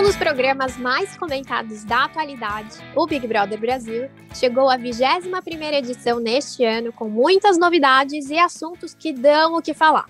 Um 0.00 0.02
dos 0.02 0.16
programas 0.16 0.78
mais 0.78 1.14
comentados 1.14 1.84
da 1.84 2.04
atualidade, 2.04 2.78
o 2.96 3.06
Big 3.06 3.26
Brother 3.26 3.60
Brasil, 3.60 4.08
chegou 4.34 4.70
à 4.70 4.78
21ª 4.78 5.74
edição 5.74 6.18
neste 6.18 6.64
ano 6.64 6.90
com 6.90 7.06
muitas 7.06 7.58
novidades 7.58 8.30
e 8.30 8.38
assuntos 8.38 8.94
que 8.94 9.12
dão 9.12 9.56
o 9.56 9.60
que 9.60 9.74
falar. 9.74 10.06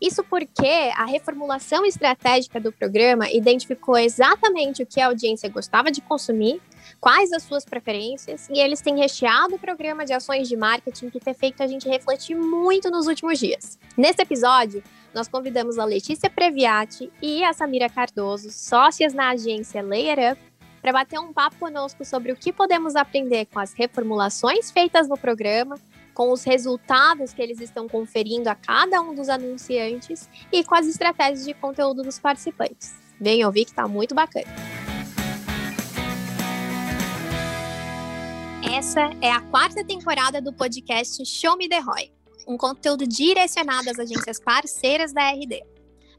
Isso 0.00 0.22
porque 0.22 0.92
a 0.96 1.04
reformulação 1.04 1.84
estratégica 1.84 2.60
do 2.60 2.70
programa 2.70 3.32
identificou 3.32 3.98
exatamente 3.98 4.84
o 4.84 4.86
que 4.86 5.00
a 5.00 5.06
audiência 5.06 5.48
gostava 5.48 5.90
de 5.90 6.00
consumir, 6.00 6.62
quais 7.00 7.32
as 7.32 7.42
suas 7.42 7.64
preferências, 7.64 8.48
e 8.48 8.60
eles 8.60 8.80
têm 8.80 8.96
recheado 8.96 9.56
o 9.56 9.58
programa 9.58 10.04
de 10.04 10.12
ações 10.12 10.48
de 10.48 10.56
marketing 10.56 11.10
que 11.10 11.18
tem 11.18 11.34
feito 11.34 11.64
a 11.64 11.66
gente 11.66 11.88
refletir 11.88 12.36
muito 12.36 12.92
nos 12.92 13.08
últimos 13.08 13.40
dias. 13.40 13.76
Nesse 13.96 14.22
episódio, 14.22 14.84
nós 15.14 15.28
convidamos 15.28 15.78
a 15.78 15.84
Letícia 15.84 16.30
Previati 16.30 17.12
e 17.20 17.44
a 17.44 17.52
Samira 17.52 17.88
Cardoso, 17.88 18.50
sócias 18.50 19.12
na 19.12 19.30
agência 19.30 19.82
Layer 19.82 20.32
Up, 20.32 20.40
para 20.80 20.92
bater 20.92 21.18
um 21.20 21.32
papo 21.32 21.56
conosco 21.58 22.04
sobre 22.04 22.32
o 22.32 22.36
que 22.36 22.52
podemos 22.52 22.96
aprender 22.96 23.46
com 23.46 23.60
as 23.60 23.72
reformulações 23.72 24.70
feitas 24.70 25.08
no 25.08 25.16
programa, 25.16 25.78
com 26.12 26.32
os 26.32 26.42
resultados 26.44 27.32
que 27.32 27.40
eles 27.40 27.60
estão 27.60 27.88
conferindo 27.88 28.48
a 28.48 28.54
cada 28.54 29.00
um 29.00 29.14
dos 29.14 29.28
anunciantes 29.28 30.28
e 30.50 30.64
com 30.64 30.74
as 30.74 30.86
estratégias 30.86 31.44
de 31.44 31.54
conteúdo 31.54 32.02
dos 32.02 32.18
participantes. 32.18 32.94
Vem 33.20 33.44
ouvir 33.44 33.64
que 33.64 33.70
está 33.70 33.86
muito 33.86 34.14
bacana. 34.14 34.46
Essa 38.76 39.10
é 39.20 39.30
a 39.30 39.40
quarta 39.40 39.84
temporada 39.84 40.40
do 40.40 40.52
podcast 40.52 41.24
Show 41.24 41.56
Me 41.56 41.68
The 41.68 41.78
Roy 41.78 42.21
um 42.46 42.56
conteúdo 42.56 43.06
direcionado 43.06 43.90
às 43.90 43.98
agências 43.98 44.38
parceiras 44.40 45.12
da 45.12 45.30
RD. 45.30 45.62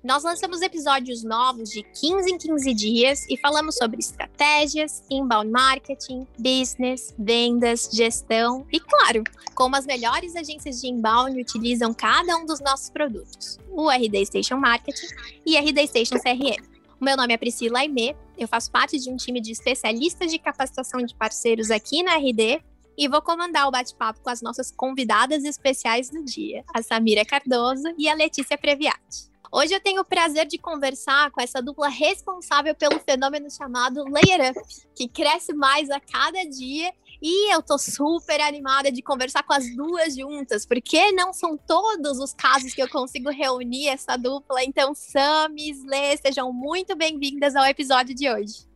Nós 0.04 0.22
lançamos 0.22 0.62
episódios 0.62 1.24
novos 1.24 1.70
de 1.70 1.82
15 1.82 2.30
em 2.30 2.38
15 2.38 2.74
dias 2.74 3.26
e 3.30 3.38
falamos 3.38 3.76
sobre 3.76 4.02
estratégias, 4.02 5.02
inbound 5.10 5.50
marketing, 5.50 6.28
business, 6.38 7.16
vendas, 7.18 7.90
gestão 7.90 8.68
e, 8.70 8.82
claro, 8.82 9.24
como 9.56 9.78
as 9.78 9.86
melhores 9.86 10.36
agências 10.36 10.82
de 10.82 10.88
inbound 10.88 11.40
utilizam 11.40 11.94
cada 11.94 12.36
um 12.36 12.46
dos 12.46 12.60
nossos 12.60 12.90
produtos, 12.90 13.58
o 13.70 13.90
RD 13.90 14.26
Station 14.26 14.58
Marketing 14.58 15.08
e 15.46 15.58
RD 15.58 15.88
Station 15.88 16.16
CRM. 16.20 16.62
O 17.00 17.06
meu 17.06 17.16
nome 17.16 17.34
é 17.34 17.38
Priscila 17.38 17.80
Aimee, 17.80 18.14
eu 18.38 18.48
faço 18.48 18.70
parte 18.72 19.00
de 19.00 19.10
um 19.10 19.16
time 19.16 19.40
de 19.40 19.54
especialistas 19.54 20.30
de 20.30 20.38
capacitação 20.38 21.02
de 21.02 21.16
parceiros 21.16 21.72
aqui 21.72 22.04
na 22.04 22.18
RD 22.18 22.62
e 22.98 23.08
vou 23.08 23.22
comandar 23.22 23.68
o 23.68 23.72
bate-papo 23.72 24.20
com 24.22 24.30
as 24.30 24.42
nossas 24.42 24.72
convidadas 24.72 25.44
especiais 25.44 26.10
do 26.10 26.24
dia, 26.24 26.64
a 26.74 26.82
Samira 26.82 27.26
Cardoso 27.26 27.94
e 27.98 28.08
a 28.08 28.14
Letícia 28.14 28.58
Previati. 28.58 29.32
Hoje 29.52 29.74
eu 29.74 29.80
tenho 29.80 30.02
o 30.02 30.06
prazer 30.06 30.48
de 30.48 30.58
conversar 30.58 31.30
com 31.30 31.40
essa 31.40 31.62
dupla 31.62 31.88
responsável 31.88 32.74
pelo 32.74 33.00
fenômeno 33.00 33.52
chamado 33.52 34.04
Layer 34.06 34.50
Up, 34.50 34.60
que 34.96 35.08
cresce 35.08 35.54
mais 35.54 35.92
a 35.92 36.00
cada 36.00 36.44
dia 36.44 36.92
e 37.22 37.54
eu 37.54 37.62
tô 37.62 37.78
super 37.78 38.42
animada 38.42 38.92
de 38.92 39.02
conversar 39.02 39.44
com 39.44 39.54
as 39.54 39.74
duas 39.76 40.16
juntas, 40.16 40.66
porque 40.66 41.12
não 41.12 41.32
são 41.32 41.56
todos 41.56 42.18
os 42.20 42.34
casos 42.34 42.74
que 42.74 42.82
eu 42.82 42.90
consigo 42.90 43.30
reunir 43.30 43.88
essa 43.88 44.18
dupla. 44.18 44.64
Então, 44.64 44.94
Sam 44.94 45.54
e 45.56 45.70
Slê, 45.70 46.18
sejam 46.18 46.52
muito 46.52 46.96
bem-vindas 46.96 47.56
ao 47.56 47.64
episódio 47.64 48.14
de 48.14 48.30
hoje. 48.30 48.68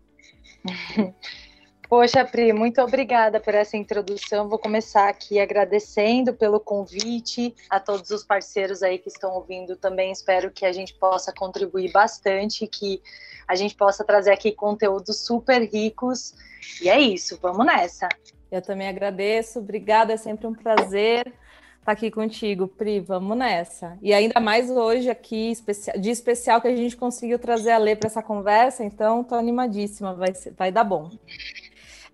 Poxa, 1.90 2.26
Pri, 2.26 2.52
muito 2.52 2.82
obrigada 2.82 3.40
por 3.40 3.56
essa 3.56 3.78
introdução. 3.78 4.50
Vou 4.50 4.60
começar 4.60 5.08
aqui 5.08 5.40
agradecendo 5.40 6.34
pelo 6.34 6.60
convite 6.60 7.56
a 7.70 7.80
todos 7.80 8.10
os 8.10 8.26
parceiros 8.26 8.84
aí 8.84 8.98
que 8.98 9.08
estão 9.08 9.32
ouvindo 9.32 9.78
também. 9.78 10.12
Espero 10.12 10.52
que 10.52 10.66
a 10.66 10.72
gente 10.74 10.94
possa 10.96 11.32
contribuir 11.32 11.90
bastante, 11.94 12.68
que 12.68 13.02
a 13.48 13.56
gente 13.56 13.74
possa 13.74 14.04
trazer 14.04 14.32
aqui 14.34 14.52
conteúdos 14.52 15.26
super 15.26 15.62
ricos. 15.62 16.36
E 16.82 16.90
é 16.90 17.00
isso, 17.00 17.40
vamos 17.42 17.66
nessa. 17.66 18.10
Eu 18.52 18.62
também 18.62 18.90
agradeço, 18.90 19.60
obrigada, 19.60 20.12
é 20.12 20.18
sempre 20.18 20.46
um 20.46 20.54
prazer 20.54 21.34
estar 21.80 21.94
aqui 21.94 22.12
contigo, 22.12 22.68
Pri, 22.68 23.00
vamos 23.00 23.38
nessa. 23.38 23.98
E 24.02 24.14
ainda 24.14 24.42
mais 24.42 24.70
hoje 24.70 25.10
aqui, 25.10 25.54
de 25.98 26.10
especial, 26.10 26.60
que 26.60 26.68
a 26.68 26.76
gente 26.76 26.98
conseguiu 26.98 27.40
trazer 27.40 27.72
a 27.72 27.78
Lê 27.78 27.96
para 27.96 28.08
essa 28.08 28.22
conversa, 28.22 28.84
então 28.84 29.22
estou 29.22 29.38
animadíssima, 29.38 30.14
vai, 30.14 30.34
vai 30.58 30.70
dar 30.70 30.84
bom. 30.84 31.10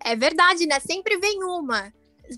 É 0.04 0.16
verdade, 0.16 0.66
né? 0.66 0.80
Sempre 0.80 1.18
vem 1.18 1.44
uma 1.44 1.92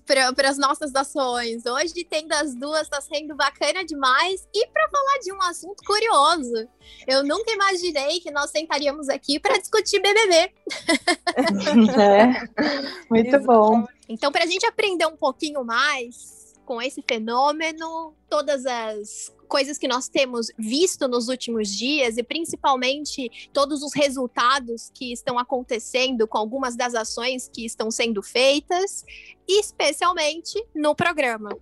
para 0.05 0.49
as 0.49 0.57
nossas 0.57 0.93
ações. 0.95 1.65
Hoje, 1.65 2.03
tendo 2.09 2.33
as 2.33 2.55
duas, 2.55 2.83
está 2.83 2.99
sendo 3.01 3.35
bacana 3.35 3.83
demais. 3.83 4.47
E 4.53 4.67
para 4.67 4.89
falar 4.89 5.19
de 5.19 5.31
um 5.31 5.41
assunto 5.41 5.83
curioso, 5.85 6.67
eu 7.07 7.23
nunca 7.23 7.51
imaginei 7.51 8.19
que 8.19 8.31
nós 8.31 8.49
sentaríamos 8.49 9.09
aqui 9.09 9.39
para 9.39 9.57
discutir 9.57 10.01
BBB. 10.01 10.53
É, 11.97 12.47
muito 13.09 13.39
bom. 13.39 13.85
Então, 14.07 14.31
para 14.31 14.43
a 14.43 14.47
gente 14.47 14.65
aprender 14.65 15.05
um 15.05 15.17
pouquinho 15.17 15.63
mais 15.63 16.53
com 16.65 16.81
esse 16.81 17.03
fenômeno, 17.07 18.13
todas 18.29 18.65
as 18.65 19.33
coisas 19.45 19.77
que 19.77 19.87
nós 19.87 20.07
temos 20.07 20.47
visto 20.57 21.07
nos 21.07 21.27
últimos 21.27 21.69
dias 21.69 22.17
e 22.17 22.23
principalmente 22.23 23.49
todos 23.53 23.81
os 23.83 23.93
resultados 23.93 24.91
que 24.93 25.11
estão 25.11 25.39
acontecendo 25.39 26.27
com 26.27 26.37
algumas 26.37 26.75
das 26.75 26.93
ações 26.95 27.49
que 27.51 27.65
estão 27.65 27.89
sendo 27.89 28.21
feitas, 28.21 29.05
especialmente 29.47 30.63
no 30.73 30.95
programa. 30.95 31.55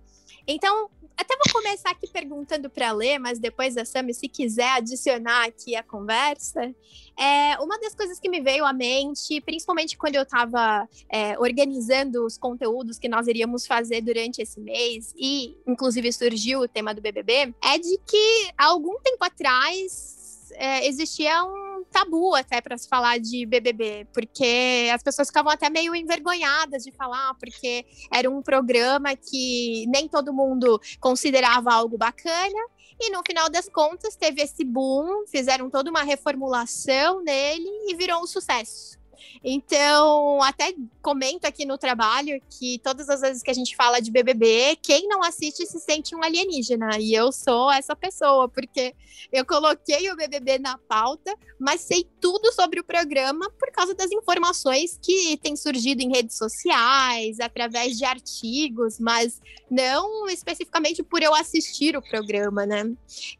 Então, 0.46 0.90
até 1.16 1.34
vou 1.36 1.62
começar 1.62 1.90
aqui 1.90 2.08
perguntando 2.08 2.68
para 2.68 2.92
ler, 2.92 3.18
mas 3.18 3.38
depois 3.38 3.76
a 3.76 3.84
Sami, 3.84 4.12
se 4.12 4.28
quiser 4.28 4.68
adicionar 4.70 5.46
aqui 5.46 5.76
a 5.76 5.82
conversa, 5.82 6.74
é 7.18 7.58
uma 7.60 7.78
das 7.78 7.94
coisas 7.94 8.18
que 8.18 8.28
me 8.28 8.40
veio 8.40 8.64
à 8.64 8.72
mente, 8.72 9.40
principalmente 9.40 9.96
quando 9.96 10.16
eu 10.16 10.22
estava 10.22 10.88
é, 11.08 11.38
organizando 11.38 12.24
os 12.24 12.36
conteúdos 12.36 12.98
que 12.98 13.08
nós 13.08 13.28
iríamos 13.28 13.66
fazer 13.66 14.00
durante 14.00 14.42
esse 14.42 14.60
mês, 14.60 15.14
e 15.16 15.56
inclusive 15.66 16.12
surgiu 16.12 16.60
o 16.60 16.68
tema 16.68 16.94
do 16.94 17.00
BBB, 17.00 17.54
é 17.62 17.78
de 17.78 17.98
que 18.06 18.50
há 18.58 18.66
algum 18.66 18.98
tempo 19.00 19.24
atrás 19.24 20.50
é, 20.54 20.86
existia 20.86 21.44
um 21.44 21.63
tabu 21.94 22.34
até 22.34 22.60
para 22.60 22.76
se 22.76 22.88
falar 22.88 23.18
de 23.18 23.46
BBB, 23.46 24.08
porque 24.12 24.90
as 24.92 25.00
pessoas 25.00 25.28
ficavam 25.28 25.52
até 25.52 25.70
meio 25.70 25.94
envergonhadas 25.94 26.82
de 26.82 26.90
falar, 26.90 27.34
porque 27.34 27.86
era 28.12 28.28
um 28.28 28.42
programa 28.42 29.14
que 29.14 29.86
nem 29.86 30.08
todo 30.08 30.32
mundo 30.32 30.80
considerava 30.98 31.72
algo 31.72 31.96
bacana. 31.96 32.58
E 33.00 33.10
no 33.10 33.22
final 33.24 33.48
das 33.48 33.68
contas 33.68 34.16
teve 34.16 34.42
esse 34.42 34.64
boom, 34.64 35.24
fizeram 35.28 35.70
toda 35.70 35.88
uma 35.90 36.02
reformulação 36.02 37.22
nele 37.22 37.68
e 37.88 37.94
virou 37.94 38.22
um 38.22 38.26
sucesso. 38.26 38.98
Então, 39.42 40.42
até 40.42 40.74
comento 41.02 41.46
aqui 41.46 41.64
no 41.64 41.76
trabalho 41.76 42.40
que 42.48 42.78
todas 42.78 43.08
as 43.08 43.20
vezes 43.20 43.42
que 43.42 43.50
a 43.50 43.54
gente 43.54 43.76
fala 43.76 44.00
de 44.00 44.10
BBB, 44.10 44.78
quem 44.82 45.06
não 45.08 45.22
assiste 45.22 45.66
se 45.66 45.78
sente 45.80 46.14
um 46.14 46.22
alienígena. 46.22 46.98
E 46.98 47.14
eu 47.14 47.30
sou 47.30 47.70
essa 47.70 47.94
pessoa, 47.94 48.48
porque 48.48 48.94
eu 49.32 49.44
coloquei 49.44 50.10
o 50.10 50.16
BBB 50.16 50.58
na 50.58 50.78
pauta, 50.78 51.34
mas 51.58 51.82
sei 51.82 52.06
tudo 52.20 52.52
sobre 52.52 52.80
o 52.80 52.84
programa 52.84 53.50
por 53.58 53.70
causa 53.70 53.94
das 53.94 54.10
informações 54.10 54.98
que 55.02 55.36
têm 55.38 55.56
surgido 55.56 56.02
em 56.02 56.10
redes 56.10 56.36
sociais, 56.36 57.38
através 57.40 57.98
de 57.98 58.04
artigos, 58.04 58.98
mas 58.98 59.40
não 59.70 60.28
especificamente 60.28 61.02
por 61.02 61.22
eu 61.22 61.34
assistir 61.34 61.96
o 61.96 62.02
programa, 62.02 62.64
né? 62.64 62.90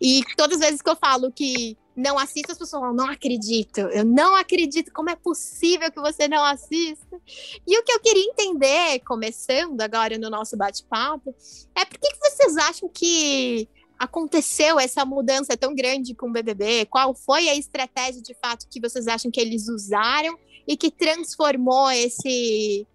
E 0.01 0.23
todas 0.37 0.61
as 0.61 0.67
vezes 0.67 0.83
que 0.83 0.91
eu 0.91 0.97
falo 0.97 1.33
que 1.33 1.77
não 1.97 2.19
assista, 2.19 2.53
as 2.53 2.59
pessoas 2.59 2.81
falam, 2.81 2.95
não 2.95 3.09
acredito, 3.09 3.79
eu 3.79 4.05
não 4.05 4.35
acredito, 4.35 4.93
como 4.93 5.11
é 5.11 5.17
possível 5.17 5.91
que 5.93 6.01
você 6.01 6.27
não 6.27 6.43
assista? 6.45 7.21
E 7.67 7.79
o 7.79 7.85
que 7.85 7.93
eu 7.93 8.01
queria 8.01 8.25
entender, 8.25 9.01
começando 9.01 9.81
agora 9.81 10.19
no 10.19 10.29
nosso 10.29 10.57
bate-papo, 10.57 11.35
é 11.75 11.85
por 11.85 11.99
que, 11.99 12.11
que 12.11 12.19
vocês 12.19 12.57
acham 12.57 12.89
que 12.89 13.69
aconteceu 13.99 14.79
essa 14.79 15.05
mudança 15.05 15.57
tão 15.57 15.75
grande 15.75 16.15
com 16.15 16.29
o 16.29 16.33
BBB? 16.33 16.87
Qual 16.87 17.15
foi 17.15 17.49
a 17.49 17.55
estratégia 17.55 18.21
de 18.21 18.35
fato 18.35 18.67
que 18.69 18.81
vocês 18.81 19.07
acham 19.07 19.31
que 19.31 19.41
eles 19.41 19.69
usaram 19.69 20.37
e 20.67 20.77
que 20.77 20.91
transformou 20.91 21.91
esse 21.91 22.87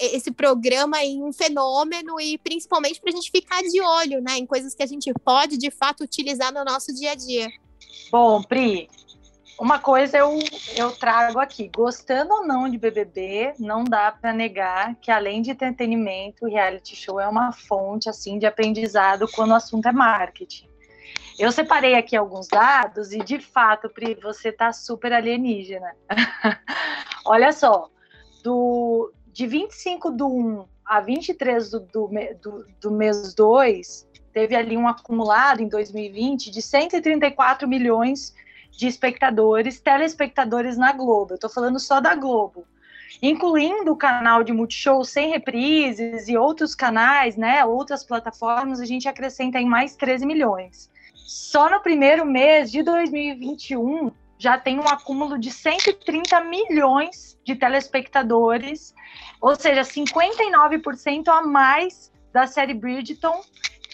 esse 0.00 0.30
programa 0.30 1.04
em 1.04 1.22
um 1.22 1.32
fenômeno 1.32 2.18
e 2.18 2.38
principalmente 2.38 2.98
para 2.98 3.10
a 3.10 3.14
gente 3.14 3.30
ficar 3.30 3.62
de 3.62 3.80
olho, 3.80 4.22
né, 4.22 4.38
em 4.38 4.46
coisas 4.46 4.74
que 4.74 4.82
a 4.82 4.86
gente 4.86 5.12
pode 5.22 5.58
de 5.58 5.70
fato 5.70 6.02
utilizar 6.02 6.52
no 6.52 6.64
nosso 6.64 6.94
dia 6.94 7.12
a 7.12 7.14
dia. 7.14 7.48
Bom, 8.10 8.42
Pri, 8.42 8.88
uma 9.58 9.78
coisa 9.78 10.18
eu, 10.18 10.38
eu 10.76 10.92
trago 10.92 11.38
aqui, 11.38 11.70
gostando 11.74 12.32
ou 12.32 12.46
não 12.46 12.68
de 12.68 12.78
BBB, 12.78 13.54
não 13.58 13.84
dá 13.84 14.12
para 14.12 14.32
negar 14.32 14.94
que 14.96 15.10
além 15.10 15.42
de 15.42 15.50
entretenimento, 15.50 16.44
o 16.44 16.48
reality 16.48 16.94
show 16.94 17.18
é 17.18 17.26
uma 17.26 17.52
fonte 17.52 18.08
assim 18.08 18.38
de 18.38 18.46
aprendizado 18.46 19.26
quando 19.32 19.50
o 19.50 19.54
assunto 19.54 19.88
é 19.88 19.92
marketing. 19.92 20.68
Eu 21.38 21.50
separei 21.52 21.94
aqui 21.94 22.16
alguns 22.16 22.48
dados 22.48 23.12
e 23.12 23.18
de 23.18 23.38
fato, 23.38 23.88
Pri, 23.88 24.14
você 24.14 24.52
tá 24.52 24.72
super 24.72 25.12
alienígena. 25.12 25.94
Olha 27.24 27.52
só, 27.52 27.90
do 28.42 29.12
de 29.32 29.46
25 29.46 30.10
do 30.12 30.28
1 30.28 30.64
a 30.84 31.00
23 31.00 31.70
do, 31.70 31.80
do, 31.80 32.10
do, 32.40 32.66
do 32.80 32.90
mês 32.90 33.34
2, 33.34 34.08
teve 34.36 34.54
ali 34.54 34.76
um 34.76 34.86
acumulado 34.86 35.62
em 35.62 35.68
2020 35.68 36.50
de 36.50 36.60
134 36.60 37.66
milhões 37.66 38.34
de 38.70 38.86
espectadores, 38.86 39.80
telespectadores 39.80 40.76
na 40.76 40.92
Globo. 40.92 41.32
Eu 41.32 41.38
tô 41.38 41.48
falando 41.48 41.80
só 41.80 42.02
da 42.02 42.14
Globo. 42.14 42.66
Incluindo 43.22 43.92
o 43.92 43.96
canal 43.96 44.44
de 44.44 44.52
Multishow 44.52 45.02
sem 45.06 45.30
reprises 45.30 46.28
e 46.28 46.36
outros 46.36 46.74
canais, 46.74 47.34
né, 47.34 47.64
outras 47.64 48.04
plataformas, 48.04 48.78
a 48.78 48.84
gente 48.84 49.08
acrescenta 49.08 49.58
em 49.58 49.64
mais 49.64 49.96
13 49.96 50.26
milhões. 50.26 50.90
Só 51.14 51.70
no 51.70 51.80
primeiro 51.80 52.26
mês 52.26 52.70
de 52.70 52.82
2021, 52.82 54.12
já 54.36 54.58
tem 54.58 54.78
um 54.78 54.86
acúmulo 54.86 55.38
de 55.38 55.50
130 55.50 56.42
milhões 56.42 57.38
de 57.42 57.54
telespectadores, 57.54 58.94
ou 59.40 59.56
seja, 59.56 59.80
59% 59.80 61.28
a 61.28 61.40
mais 61.40 62.12
da 62.34 62.46
série 62.46 62.74
Bridgerton, 62.74 63.40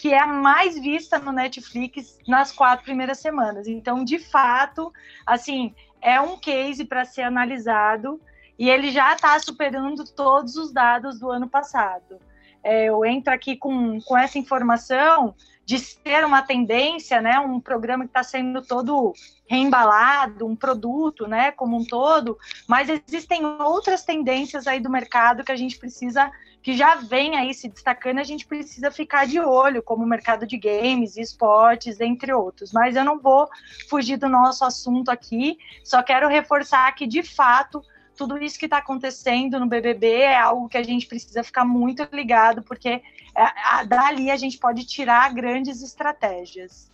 que 0.03 0.13
é 0.13 0.19
a 0.19 0.27
mais 0.27 0.77
vista 0.77 1.17
no 1.17 1.31
Netflix 1.31 2.19
nas 2.27 2.51
quatro 2.51 2.83
primeiras 2.83 3.19
semanas. 3.19 3.69
Então, 3.69 4.03
de 4.03 4.19
fato, 4.19 4.91
assim, 5.25 5.73
é 6.01 6.19
um 6.19 6.37
case 6.37 6.83
para 6.83 7.05
ser 7.05 7.21
analisado 7.21 8.19
e 8.59 8.69
ele 8.69 8.91
já 8.91 9.13
está 9.13 9.39
superando 9.39 10.03
todos 10.03 10.57
os 10.57 10.73
dados 10.73 11.21
do 11.21 11.31
ano 11.31 11.47
passado. 11.47 12.19
É, 12.61 12.89
eu 12.89 13.05
entro 13.05 13.33
aqui 13.33 13.55
com, 13.55 13.97
com 14.01 14.17
essa 14.17 14.37
informação 14.37 15.33
de 15.65 15.79
ser 15.79 16.25
uma 16.25 16.41
tendência, 16.41 17.21
né, 17.21 17.39
um 17.39 17.61
programa 17.61 18.03
que 18.03 18.09
está 18.09 18.23
sendo 18.23 18.61
todo 18.61 19.13
reembalado, 19.47 20.45
um 20.45 20.55
produto, 20.55 21.27
né, 21.27 21.51
como 21.51 21.77
um 21.77 21.85
todo, 21.85 22.37
mas 22.67 22.89
existem 22.89 23.45
outras 23.45 24.03
tendências 24.03 24.67
aí 24.67 24.81
do 24.81 24.89
mercado 24.89 25.45
que 25.45 25.51
a 25.51 25.55
gente 25.55 25.79
precisa, 25.79 26.29
que 26.63 26.77
já 26.77 26.95
vem 26.95 27.35
aí 27.35 27.53
se 27.53 27.67
destacando, 27.67 28.19
a 28.19 28.23
gente 28.23 28.47
precisa 28.47 28.89
ficar 28.89 29.27
de 29.27 29.37
olho, 29.37 29.83
como 29.83 30.05
o 30.05 30.07
mercado 30.07 30.47
de 30.47 30.57
games, 30.57 31.17
esportes, 31.17 31.99
entre 31.99 32.33
outros. 32.33 32.71
Mas 32.71 32.95
eu 32.95 33.03
não 33.03 33.19
vou 33.19 33.49
fugir 33.89 34.15
do 34.15 34.29
nosso 34.29 34.63
assunto 34.63 35.09
aqui, 35.09 35.57
só 35.83 36.01
quero 36.01 36.29
reforçar 36.29 36.89
que, 36.93 37.05
de 37.05 37.21
fato, 37.21 37.83
tudo 38.15 38.41
isso 38.41 38.57
que 38.57 38.65
está 38.65 38.77
acontecendo 38.77 39.59
no 39.59 39.67
BBB 39.67 40.21
é 40.21 40.39
algo 40.39 40.69
que 40.69 40.77
a 40.77 40.83
gente 40.83 41.05
precisa 41.05 41.43
ficar 41.43 41.65
muito 41.65 42.07
ligado, 42.13 42.63
porque 42.63 43.01
é, 43.35 43.85
dali 43.85 44.31
a 44.31 44.37
gente 44.37 44.57
pode 44.57 44.85
tirar 44.85 45.33
grandes 45.33 45.83
estratégias. 45.83 46.89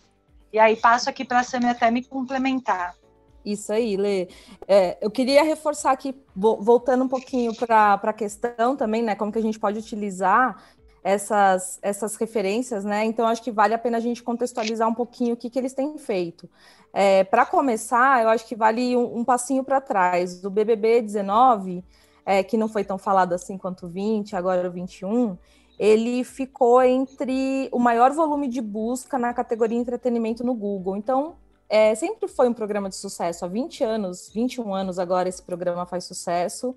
E 0.52 0.58
aí 0.58 0.74
passo 0.74 1.08
aqui 1.08 1.24
para 1.24 1.40
a 1.40 1.44
Samia 1.44 1.70
até 1.70 1.92
me 1.92 2.02
complementar. 2.02 2.96
Isso 3.44 3.72
aí, 3.72 3.96
Lê. 3.96 4.28
É, 4.68 4.98
eu 5.00 5.10
queria 5.10 5.42
reforçar 5.42 5.92
aqui, 5.92 6.14
voltando 6.34 7.04
um 7.04 7.08
pouquinho 7.08 7.54
para 7.54 7.94
a 7.94 8.12
questão 8.12 8.76
também, 8.76 9.02
né? 9.02 9.14
Como 9.14 9.32
que 9.32 9.38
a 9.38 9.42
gente 9.42 9.58
pode 9.58 9.78
utilizar 9.78 10.62
essas, 11.02 11.78
essas 11.80 12.16
referências, 12.16 12.84
né? 12.84 13.04
Então, 13.04 13.26
acho 13.26 13.42
que 13.42 13.50
vale 13.50 13.74
a 13.74 13.78
pena 13.78 13.96
a 13.96 14.00
gente 14.00 14.22
contextualizar 14.22 14.88
um 14.88 14.94
pouquinho 14.94 15.34
o 15.34 15.36
que, 15.36 15.48
que 15.48 15.58
eles 15.58 15.72
têm 15.72 15.96
feito. 15.96 16.48
É, 16.92 17.24
para 17.24 17.46
começar, 17.46 18.22
eu 18.22 18.28
acho 18.28 18.46
que 18.46 18.54
vale 18.54 18.96
um, 18.96 19.18
um 19.18 19.24
passinho 19.24 19.64
para 19.64 19.80
trás. 19.80 20.40
Do 20.40 20.50
BBB 20.50 21.00
19, 21.00 21.82
é, 22.26 22.42
que 22.42 22.56
não 22.56 22.68
foi 22.68 22.84
tão 22.84 22.98
falado 22.98 23.32
assim 23.32 23.56
quanto 23.56 23.86
o 23.86 23.88
20, 23.88 24.36
agora 24.36 24.68
o 24.68 24.72
21, 24.72 25.38
ele 25.78 26.22
ficou 26.24 26.82
entre 26.82 27.70
o 27.72 27.78
maior 27.78 28.12
volume 28.12 28.48
de 28.48 28.60
busca 28.60 29.18
na 29.18 29.32
categoria 29.32 29.78
entretenimento 29.78 30.44
no 30.44 30.54
Google. 30.54 30.96
Então, 30.96 31.36
é, 31.70 31.94
sempre 31.94 32.28
foi 32.28 32.48
um 32.48 32.52
programa 32.52 32.88
de 32.88 32.96
sucesso. 32.96 33.44
Há 33.44 33.48
20 33.48 33.82
anos, 33.84 34.30
21 34.34 34.74
anos 34.74 34.98
agora, 34.98 35.28
esse 35.28 35.42
programa 35.42 35.86
faz 35.86 36.04
sucesso 36.04 36.76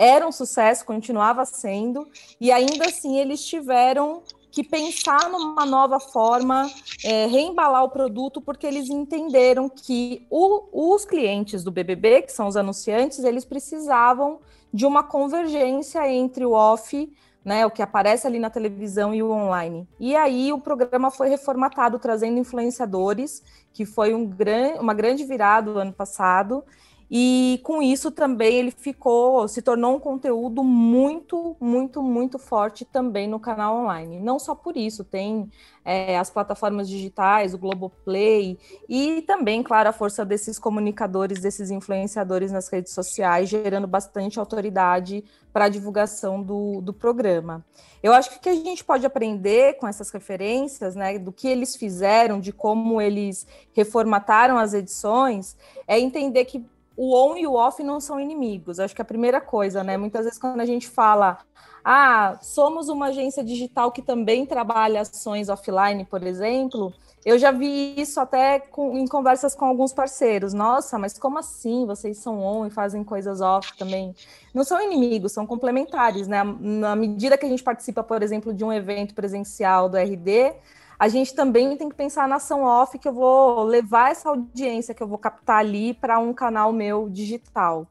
era 0.00 0.26
um 0.26 0.32
sucesso, 0.32 0.84
continuava 0.86 1.44
sendo, 1.44 2.08
e 2.40 2.50
ainda 2.50 2.86
assim 2.86 3.18
eles 3.18 3.44
tiveram 3.44 4.22
que 4.50 4.64
pensar 4.64 5.28
numa 5.28 5.66
nova 5.66 6.00
forma, 6.00 6.70
é, 7.04 7.26
reembalar 7.26 7.84
o 7.84 7.90
produto, 7.90 8.40
porque 8.40 8.66
eles 8.66 8.88
entenderam 8.88 9.68
que 9.68 10.26
o, 10.30 10.94
os 10.94 11.04
clientes 11.04 11.62
do 11.62 11.70
BBB, 11.70 12.22
que 12.22 12.32
são 12.32 12.48
os 12.48 12.56
anunciantes, 12.56 13.22
eles 13.24 13.44
precisavam 13.44 14.40
de 14.72 14.86
uma 14.86 15.02
convergência 15.02 16.10
entre 16.10 16.46
o 16.46 16.52
off, 16.52 17.12
né, 17.44 17.64
o 17.64 17.70
que 17.70 17.82
aparece 17.82 18.26
ali 18.26 18.38
na 18.38 18.50
televisão 18.50 19.14
e 19.14 19.22
o 19.22 19.30
online. 19.30 19.88
E 19.98 20.14
aí 20.14 20.52
o 20.52 20.60
programa 20.60 21.10
foi 21.10 21.28
reformatado, 21.28 21.98
trazendo 21.98 22.38
influenciadores, 22.38 23.42
que 23.72 23.84
foi 23.84 24.14
um 24.14 24.26
gran, 24.26 24.74
uma 24.80 24.92
grande 24.92 25.24
virada 25.24 25.70
ano 25.70 25.92
passado, 25.92 26.64
e 27.10 27.60
com 27.64 27.82
isso 27.82 28.12
também 28.12 28.54
ele 28.54 28.70
ficou, 28.70 29.48
se 29.48 29.60
tornou 29.60 29.96
um 29.96 29.98
conteúdo 29.98 30.62
muito, 30.62 31.56
muito, 31.58 32.00
muito 32.00 32.38
forte 32.38 32.84
também 32.84 33.26
no 33.26 33.40
canal 33.40 33.78
online. 33.78 34.20
Não 34.20 34.38
só 34.38 34.54
por 34.54 34.76
isso, 34.76 35.02
tem 35.02 35.50
é, 35.84 36.16
as 36.16 36.30
plataformas 36.30 36.88
digitais, 36.88 37.52
o 37.52 37.58
Globoplay, 37.58 38.56
e 38.88 39.22
também, 39.22 39.60
claro, 39.60 39.88
a 39.88 39.92
força 39.92 40.24
desses 40.24 40.56
comunicadores, 40.56 41.40
desses 41.40 41.72
influenciadores 41.72 42.52
nas 42.52 42.68
redes 42.68 42.92
sociais, 42.92 43.48
gerando 43.48 43.88
bastante 43.88 44.38
autoridade 44.38 45.24
para 45.52 45.64
a 45.64 45.68
divulgação 45.68 46.40
do, 46.40 46.80
do 46.80 46.92
programa. 46.92 47.64
Eu 48.00 48.12
acho 48.12 48.30
que 48.30 48.36
o 48.36 48.40
que 48.40 48.48
a 48.48 48.54
gente 48.54 48.84
pode 48.84 49.04
aprender 49.04 49.76
com 49.78 49.88
essas 49.88 50.10
referências, 50.10 50.94
né, 50.94 51.18
do 51.18 51.32
que 51.32 51.48
eles 51.48 51.74
fizeram, 51.74 52.38
de 52.38 52.52
como 52.52 53.00
eles 53.00 53.48
reformataram 53.72 54.56
as 54.56 54.74
edições, 54.74 55.56
é 55.88 55.98
entender 55.98 56.44
que 56.44 56.64
o 57.02 57.16
on 57.16 57.34
e 57.34 57.46
o 57.46 57.54
off 57.54 57.82
não 57.82 57.98
são 57.98 58.20
inimigos. 58.20 58.78
Acho 58.78 58.94
que 58.94 59.00
a 59.00 59.06
primeira 59.06 59.40
coisa, 59.40 59.82
né? 59.82 59.96
Muitas 59.96 60.26
vezes 60.26 60.38
quando 60.38 60.60
a 60.60 60.66
gente 60.66 60.86
fala, 60.86 61.38
ah, 61.82 62.38
somos 62.42 62.90
uma 62.90 63.06
agência 63.06 63.42
digital 63.42 63.90
que 63.90 64.02
também 64.02 64.44
trabalha 64.44 65.00
ações 65.00 65.48
offline, 65.48 66.04
por 66.04 66.22
exemplo, 66.22 66.92
eu 67.24 67.38
já 67.38 67.52
vi 67.52 67.98
isso 67.98 68.20
até 68.20 68.60
com, 68.60 68.98
em 68.98 69.06
conversas 69.06 69.54
com 69.54 69.64
alguns 69.64 69.94
parceiros. 69.94 70.52
Nossa, 70.52 70.98
mas 70.98 71.18
como 71.18 71.38
assim? 71.38 71.86
Vocês 71.86 72.18
são 72.18 72.42
on 72.42 72.66
e 72.66 72.70
fazem 72.70 73.02
coisas 73.02 73.40
off 73.40 73.74
também? 73.78 74.14
Não 74.52 74.62
são 74.62 74.78
inimigos, 74.78 75.32
são 75.32 75.46
complementares, 75.46 76.28
né? 76.28 76.44
Na 76.60 76.94
medida 76.94 77.38
que 77.38 77.46
a 77.46 77.48
gente 77.48 77.62
participa, 77.62 78.02
por 78.02 78.22
exemplo, 78.22 78.52
de 78.52 78.62
um 78.62 78.70
evento 78.70 79.14
presencial 79.14 79.88
do 79.88 79.96
RD, 79.96 80.54
a 81.00 81.08
gente 81.08 81.34
também 81.34 81.74
tem 81.78 81.88
que 81.88 81.94
pensar 81.94 82.28
na 82.28 82.36
ação 82.36 82.62
off 82.62 82.98
que 82.98 83.08
eu 83.08 83.14
vou 83.14 83.62
levar 83.62 84.10
essa 84.10 84.28
audiência 84.28 84.92
que 84.94 85.02
eu 85.02 85.08
vou 85.08 85.16
captar 85.16 85.56
ali 85.56 85.94
para 85.94 86.18
um 86.18 86.34
canal 86.34 86.74
meu 86.74 87.08
digital. 87.08 87.86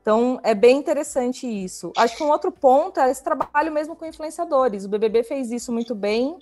Então, 0.00 0.40
é 0.42 0.54
bem 0.54 0.78
interessante 0.78 1.46
isso. 1.46 1.92
Acho 1.94 2.16
que 2.16 2.22
um 2.22 2.30
outro 2.30 2.50
ponto 2.50 2.98
é 2.98 3.10
esse 3.10 3.22
trabalho 3.22 3.70
mesmo 3.70 3.94
com 3.94 4.06
influenciadores. 4.06 4.86
O 4.86 4.88
BBB 4.88 5.24
fez 5.24 5.50
isso 5.50 5.70
muito 5.70 5.94
bem. 5.94 6.38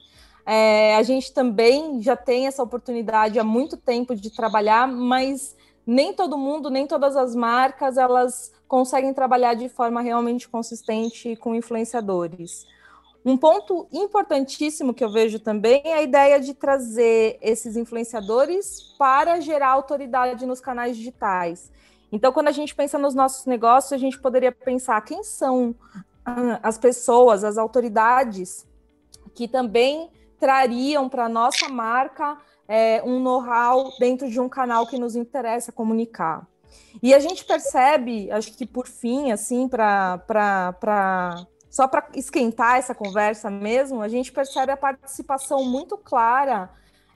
É, 0.47 0.95
a 0.95 1.03
gente 1.03 1.35
também 1.35 2.01
já 2.01 2.15
tem 2.15 2.47
essa 2.47 2.63
oportunidade 2.63 3.41
há 3.41 3.45
muito 3.45 3.77
tempo 3.77 4.15
de 4.15 4.31
trabalhar, 4.31 4.87
mas 4.87 5.57
nem 5.85 6.15
todo 6.15 6.39
mundo, 6.39 6.71
nem 6.71 6.87
todas 6.87 7.17
as 7.17 7.35
marcas, 7.35 7.97
elas 7.97 8.53
conseguem 8.69 9.13
trabalhar 9.13 9.55
de 9.55 9.69
forma 9.69 10.01
realmente 10.01 10.49
consistente 10.49 11.35
com 11.35 11.53
influenciadores. 11.53 12.65
Um 13.25 13.37
ponto 13.37 13.87
importantíssimo 13.93 14.93
que 14.93 15.05
eu 15.05 15.13
vejo 15.13 15.39
também 15.39 15.81
é 15.85 15.95
a 15.95 16.03
ideia 16.03 16.41
de 16.41 16.55
trazer 16.55 17.39
esses 17.41 17.77
influenciadores 17.77 18.95
para 18.99 19.41
gerar 19.41 19.69
autoridade 19.69 20.45
nos 20.45 20.61
canais 20.61 20.97
digitais. 20.97 21.71
Então, 22.11 22.33
quando 22.33 22.49
a 22.49 22.53
gente 22.53 22.75
pensa 22.75 22.99
nos 22.99 23.15
nossos 23.15 23.47
negócios, 23.47 23.93
a 23.93 23.97
gente 23.97 24.21
poderia 24.21 24.51
pensar 24.51 25.01
quem 25.03 25.23
são 25.23 25.75
ah, 26.25 26.59
as 26.63 26.77
pessoas, 26.77 27.45
as 27.45 27.57
autoridades 27.57 28.67
que 29.35 29.47
também 29.47 30.11
trariam 30.39 31.09
para 31.09 31.27
a 31.27 31.29
nossa 31.29 31.69
marca 31.69 32.37
é, 32.67 33.03
um 33.05 33.21
know-how 33.21 33.93
dentro 33.99 34.29
de 34.29 34.41
um 34.41 34.49
canal 34.49 34.87
que 34.87 34.99
nos 34.99 35.15
interessa 35.15 35.71
comunicar. 35.71 36.47
E 37.03 37.15
a 37.15 37.19
gente 37.19 37.45
percebe, 37.45 38.31
acho 38.31 38.53
que 38.57 38.67
por 38.67 38.87
fim, 38.87 39.31
assim, 39.31 39.69
para 39.69 41.47
só 41.73 41.89
para 41.89 42.07
esquentar 42.15 42.77
essa 42.77 42.95
conversa 42.95 43.49
mesmo, 43.51 44.03
a 44.03 44.09
gente 44.09 44.31
percebe 44.31 44.71
a 44.71 44.77
participação 44.77 45.65
muito 45.65 45.97
clara, 45.97 46.69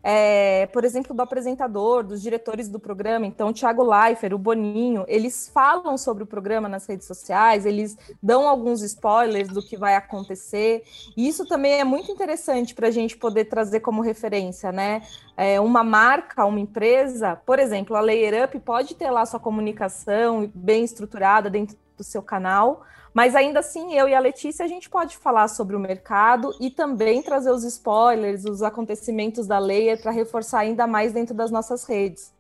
é, 0.02 0.64
por 0.72 0.82
exemplo, 0.82 1.14
do 1.14 1.20
apresentador, 1.20 2.02
dos 2.02 2.22
diretores 2.22 2.66
do 2.66 2.80
programa. 2.80 3.26
Então, 3.26 3.48
o 3.48 3.52
Thiago 3.52 3.82
Leifert, 3.82 4.32
o 4.32 4.38
Boninho, 4.38 5.04
eles 5.08 5.50
falam 5.52 5.98
sobre 5.98 6.22
o 6.22 6.26
programa 6.26 6.70
nas 6.70 6.86
redes 6.86 7.06
sociais, 7.06 7.66
eles 7.66 7.98
dão 8.22 8.48
alguns 8.48 8.80
spoilers 8.80 9.48
do 9.48 9.60
que 9.60 9.76
vai 9.76 9.94
acontecer. 9.94 10.84
E 11.14 11.28
isso 11.28 11.44
também 11.44 11.78
é 11.78 11.84
muito 11.84 12.10
interessante 12.10 12.74
para 12.74 12.88
a 12.88 12.90
gente 12.90 13.14
poder 13.14 13.44
trazer 13.44 13.80
como 13.80 14.00
referência, 14.00 14.72
né? 14.72 15.02
É, 15.36 15.60
uma 15.60 15.84
marca, 15.84 16.46
uma 16.46 16.60
empresa, 16.60 17.36
por 17.44 17.58
exemplo, 17.58 17.94
a 17.94 18.00
Layer 18.00 18.44
Up 18.44 18.58
pode 18.60 18.94
ter 18.94 19.10
lá 19.10 19.26
sua 19.26 19.38
comunicação 19.38 20.50
bem 20.54 20.82
estruturada 20.82 21.50
dentro 21.50 21.76
do 21.94 22.02
seu 22.02 22.22
canal, 22.22 22.86
mas 23.16 23.34
ainda 23.34 23.60
assim, 23.60 23.94
eu 23.94 24.06
e 24.06 24.14
a 24.14 24.20
Letícia, 24.20 24.62
a 24.62 24.68
gente 24.68 24.90
pode 24.90 25.16
falar 25.16 25.48
sobre 25.48 25.74
o 25.74 25.80
mercado 25.80 26.54
e 26.60 26.68
também 26.68 27.22
trazer 27.22 27.50
os 27.50 27.64
spoilers, 27.64 28.44
os 28.44 28.62
acontecimentos 28.62 29.46
da 29.46 29.58
lei 29.58 29.96
para 29.96 30.10
reforçar 30.10 30.58
ainda 30.58 30.86
mais 30.86 31.14
dentro 31.14 31.34
das 31.34 31.50
nossas 31.50 31.84
redes. 31.84 32.30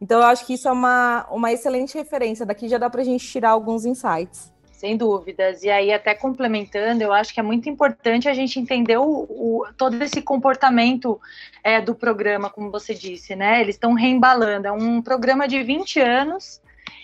Então, 0.00 0.20
eu 0.20 0.26
acho 0.26 0.46
que 0.46 0.54
isso 0.54 0.66
é 0.66 0.72
uma, 0.72 1.26
uma 1.30 1.52
excelente 1.52 1.98
referência. 1.98 2.46
Daqui 2.46 2.66
já 2.66 2.78
dá 2.78 2.88
para 2.88 3.02
a 3.02 3.04
gente 3.04 3.28
tirar 3.28 3.50
alguns 3.50 3.84
insights. 3.84 4.50
Sem 4.72 4.96
dúvidas. 4.96 5.62
E 5.64 5.68
aí, 5.68 5.92
até 5.92 6.14
complementando, 6.14 7.02
eu 7.02 7.12
acho 7.12 7.34
que 7.34 7.38
é 7.38 7.42
muito 7.42 7.68
importante 7.68 8.26
a 8.26 8.32
gente 8.32 8.58
entender 8.58 8.96
o, 8.96 9.26
o 9.28 9.66
todo 9.76 10.02
esse 10.02 10.22
comportamento 10.22 11.20
é, 11.62 11.78
do 11.78 11.94
programa, 11.94 12.48
como 12.48 12.70
você 12.70 12.94
disse, 12.94 13.36
né? 13.36 13.60
Eles 13.60 13.74
estão 13.74 13.92
reembalando. 13.92 14.66
É 14.66 14.72
um 14.72 15.02
programa 15.02 15.46
de 15.46 15.62
20 15.62 16.00
anos 16.00 16.62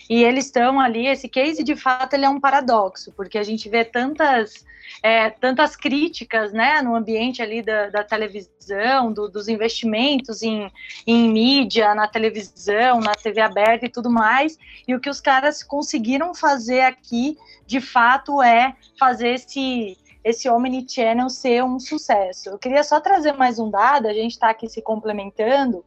e 0.09 0.23
eles 0.23 0.45
estão 0.45 0.79
ali. 0.79 1.07
Esse 1.07 1.29
case, 1.29 1.63
de 1.63 1.75
fato, 1.75 2.13
ele 2.13 2.25
é 2.25 2.29
um 2.29 2.39
paradoxo, 2.39 3.13
porque 3.15 3.37
a 3.37 3.43
gente 3.43 3.69
vê 3.69 3.85
tantas 3.85 4.65
é, 5.03 5.29
tantas 5.29 5.75
críticas 5.75 6.51
né, 6.51 6.81
no 6.81 6.95
ambiente 6.95 7.41
ali 7.41 7.61
da, 7.61 7.89
da 7.89 8.03
televisão, 8.03 9.13
do, 9.13 9.29
dos 9.29 9.47
investimentos 9.47 10.41
em, 10.41 10.71
em 11.05 11.29
mídia, 11.29 11.93
na 11.95 12.07
televisão, 12.07 12.99
na 12.99 13.13
TV 13.13 13.39
aberta 13.39 13.85
e 13.85 13.89
tudo 13.89 14.09
mais, 14.09 14.57
e 14.87 14.95
o 14.95 14.99
que 14.99 15.09
os 15.09 15.21
caras 15.21 15.63
conseguiram 15.63 16.33
fazer 16.33 16.81
aqui, 16.81 17.37
de 17.65 17.79
fato, 17.79 18.41
é 18.41 18.75
fazer 18.97 19.29
esse 19.29 19.97
esse 20.21 20.49
Omnichannel 20.49 21.29
ser 21.29 21.63
um 21.63 21.79
sucesso. 21.79 22.49
Eu 22.49 22.59
queria 22.59 22.83
só 22.83 22.99
trazer 22.99 23.31
mais 23.31 23.57
um 23.57 23.69
dado, 23.69 24.05
a 24.05 24.13
gente 24.13 24.31
está 24.31 24.49
aqui 24.49 24.67
se 24.67 24.81
complementando, 24.81 25.83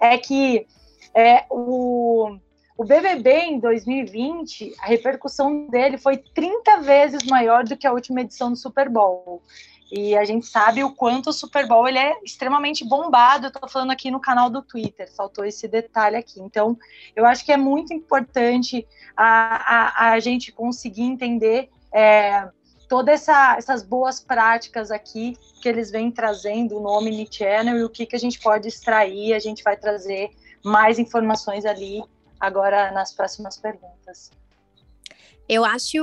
é 0.00 0.16
que 0.16 0.66
é, 1.14 1.44
o, 1.50 2.38
o 2.76 2.84
BBB 2.84 3.30
em 3.30 3.58
2020, 3.60 4.74
a 4.80 4.86
repercussão 4.86 5.68
dele 5.68 5.96
foi 5.96 6.16
30 6.16 6.80
vezes 6.80 7.22
maior 7.24 7.64
do 7.64 7.76
que 7.76 7.86
a 7.86 7.92
última 7.92 8.20
edição 8.20 8.50
do 8.50 8.56
Super 8.56 8.88
Bowl. 8.88 9.42
E 9.92 10.16
a 10.16 10.24
gente 10.24 10.46
sabe 10.46 10.82
o 10.82 10.90
quanto 10.90 11.30
o 11.30 11.32
Super 11.32 11.68
Bowl 11.68 11.86
ele 11.86 11.98
é 11.98 12.16
extremamente 12.24 12.84
bombado. 12.84 13.46
Eu 13.46 13.48
estou 13.48 13.68
falando 13.68 13.92
aqui 13.92 14.10
no 14.10 14.18
canal 14.18 14.50
do 14.50 14.60
Twitter, 14.60 15.08
faltou 15.14 15.44
esse 15.44 15.68
detalhe 15.68 16.16
aqui. 16.16 16.40
Então, 16.40 16.76
eu 17.14 17.24
acho 17.24 17.44
que 17.44 17.52
é 17.52 17.56
muito 17.56 17.94
importante 17.94 18.84
a, 19.16 20.08
a, 20.08 20.12
a 20.12 20.20
gente 20.20 20.50
conseguir 20.50 21.02
entender 21.02 21.68
é, 21.92 22.48
todas 22.88 23.22
essa, 23.22 23.54
essas 23.56 23.84
boas 23.84 24.18
práticas 24.18 24.90
aqui 24.90 25.36
que 25.62 25.68
eles 25.68 25.92
vêm 25.92 26.10
trazendo 26.10 26.80
no 26.80 26.88
Omnichannel 26.88 27.76
e 27.76 27.84
o 27.84 27.90
que, 27.90 28.04
que 28.04 28.16
a 28.16 28.18
gente 28.18 28.40
pode 28.40 28.66
extrair. 28.66 29.32
A 29.32 29.38
gente 29.38 29.62
vai 29.62 29.76
trazer 29.76 30.30
mais 30.64 30.98
informações 30.98 31.64
ali 31.64 32.02
agora 32.44 32.90
nas 32.92 33.12
próximas 33.12 33.56
perguntas. 33.56 34.30
Eu 35.46 35.62
acho, 35.62 35.98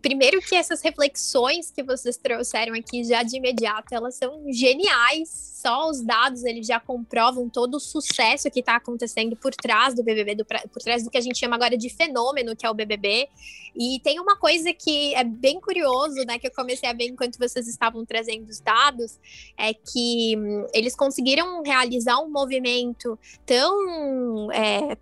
primeiro 0.00 0.40
que 0.40 0.54
essas 0.54 0.80
reflexões 0.80 1.72
que 1.72 1.82
vocês 1.82 2.16
trouxeram 2.16 2.74
aqui 2.74 3.02
já 3.02 3.24
de 3.24 3.38
imediato, 3.38 3.92
elas 3.92 4.14
são 4.14 4.44
geniais. 4.52 5.28
Só 5.56 5.90
os 5.90 6.00
dados 6.00 6.44
eles 6.44 6.64
já 6.64 6.78
comprovam 6.78 7.48
todo 7.48 7.74
o 7.74 7.80
sucesso 7.80 8.48
que 8.48 8.60
está 8.60 8.76
acontecendo 8.76 9.34
por 9.34 9.52
trás 9.52 9.94
do 9.94 10.04
BBB, 10.04 10.36
do, 10.36 10.44
por 10.44 10.80
trás 10.80 11.02
do 11.02 11.10
que 11.10 11.18
a 11.18 11.20
gente 11.20 11.40
chama 11.40 11.56
agora 11.56 11.76
de 11.76 11.90
fenômeno, 11.90 12.54
que 12.54 12.64
é 12.64 12.70
o 12.70 12.74
BBB. 12.74 13.28
E 13.74 13.98
tem 14.04 14.20
uma 14.20 14.36
coisa 14.36 14.72
que 14.72 15.12
é 15.16 15.24
bem 15.24 15.60
curioso, 15.60 16.24
né, 16.24 16.38
que 16.38 16.46
eu 16.46 16.52
comecei 16.52 16.88
a 16.88 16.92
ver 16.92 17.08
enquanto 17.08 17.38
vocês 17.38 17.66
estavam 17.66 18.06
trazendo 18.06 18.48
os 18.48 18.60
dados, 18.60 19.18
é 19.58 19.74
que 19.74 20.36
hum, 20.38 20.66
eles 20.72 20.94
conseguiram 20.94 21.62
realizar 21.64 22.20
um 22.20 22.30
movimento 22.30 23.18
tão 23.44 24.52
é, 24.52 24.96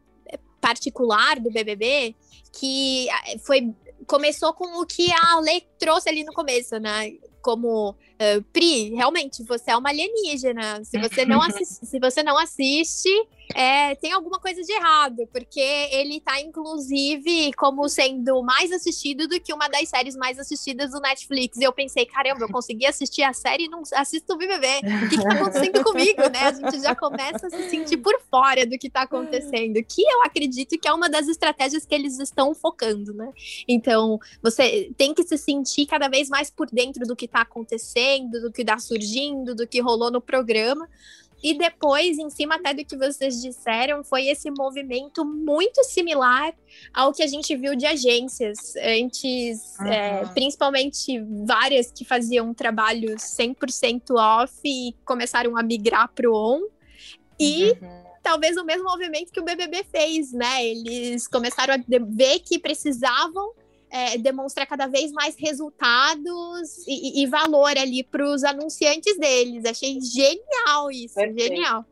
particular 0.64 1.38
do 1.38 1.50
BBB 1.50 2.16
que 2.50 3.06
ah, 3.10 3.38
foi 3.44 3.74
começou 4.06 4.54
com 4.54 4.80
o 4.80 4.86
que 4.86 5.12
a 5.12 5.38
Lei 5.40 5.62
trouxe 5.78 6.08
ali 6.08 6.24
no 6.24 6.32
começo, 6.32 6.78
né? 6.78 7.12
Como 7.42 7.94
uh, 8.38 8.42
Pri, 8.52 8.94
realmente 8.94 9.42
você 9.42 9.70
é 9.70 9.76
uma 9.76 9.90
alienígena. 9.90 10.84
Se 10.84 10.98
você 10.98 11.24
não 11.24 11.40
assiste, 11.42 11.86
se 11.86 11.98
você 11.98 12.22
não 12.22 12.38
assiste, 12.38 13.10
é, 13.52 13.94
tem 13.96 14.12
alguma 14.12 14.38
coisa 14.38 14.62
de 14.62 14.72
errado, 14.72 15.28
porque 15.32 15.60
ele 15.60 16.20
tá, 16.20 16.40
inclusive, 16.40 17.52
como 17.54 17.88
sendo 17.88 18.42
mais 18.42 18.72
assistido 18.72 19.28
do 19.28 19.40
que 19.40 19.52
uma 19.52 19.68
das 19.68 19.88
séries 19.88 20.16
mais 20.16 20.38
assistidas 20.38 20.92
do 20.92 21.00
Netflix. 21.00 21.58
E 21.58 21.64
eu 21.64 21.72
pensei, 21.72 22.06
caramba, 22.06 22.44
eu 22.44 22.48
consegui 22.48 22.86
assistir 22.86 23.22
a 23.22 23.32
série 23.32 23.64
e 23.64 23.68
não 23.68 23.82
assisto 23.94 24.32
o 24.32 24.36
BBB. 24.36 24.66
O 24.78 25.08
que, 25.08 25.16
que 25.16 25.22
tá 25.22 25.34
acontecendo 25.34 25.84
comigo, 25.84 26.22
né? 26.30 26.40
A 26.40 26.52
gente 26.52 26.80
já 26.80 26.94
começa 26.94 27.46
a 27.46 27.50
se 27.50 27.68
sentir 27.68 27.98
por 27.98 28.18
fora 28.30 28.64
do 28.66 28.78
que 28.78 28.88
tá 28.88 29.02
acontecendo, 29.02 29.82
que 29.84 30.02
eu 30.02 30.22
acredito 30.22 30.78
que 30.78 30.88
é 30.88 30.92
uma 30.92 31.08
das 31.08 31.28
estratégias 31.28 31.84
que 31.84 31.94
eles 31.94 32.18
estão 32.18 32.54
focando, 32.54 33.12
né? 33.12 33.30
Então, 33.68 34.18
você 34.42 34.90
tem 34.96 35.12
que 35.12 35.22
se 35.22 35.36
sentir 35.36 35.86
cada 35.86 36.08
vez 36.08 36.28
mais 36.28 36.50
por 36.50 36.68
dentro 36.70 37.06
do 37.06 37.14
que 37.14 37.28
tá 37.28 37.42
acontecendo, 37.42 37.74
do 38.22 38.52
que 38.52 38.64
tá 38.64 38.78
surgindo, 38.78 39.54
do 39.54 39.66
que 39.66 39.80
rolou 39.80 40.10
no 40.10 40.20
programa 40.20 40.88
e 41.44 41.52
depois, 41.52 42.16
em 42.18 42.30
cima 42.30 42.54
até 42.54 42.72
do 42.72 42.82
que 42.86 42.96
vocês 42.96 43.42
disseram, 43.42 44.02
foi 44.02 44.28
esse 44.28 44.50
movimento 44.50 45.26
muito 45.26 45.84
similar 45.84 46.54
ao 46.90 47.12
que 47.12 47.22
a 47.22 47.26
gente 47.26 47.54
viu 47.54 47.76
de 47.76 47.84
agências 47.84 48.74
antes, 48.76 49.76
uhum. 49.78 49.86
é, 49.86 50.24
principalmente 50.32 51.20
várias 51.44 51.92
que 51.92 52.02
faziam 52.02 52.54
trabalhos 52.54 53.20
100% 53.20 54.14
off 54.16 54.54
e 54.64 54.94
começaram 55.04 55.54
a 55.54 55.62
migrar 55.62 56.10
para 56.14 56.30
o 56.30 56.34
on. 56.34 56.62
E 57.38 57.72
uhum. 57.72 58.04
talvez 58.22 58.56
o 58.56 58.64
mesmo 58.64 58.84
movimento 58.84 59.30
que 59.30 59.40
o 59.40 59.44
BBB 59.44 59.84
fez, 59.92 60.32
né? 60.32 60.66
Eles 60.66 61.28
começaram 61.28 61.74
a 61.74 61.78
ver 62.08 62.38
que 62.38 62.58
precisavam 62.58 63.52
é, 63.94 64.18
demonstrar 64.18 64.66
cada 64.66 64.88
vez 64.88 65.12
mais 65.12 65.36
resultados 65.38 66.84
e, 66.84 67.22
e 67.22 67.26
valor 67.28 67.78
ali 67.78 68.02
para 68.02 68.28
os 68.28 68.42
anunciantes 68.42 69.16
deles. 69.16 69.64
Achei 69.64 70.00
genial 70.00 70.90
isso, 70.90 71.14
Perfeito. 71.14 71.54
genial. 71.54 71.86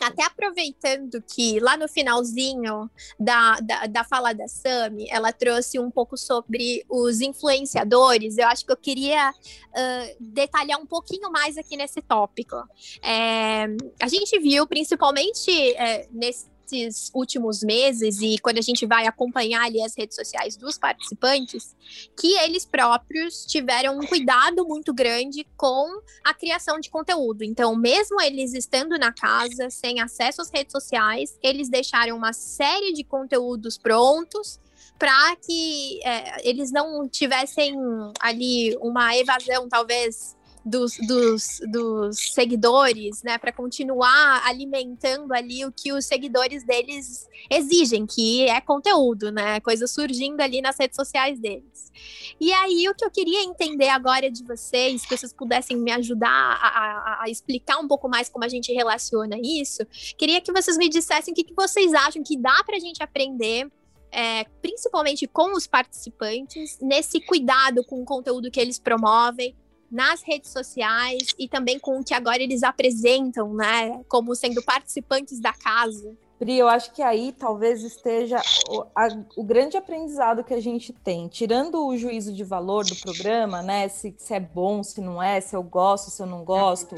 Até 0.00 0.22
aproveitando 0.22 1.20
que 1.20 1.58
lá 1.58 1.76
no 1.76 1.88
finalzinho 1.88 2.88
da, 3.18 3.58
da, 3.58 3.86
da 3.86 4.04
fala 4.04 4.32
da 4.32 4.46
Sami, 4.46 5.08
ela 5.10 5.32
trouxe 5.32 5.80
um 5.80 5.90
pouco 5.90 6.16
sobre 6.16 6.84
os 6.88 7.20
influenciadores, 7.20 8.38
eu 8.38 8.46
acho 8.46 8.64
que 8.64 8.70
eu 8.70 8.76
queria 8.76 9.30
uh, 9.30 10.16
detalhar 10.20 10.80
um 10.80 10.86
pouquinho 10.86 11.28
mais 11.32 11.58
aqui 11.58 11.76
nesse 11.76 12.00
tópico. 12.00 12.56
É, 13.02 13.64
a 14.00 14.06
gente 14.06 14.38
viu, 14.38 14.64
principalmente 14.64 15.50
é, 15.74 16.06
nesse 16.12 16.46
nesses 16.70 17.10
últimos 17.14 17.62
meses 17.62 18.20
e 18.20 18.38
quando 18.38 18.58
a 18.58 18.62
gente 18.62 18.86
vai 18.86 19.06
acompanhar 19.06 19.64
ali 19.64 19.82
as 19.82 19.96
redes 19.96 20.16
sociais 20.16 20.56
dos 20.56 20.78
participantes, 20.78 21.76
que 22.18 22.34
eles 22.38 22.64
próprios 22.64 23.44
tiveram 23.46 23.98
um 23.98 24.06
cuidado 24.06 24.66
muito 24.66 24.92
grande 24.92 25.46
com 25.56 26.00
a 26.24 26.34
criação 26.34 26.78
de 26.80 26.90
conteúdo. 26.90 27.42
Então, 27.42 27.74
mesmo 27.74 28.20
eles 28.20 28.54
estando 28.54 28.98
na 28.98 29.12
casa, 29.12 29.70
sem 29.70 30.00
acesso 30.00 30.42
às 30.42 30.50
redes 30.50 30.72
sociais, 30.72 31.38
eles 31.42 31.68
deixaram 31.68 32.16
uma 32.16 32.32
série 32.32 32.92
de 32.92 33.04
conteúdos 33.04 33.78
prontos 33.78 34.60
para 34.98 35.36
que 35.36 36.00
é, 36.04 36.48
eles 36.48 36.72
não 36.72 37.08
tivessem 37.08 37.76
ali 38.20 38.76
uma 38.80 39.16
evasão, 39.16 39.68
talvez, 39.68 40.36
dos, 40.68 40.96
dos, 41.06 41.60
dos 41.70 42.32
seguidores, 42.32 43.22
né, 43.22 43.38
para 43.38 43.52
continuar 43.52 44.42
alimentando 44.46 45.32
ali 45.32 45.64
o 45.64 45.72
que 45.72 45.92
os 45.92 46.04
seguidores 46.04 46.64
deles 46.64 47.28
exigem, 47.50 48.06
que 48.06 48.48
é 48.48 48.60
conteúdo, 48.60 49.32
né, 49.32 49.60
coisa 49.60 49.86
surgindo 49.86 50.40
ali 50.40 50.60
nas 50.60 50.78
redes 50.78 50.96
sociais 50.96 51.38
deles. 51.38 51.92
E 52.40 52.52
aí 52.52 52.88
o 52.88 52.94
que 52.94 53.04
eu 53.04 53.10
queria 53.10 53.42
entender 53.42 53.88
agora 53.88 54.30
de 54.30 54.44
vocês, 54.44 55.04
que 55.04 55.16
vocês 55.16 55.32
pudessem 55.32 55.76
me 55.76 55.90
ajudar 55.92 56.28
a, 56.28 56.68
a, 56.68 57.24
a 57.24 57.30
explicar 57.30 57.78
um 57.78 57.88
pouco 57.88 58.08
mais 58.08 58.28
como 58.28 58.44
a 58.44 58.48
gente 58.48 58.72
relaciona 58.72 59.36
isso, 59.42 59.84
queria 60.16 60.40
que 60.40 60.52
vocês 60.52 60.76
me 60.76 60.88
dissessem 60.88 61.32
o 61.32 61.34
que, 61.34 61.44
que 61.44 61.54
vocês 61.54 61.92
acham 61.94 62.22
que 62.22 62.36
dá 62.36 62.62
para 62.64 62.76
a 62.76 62.80
gente 62.80 63.02
aprender 63.02 63.68
é, 64.10 64.44
principalmente 64.62 65.26
com 65.26 65.52
os 65.54 65.66
participantes, 65.66 66.78
nesse 66.80 67.20
cuidado 67.20 67.84
com 67.84 68.02
o 68.02 68.04
conteúdo 68.04 68.50
que 68.50 68.60
eles 68.60 68.78
promovem, 68.78 69.54
nas 69.90 70.22
redes 70.22 70.50
sociais 70.50 71.34
e 71.38 71.48
também 71.48 71.78
com 71.78 72.00
o 72.00 72.04
que 72.04 72.14
agora 72.14 72.42
eles 72.42 72.62
apresentam, 72.62 73.54
né, 73.54 74.02
como 74.08 74.34
sendo 74.34 74.62
participantes 74.62 75.40
da 75.40 75.52
casa. 75.52 76.16
Pri, 76.38 76.56
eu 76.56 76.68
acho 76.68 76.92
que 76.92 77.02
aí 77.02 77.34
talvez 77.36 77.82
esteja 77.82 78.40
o, 78.68 78.84
a, 78.94 79.08
o, 79.36 79.42
grande 79.42 79.76
aprendizado 79.76 80.44
que 80.44 80.54
a 80.54 80.60
gente 80.60 80.92
tem, 80.92 81.26
tirando 81.26 81.84
o 81.84 81.96
juízo 81.96 82.32
de 82.32 82.44
valor 82.44 82.84
do 82.84 82.94
programa, 82.94 83.60
né? 83.60 83.88
Se, 83.88 84.14
se 84.16 84.34
é 84.34 84.38
bom, 84.38 84.84
se 84.84 85.00
não 85.00 85.20
é, 85.20 85.40
se 85.40 85.56
eu 85.56 85.64
gosto, 85.64 86.12
se 86.12 86.22
eu 86.22 86.26
não 86.28 86.44
gosto. 86.44 86.94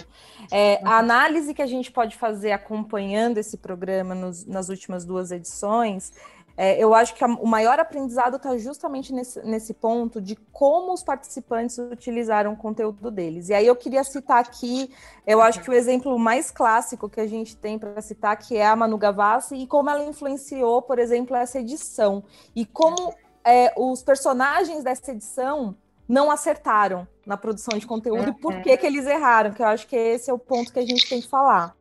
É, 0.53 0.79
a 0.85 0.99
análise 0.99 1.55
que 1.55 1.63
a 1.63 1.67
gente 1.67 1.91
pode 1.91 2.19
fazer 2.19 2.53
acompanhando 2.53 3.39
esse 3.39 3.57
programa 3.57 4.15
nos, 4.15 4.45
nas 4.45 4.69
últimas 4.69 5.07
duas 5.07 5.31
edições 5.31 6.13
é, 6.57 6.83
eu 6.83 6.95
acho 6.95 7.15
que 7.15 7.25
a, 7.25 7.27
o 7.27 7.47
maior 7.47 7.79
aprendizado 7.81 8.37
está 8.37 8.57
justamente 8.59 9.13
nesse, 9.13 9.41
nesse 9.43 9.73
ponto 9.75 10.21
de 10.21 10.37
como 10.53 10.93
os 10.93 11.03
participantes 11.03 11.79
utilizaram 11.79 12.53
o 12.53 12.57
conteúdo 12.57 13.11
deles. 13.11 13.49
E 13.49 13.55
aí 13.55 13.67
eu 13.67 13.77
queria 13.77 14.05
citar 14.05 14.39
aqui, 14.39 14.93
eu 15.27 15.41
acho 15.41 15.61
que 15.61 15.71
o 15.71 15.73
exemplo 15.73 16.19
mais 16.19 16.51
clássico 16.51 17.09
que 17.09 17.21
a 17.21 17.27
gente 17.27 17.57
tem 17.57 17.79
para 17.79 18.01
citar, 18.01 18.37
que 18.37 18.57
é 18.57 18.67
a 18.67 18.77
Manu 18.77 18.99
Gavassi, 18.99 19.57
e 19.57 19.67
como 19.67 19.91
ela 19.91 20.05
influenciou, 20.05 20.83
por 20.83 20.99
exemplo, 20.99 21.37
essa 21.37 21.59
edição. 21.59 22.23
E 22.55 22.67
como 22.67 23.15
é, 23.45 23.73
os 23.77 24.03
personagens 24.03 24.85
dessa 24.85 25.13
edição 25.13 25.75
não 26.11 26.31
acertaram 26.31 27.07
na 27.25 27.37
produção 27.37 27.79
de 27.79 27.87
conteúdo 27.87 28.31
e 28.31 28.35
por 28.35 28.61
que, 28.63 28.77
que 28.77 28.85
eles 28.85 29.07
erraram, 29.07 29.53
que 29.53 29.63
eu 29.63 29.67
acho 29.67 29.87
que 29.87 29.95
esse 29.95 30.29
é 30.29 30.35
o 30.35 30.39
ponto 30.39 30.73
que 30.73 30.81
a 30.81 30.85
gente 30.85 31.09
tem 31.09 31.21
que 31.21 31.29
falar. 31.29 31.77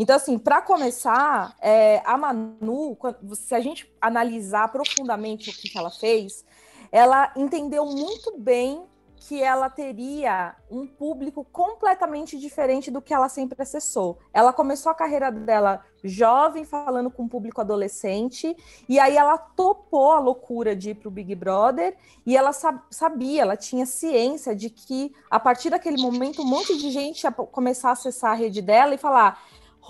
Então, 0.00 0.16
assim, 0.16 0.38
para 0.38 0.62
começar, 0.62 1.54
é, 1.60 2.00
a 2.06 2.16
Manu, 2.16 2.96
se 3.34 3.54
a 3.54 3.60
gente 3.60 3.94
analisar 4.00 4.72
profundamente 4.72 5.50
o 5.50 5.52
que, 5.52 5.76
ela 5.76 5.90
fez, 5.90 6.42
ela 6.90 7.30
entendeu 7.36 7.84
muito 7.84 8.38
bem 8.38 8.82
que 9.16 9.42
ela 9.42 9.68
teria 9.68 10.56
um 10.70 10.86
público 10.86 11.46
completamente 11.52 12.38
diferente 12.38 12.90
do 12.90 13.02
que 13.02 13.12
ela 13.12 13.28
sempre 13.28 13.60
acessou. 13.60 14.18
Ela 14.32 14.54
começou 14.54 14.90
a 14.90 14.94
carreira 14.94 15.30
dela 15.30 15.84
jovem, 16.02 16.64
falando 16.64 17.10
com 17.10 17.24
o 17.24 17.28
público 17.28 17.60
adolescente, 17.60 18.56
e 18.88 18.98
aí 18.98 19.18
ela 19.18 19.36
topou 19.36 20.12
a 20.12 20.18
loucura 20.18 20.74
de 20.74 20.90
ir 20.90 20.94
para 20.94 21.08
o 21.08 21.10
Big 21.10 21.34
Brother, 21.34 21.94
e 22.24 22.34
ela 22.34 22.52
sabia, 22.90 23.42
ela 23.42 23.54
tinha 23.54 23.84
ciência 23.84 24.56
de 24.56 24.70
que 24.70 25.12
a 25.30 25.38
partir 25.38 25.68
daquele 25.68 26.00
momento 26.00 26.40
um 26.40 26.46
monte 26.46 26.78
de 26.78 26.90
gente 26.90 27.24
ia 27.24 27.30
começar 27.30 27.90
a 27.90 27.92
acessar 27.92 28.30
a 28.30 28.34
rede 28.34 28.62
dela 28.62 28.94
e 28.94 28.98
falar: 28.98 29.38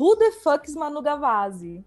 Who 0.00 0.16
the 0.16 0.32
fuck 0.32 0.66
is 0.66 0.74
Manu 0.74 1.02
Gavazzi? 1.02 1.84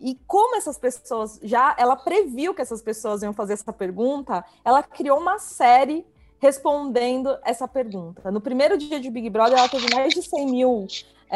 E 0.00 0.16
como 0.26 0.56
essas 0.56 0.76
pessoas 0.76 1.38
já, 1.40 1.72
ela 1.78 1.94
previu 1.94 2.52
que 2.52 2.60
essas 2.60 2.82
pessoas 2.82 3.22
iam 3.22 3.32
fazer 3.32 3.52
essa 3.52 3.72
pergunta, 3.72 4.44
ela 4.64 4.82
criou 4.82 5.20
uma 5.20 5.38
série 5.38 6.04
respondendo 6.40 7.38
essa 7.44 7.68
pergunta. 7.68 8.28
No 8.32 8.40
primeiro 8.40 8.76
dia 8.76 8.98
de 8.98 9.08
Big 9.08 9.30
Brother, 9.30 9.56
ela 9.56 9.68
teve 9.68 9.86
mais 9.94 10.12
de 10.12 10.20
100 10.20 10.46
mil 10.50 10.84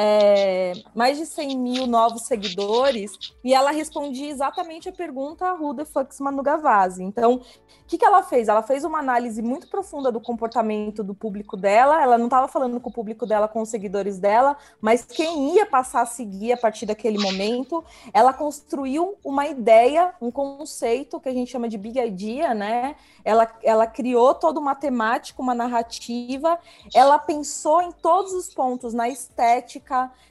é, 0.00 0.74
mais 0.94 1.18
de 1.18 1.26
100 1.26 1.58
mil 1.58 1.86
novos 1.88 2.22
seguidores, 2.22 3.18
e 3.42 3.52
ela 3.52 3.72
respondia 3.72 4.30
exatamente 4.30 4.88
a 4.88 4.92
pergunta 4.92 5.54
Who 5.54 5.74
the 5.74 5.84
fuck's 5.84 6.20
Manu 6.20 6.40
Gavazzi? 6.40 7.02
Então, 7.02 7.34
o 7.34 7.42
que, 7.88 7.98
que 7.98 8.04
ela 8.04 8.22
fez? 8.22 8.46
Ela 8.46 8.62
fez 8.62 8.84
uma 8.84 9.00
análise 9.00 9.42
muito 9.42 9.66
profunda 9.66 10.12
do 10.12 10.20
comportamento 10.20 11.02
do 11.02 11.16
público 11.16 11.56
dela, 11.56 12.00
ela 12.00 12.16
não 12.16 12.26
estava 12.26 12.46
falando 12.46 12.78
com 12.78 12.90
o 12.90 12.92
público 12.92 13.26
dela, 13.26 13.48
com 13.48 13.60
os 13.60 13.70
seguidores 13.70 14.20
dela, 14.20 14.56
mas 14.80 15.04
quem 15.04 15.56
ia 15.56 15.66
passar 15.66 16.02
a 16.02 16.06
seguir 16.06 16.52
a 16.52 16.56
partir 16.56 16.86
daquele 16.86 17.18
momento, 17.18 17.82
ela 18.14 18.32
construiu 18.32 19.16
uma 19.24 19.48
ideia, 19.48 20.14
um 20.20 20.30
conceito 20.30 21.18
que 21.18 21.28
a 21.28 21.34
gente 21.34 21.50
chama 21.50 21.68
de 21.68 21.76
Big 21.76 21.98
Idea, 21.98 22.54
né? 22.54 22.94
Ela, 23.24 23.52
ela 23.64 23.86
criou 23.86 24.32
toda 24.32 24.60
uma 24.60 24.76
temática, 24.76 25.42
uma 25.42 25.56
narrativa, 25.56 26.56
ela 26.94 27.18
pensou 27.18 27.82
em 27.82 27.90
todos 27.90 28.32
os 28.32 28.54
pontos, 28.54 28.94
na 28.94 29.08
estética, 29.08 29.87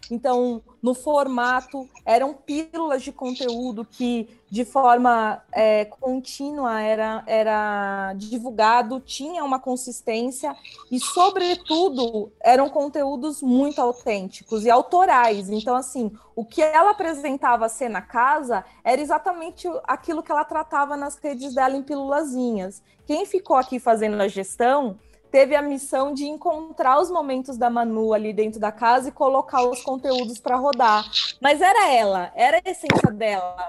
então, 0.10 0.62
no 0.82 0.94
formato, 0.94 1.88
eram 2.06 2.34
pílulas 2.34 3.04
de 3.04 3.12
conteúdo 3.12 3.86
que, 3.86 4.30
de 4.50 4.64
forma 4.64 5.44
é, 5.52 5.86
contínua, 5.86 6.82
era, 6.82 7.24
era 7.28 8.14
divulgado, 8.16 9.00
tinha 9.00 9.44
uma 9.44 9.60
consistência 9.60 10.56
e, 10.90 11.00
sobretudo, 11.00 12.32
eram 12.42 12.70
conteúdos 12.70 13.42
muito 13.42 13.82
autênticos 13.82 14.64
e 14.66 14.70
autorais. 14.70 15.50
Então, 15.50 15.76
assim, 15.76 16.12
o 16.36 16.46
que 16.46 16.62
ela 16.62 16.92
apresentava 16.92 17.68
ser 17.68 17.90
na 17.90 18.02
casa 18.02 18.64
era 18.84 19.02
exatamente 19.02 19.68
aquilo 19.84 20.24
que 20.24 20.32
ela 20.32 20.46
tratava 20.46 20.96
nas 20.96 21.18
redes 21.18 21.54
dela 21.54 21.76
em 21.76 21.84
pílulazinhas. 21.84 22.82
Quem 23.06 23.26
ficou 23.26 23.56
aqui 23.56 23.80
fazendo 23.80 24.22
a 24.22 24.28
gestão 24.28 24.98
teve 25.32 25.56
a 25.56 25.62
missão 25.62 26.14
de 26.14 26.26
encontrar 26.26 27.00
os 27.00 27.10
momentos 27.12 27.58
da 27.58 27.70
Manu 27.70 28.14
ali 28.14 28.34
dentro 28.34 28.60
da 28.60 28.72
casa 28.72 29.10
e 29.10 29.12
colocar 29.12 29.64
os 29.64 29.82
conteúdos 29.82 30.40
para 30.40 30.56
rodar. 30.56 31.06
Mas 31.42 31.62
era 31.62 31.92
ela, 31.92 32.32
era 32.36 32.58
a 32.58 32.70
essência 32.70 33.12
dela. 33.12 33.68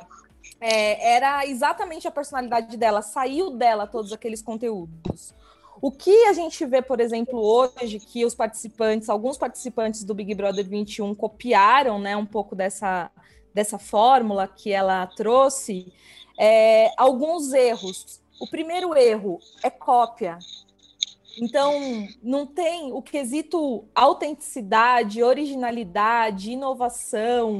É, 0.60 1.14
era 1.14 1.46
exatamente 1.46 2.08
a 2.08 2.10
personalidade 2.10 2.76
dela, 2.76 3.00
saiu 3.00 3.50
dela 3.50 3.86
todos 3.86 4.12
aqueles 4.12 4.42
conteúdos. 4.42 5.34
O 5.80 5.92
que 5.92 6.24
a 6.24 6.32
gente 6.32 6.64
vê, 6.66 6.82
por 6.82 6.98
exemplo, 6.98 7.38
hoje, 7.38 8.00
que 8.00 8.24
os 8.24 8.34
participantes, 8.34 9.08
alguns 9.08 9.38
participantes 9.38 10.02
do 10.02 10.14
Big 10.14 10.34
Brother 10.34 10.68
21 10.68 11.14
copiaram 11.14 12.00
né, 12.00 12.16
um 12.16 12.26
pouco 12.26 12.56
dessa, 12.56 13.10
dessa 13.54 13.78
fórmula 13.78 14.48
que 14.48 14.72
ela 14.72 15.06
trouxe, 15.06 15.92
é, 16.38 16.90
alguns 16.96 17.52
erros. 17.52 18.20
O 18.40 18.48
primeiro 18.48 18.96
erro 18.96 19.38
é 19.62 19.70
cópia. 19.70 20.38
Então, 21.40 21.72
não 22.22 22.46
tem 22.46 22.92
o 22.92 23.00
quesito 23.00 23.84
autenticidade, 23.94 25.22
originalidade, 25.22 26.52
inovação, 26.52 27.58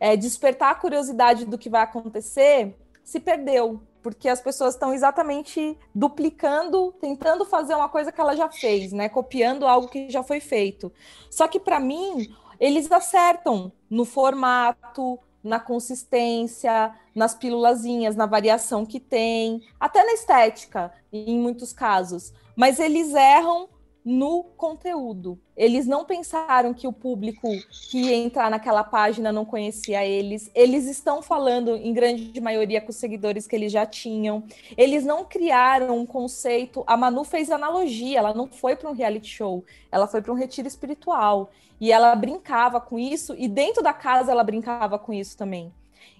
é, 0.00 0.16
despertar 0.16 0.70
a 0.70 0.74
curiosidade 0.74 1.44
do 1.44 1.58
que 1.58 1.68
vai 1.68 1.82
acontecer, 1.82 2.74
se 3.04 3.20
perdeu, 3.20 3.80
porque 4.02 4.28
as 4.28 4.40
pessoas 4.40 4.74
estão 4.74 4.92
exatamente 4.92 5.76
duplicando, 5.94 6.92
tentando 7.00 7.44
fazer 7.44 7.74
uma 7.74 7.88
coisa 7.88 8.12
que 8.12 8.20
ela 8.20 8.36
já 8.36 8.48
fez, 8.48 8.92
né? 8.92 9.08
Copiando 9.08 9.66
algo 9.66 9.88
que 9.88 10.10
já 10.10 10.22
foi 10.22 10.40
feito. 10.40 10.92
Só 11.30 11.48
que 11.48 11.58
para 11.58 11.80
mim, 11.80 12.34
eles 12.60 12.90
acertam 12.90 13.72
no 13.90 14.04
formato, 14.04 15.18
na 15.42 15.58
consistência, 15.58 16.94
nas 17.14 17.34
pílulazinhas, 17.34 18.16
na 18.16 18.26
variação 18.26 18.84
que 18.84 19.00
tem, 19.00 19.62
até 19.78 20.04
na 20.04 20.12
estética, 20.12 20.92
em 21.12 21.38
muitos 21.38 21.72
casos 21.72 22.32
mas 22.58 22.80
eles 22.80 23.14
erram 23.14 23.68
no 24.04 24.42
conteúdo. 24.42 25.38
Eles 25.56 25.86
não 25.86 26.04
pensaram 26.04 26.74
que 26.74 26.88
o 26.88 26.92
público 26.92 27.48
que 27.88 28.00
ia 28.00 28.16
entrar 28.16 28.50
naquela 28.50 28.82
página 28.82 29.30
não 29.30 29.44
conhecia 29.44 30.04
eles. 30.04 30.50
Eles 30.56 30.86
estão 30.86 31.22
falando, 31.22 31.76
em 31.76 31.92
grande 31.92 32.40
maioria, 32.40 32.80
com 32.80 32.90
os 32.90 32.96
seguidores 32.96 33.46
que 33.46 33.54
eles 33.54 33.70
já 33.70 33.86
tinham. 33.86 34.42
Eles 34.76 35.04
não 35.04 35.24
criaram 35.24 35.96
um 35.96 36.04
conceito. 36.04 36.82
A 36.84 36.96
Manu 36.96 37.22
fez 37.22 37.48
analogia, 37.48 38.18
ela 38.18 38.34
não 38.34 38.48
foi 38.48 38.74
para 38.74 38.90
um 38.90 38.94
reality 38.94 39.28
show, 39.28 39.64
ela 39.92 40.08
foi 40.08 40.20
para 40.20 40.32
um 40.32 40.36
retiro 40.36 40.66
espiritual. 40.66 41.50
E 41.80 41.92
ela 41.92 42.12
brincava 42.16 42.80
com 42.80 42.98
isso, 42.98 43.36
e 43.38 43.46
dentro 43.46 43.84
da 43.84 43.92
casa 43.92 44.32
ela 44.32 44.42
brincava 44.42 44.98
com 44.98 45.12
isso 45.12 45.36
também. 45.36 45.72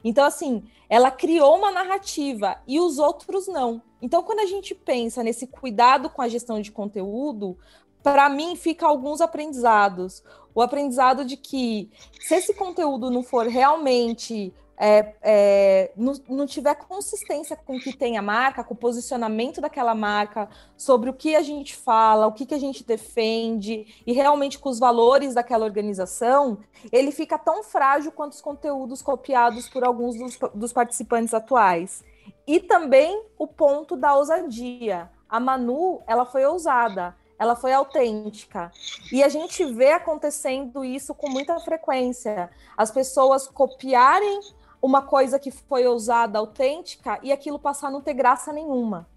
Então, 0.04 0.24
assim, 0.24 0.62
ela 0.88 1.10
criou 1.10 1.56
uma 1.56 1.70
narrativa 1.70 2.56
e 2.66 2.80
os 2.80 2.98
outros 2.98 3.46
não. 3.46 3.82
Então, 4.00 4.22
quando 4.22 4.40
a 4.40 4.46
gente 4.46 4.74
pensa 4.74 5.22
nesse 5.22 5.46
cuidado 5.46 6.08
com 6.08 6.22
a 6.22 6.28
gestão 6.28 6.60
de 6.60 6.70
conteúdo, 6.70 7.58
para 8.02 8.28
mim 8.28 8.56
fica 8.56 8.86
alguns 8.86 9.20
aprendizados. 9.20 10.22
O 10.54 10.62
aprendizado 10.62 11.24
de 11.24 11.36
que 11.36 11.90
se 12.20 12.34
esse 12.34 12.54
conteúdo 12.54 13.10
não 13.10 13.22
for 13.22 13.46
realmente 13.46 14.52
é, 14.78 15.14
é, 15.22 15.92
não, 15.96 16.12
não, 16.28 16.46
tiver 16.46 16.74
consistência 16.76 17.56
com 17.56 17.76
o 17.76 17.80
que 17.80 17.96
tem 17.96 18.16
a 18.16 18.22
marca, 18.22 18.62
com 18.62 18.74
o 18.74 18.76
posicionamento 18.76 19.60
daquela 19.60 19.92
marca, 19.92 20.48
sobre 20.76 21.10
o 21.10 21.12
que 21.12 21.34
a 21.34 21.42
gente 21.42 21.74
fala, 21.74 22.28
o 22.28 22.32
que, 22.32 22.46
que 22.46 22.54
a 22.54 22.60
gente 22.60 22.84
defende, 22.84 24.02
e 24.06 24.12
realmente 24.12 24.56
com 24.56 24.68
os 24.68 24.78
valores 24.78 25.34
daquela 25.34 25.64
organização, 25.64 26.58
ele 26.92 27.10
fica 27.10 27.36
tão 27.36 27.64
frágil 27.64 28.12
quanto 28.12 28.34
os 28.34 28.40
conteúdos 28.40 29.02
copiados 29.02 29.68
por 29.68 29.82
alguns 29.82 30.16
dos, 30.16 30.38
dos 30.54 30.72
participantes 30.72 31.34
atuais. 31.34 32.04
E 32.46 32.60
também 32.60 33.24
o 33.36 33.48
ponto 33.48 33.96
da 33.96 34.14
ousadia. 34.14 35.10
A 35.28 35.40
Manu, 35.40 36.00
ela 36.06 36.24
foi 36.24 36.46
ousada, 36.46 37.16
ela 37.38 37.56
foi 37.56 37.72
autêntica. 37.72 38.70
E 39.12 39.22
a 39.24 39.28
gente 39.28 39.64
vê 39.64 39.92
acontecendo 39.92 40.84
isso 40.84 41.14
com 41.14 41.28
muita 41.28 41.58
frequência. 41.60 42.48
As 42.76 42.90
pessoas 42.90 43.48
copiarem 43.48 44.40
uma 44.80 45.02
coisa 45.02 45.38
que 45.38 45.50
foi 45.50 45.86
ousada, 45.86 46.38
autêntica, 46.38 47.18
e 47.22 47.32
aquilo 47.32 47.58
passar 47.58 47.88
a 47.88 47.90
não 47.90 48.00
ter 48.00 48.14
graça 48.14 48.52
nenhuma. 48.52 49.08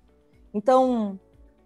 Então, 0.54 1.20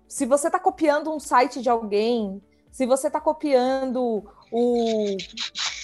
se 0.07 0.25
você 0.25 0.47
está 0.47 0.59
copiando 0.59 1.11
um 1.11 1.19
site 1.19 1.61
de 1.61 1.69
alguém, 1.69 2.41
se 2.71 2.85
você 2.85 3.07
está 3.07 3.21
copiando 3.21 4.25
o, 4.51 5.17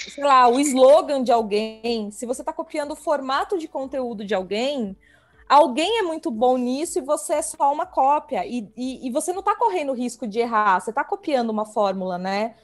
sei 0.09 0.23
lá, 0.23 0.47
o 0.47 0.59
slogan 0.59 1.23
de 1.23 1.31
alguém, 1.31 2.11
se 2.11 2.25
você 2.25 2.41
está 2.41 2.51
copiando 2.51 2.91
o 2.91 2.95
formato 2.95 3.57
de 3.57 3.67
conteúdo 3.67 4.25
de 4.25 4.35
alguém, 4.35 4.95
alguém 5.47 5.99
é 5.99 6.01
muito 6.01 6.29
bom 6.29 6.57
nisso 6.57 6.99
e 6.99 7.01
você 7.01 7.35
é 7.35 7.41
só 7.41 7.71
uma 7.71 7.85
cópia. 7.85 8.45
E, 8.45 8.69
e, 8.75 9.07
e 9.07 9.11
você 9.11 9.31
não 9.31 9.39
está 9.39 9.55
correndo 9.55 9.93
risco 9.93 10.27
de 10.27 10.39
errar, 10.39 10.79
você 10.79 10.91
está 10.91 11.03
copiando 11.03 11.49
uma 11.49 11.65
fórmula, 11.65 12.17
né? 12.17 12.55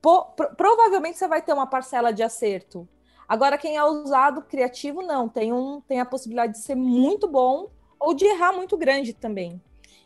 Pro, 0.00 0.26
provavelmente 0.56 1.18
você 1.18 1.26
vai 1.26 1.42
ter 1.42 1.52
uma 1.52 1.66
parcela 1.66 2.12
de 2.12 2.22
acerto, 2.22 2.88
Agora, 3.28 3.58
quem 3.58 3.76
é 3.76 3.84
usado 3.84 4.42
criativo, 4.42 5.02
não, 5.02 5.28
tem, 5.28 5.52
um, 5.52 5.80
tem 5.80 6.00
a 6.00 6.04
possibilidade 6.04 6.54
de 6.54 6.60
ser 6.60 6.74
muito 6.74 7.26
bom 7.26 7.70
ou 7.98 8.14
de 8.14 8.24
errar 8.24 8.52
muito 8.52 8.76
grande 8.76 9.12
também. 9.12 9.60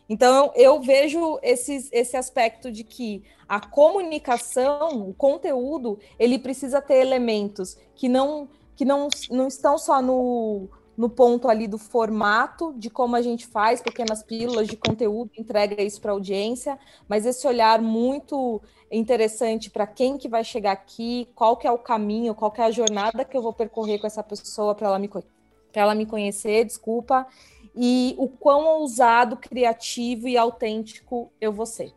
Então, 0.07 0.51
eu 0.55 0.81
vejo 0.81 1.37
esses, 1.43 1.87
esse 1.91 2.17
aspecto 2.17 2.71
de 2.71 2.83
que 2.83 3.23
a 3.47 3.59
comunicação, 3.59 5.07
o 5.07 5.13
conteúdo, 5.13 5.99
ele 6.17 6.39
precisa 6.39 6.81
ter 6.81 6.95
elementos 6.95 7.77
que 7.95 8.09
não, 8.09 8.49
que 8.75 8.83
não, 8.83 9.07
não 9.29 9.47
estão 9.47 9.77
só 9.77 10.01
no, 10.01 10.67
no 10.99 11.09
ponto 11.09 11.47
ali 11.47 11.65
do 11.65 11.77
formato, 11.77 12.73
de 12.77 12.89
como 12.89 13.15
a 13.15 13.21
gente 13.21 13.47
faz 13.47 13.81
pequenas 13.81 14.21
pílulas 14.21 14.67
de 14.67 14.75
conteúdo, 14.75 15.31
entrega 15.37 15.81
isso 15.81 16.01
para 16.01 16.11
a 16.11 16.13
audiência, 16.13 16.77
mas 17.07 17.25
esse 17.25 17.47
olhar 17.47 17.81
muito 17.81 18.61
interessante 18.91 19.69
para 19.69 19.87
quem 19.87 20.17
que 20.17 20.27
vai 20.27 20.43
chegar 20.43 20.73
aqui, 20.73 21.29
qual 21.33 21.55
que 21.55 21.65
é 21.65 21.71
o 21.71 21.77
caminho, 21.77 22.35
qual 22.35 22.51
que 22.51 22.59
é 22.59 22.65
a 22.65 22.71
jornada 22.71 23.23
que 23.23 23.37
eu 23.37 23.41
vou 23.41 23.53
percorrer 23.53 23.97
com 23.97 24.07
essa 24.07 24.21
pessoa 24.21 24.75
para 24.75 24.87
ela 24.87 24.99
me 24.99 25.07
para 25.07 25.23
ela 25.83 25.95
me 25.95 26.05
conhecer, 26.05 26.65
desculpa, 26.65 27.25
e 27.73 28.13
o 28.17 28.27
quão 28.27 28.67
ousado, 28.67 29.37
criativo 29.37 30.27
e 30.27 30.37
autêntico 30.37 31.31
eu 31.39 31.53
vou 31.53 31.65
ser. 31.65 31.93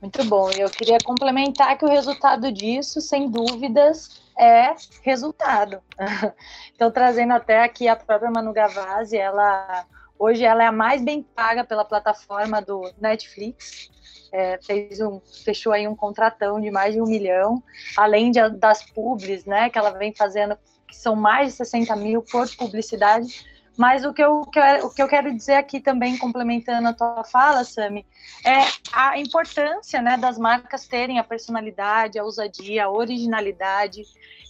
Muito 0.00 0.24
bom. 0.26 0.48
Eu 0.52 0.70
queria 0.70 0.98
complementar 1.04 1.76
que 1.76 1.84
o 1.84 1.88
resultado 1.88 2.52
disso, 2.52 3.00
sem 3.00 3.28
dúvidas, 3.28 4.27
é 4.38 4.74
resultado. 5.02 5.82
então, 6.74 6.90
trazendo 6.90 7.32
até 7.32 7.62
aqui 7.62 7.88
a 7.88 7.96
própria 7.96 8.30
Manu 8.30 8.52
Gavazzi, 8.52 9.16
ela 9.16 9.86
Hoje 10.18 10.44
ela 10.44 10.64
é 10.64 10.66
a 10.66 10.72
mais 10.72 11.00
bem 11.00 11.22
paga 11.22 11.62
pela 11.62 11.84
plataforma 11.84 12.60
do 12.60 12.92
Netflix. 13.00 13.88
É, 14.32 14.58
fez 14.60 15.00
um, 15.00 15.20
fechou 15.44 15.72
aí 15.72 15.86
um 15.86 15.94
contratão 15.94 16.60
de 16.60 16.70
mais 16.70 16.92
de 16.92 17.00
um 17.00 17.06
milhão, 17.06 17.62
além 17.96 18.30
de, 18.30 18.46
das 18.50 18.82
publis, 18.82 19.46
né, 19.46 19.70
que 19.70 19.78
ela 19.78 19.90
vem 19.90 20.12
fazendo, 20.14 20.58
que 20.86 20.96
são 20.96 21.16
mais 21.16 21.48
de 21.48 21.52
60 21.54 21.96
mil 21.96 22.20
por 22.22 22.46
publicidade. 22.56 23.46
Mas 23.78 24.04
o 24.04 24.12
que, 24.12 24.20
eu, 24.20 24.40
o 24.40 24.90
que 24.90 25.00
eu 25.00 25.06
quero 25.06 25.32
dizer 25.32 25.54
aqui 25.54 25.78
também, 25.78 26.18
complementando 26.18 26.88
a 26.88 26.92
tua 26.92 27.22
fala, 27.22 27.62
Sami, 27.62 28.04
é 28.44 28.64
a 28.92 29.16
importância 29.16 30.02
né, 30.02 30.16
das 30.16 30.36
marcas 30.36 30.88
terem 30.88 31.20
a 31.20 31.24
personalidade, 31.24 32.18
a 32.18 32.24
ousadia, 32.24 32.86
a 32.86 32.90
originalidade. 32.90 34.02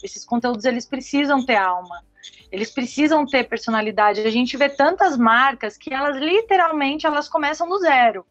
Esses 0.02 0.24
conteúdos, 0.24 0.64
eles 0.64 0.86
precisam 0.86 1.44
ter 1.44 1.56
alma. 1.56 2.02
Eles 2.50 2.70
precisam 2.70 3.26
ter 3.26 3.46
personalidade. 3.46 4.20
A 4.20 4.30
gente 4.30 4.56
vê 4.56 4.70
tantas 4.70 5.14
marcas 5.14 5.76
que 5.76 5.92
elas 5.92 6.16
literalmente 6.16 7.06
elas 7.06 7.28
começam 7.28 7.68
do 7.68 7.78
zero. 7.80 8.24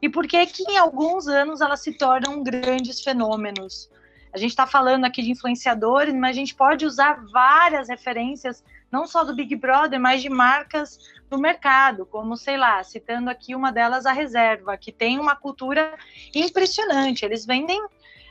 E 0.00 0.08
por 0.08 0.24
que 0.24 0.46
que 0.46 0.62
em 0.70 0.76
alguns 0.76 1.26
anos 1.26 1.60
elas 1.62 1.80
se 1.80 1.94
tornam 1.94 2.44
grandes 2.44 3.02
fenômenos? 3.02 3.90
A 4.32 4.38
gente 4.38 4.50
está 4.50 4.66
falando 4.66 5.04
aqui 5.04 5.22
de 5.22 5.30
influenciadores, 5.30 6.14
mas 6.14 6.30
a 6.30 6.38
gente 6.38 6.54
pode 6.54 6.84
usar 6.84 7.24
várias 7.32 7.88
referências, 7.88 8.64
não 8.94 9.08
só 9.08 9.24
do 9.24 9.34
Big 9.34 9.56
Brother, 9.56 9.98
mas 9.98 10.22
de 10.22 10.30
marcas 10.30 11.00
do 11.28 11.36
mercado, 11.36 12.06
como, 12.06 12.36
sei 12.36 12.56
lá, 12.56 12.80
citando 12.84 13.28
aqui 13.28 13.52
uma 13.52 13.72
delas, 13.72 14.06
a 14.06 14.12
Reserva, 14.12 14.76
que 14.76 14.92
tem 14.92 15.18
uma 15.18 15.34
cultura 15.34 15.98
impressionante. 16.32 17.24
Eles 17.24 17.44
vendem 17.44 17.84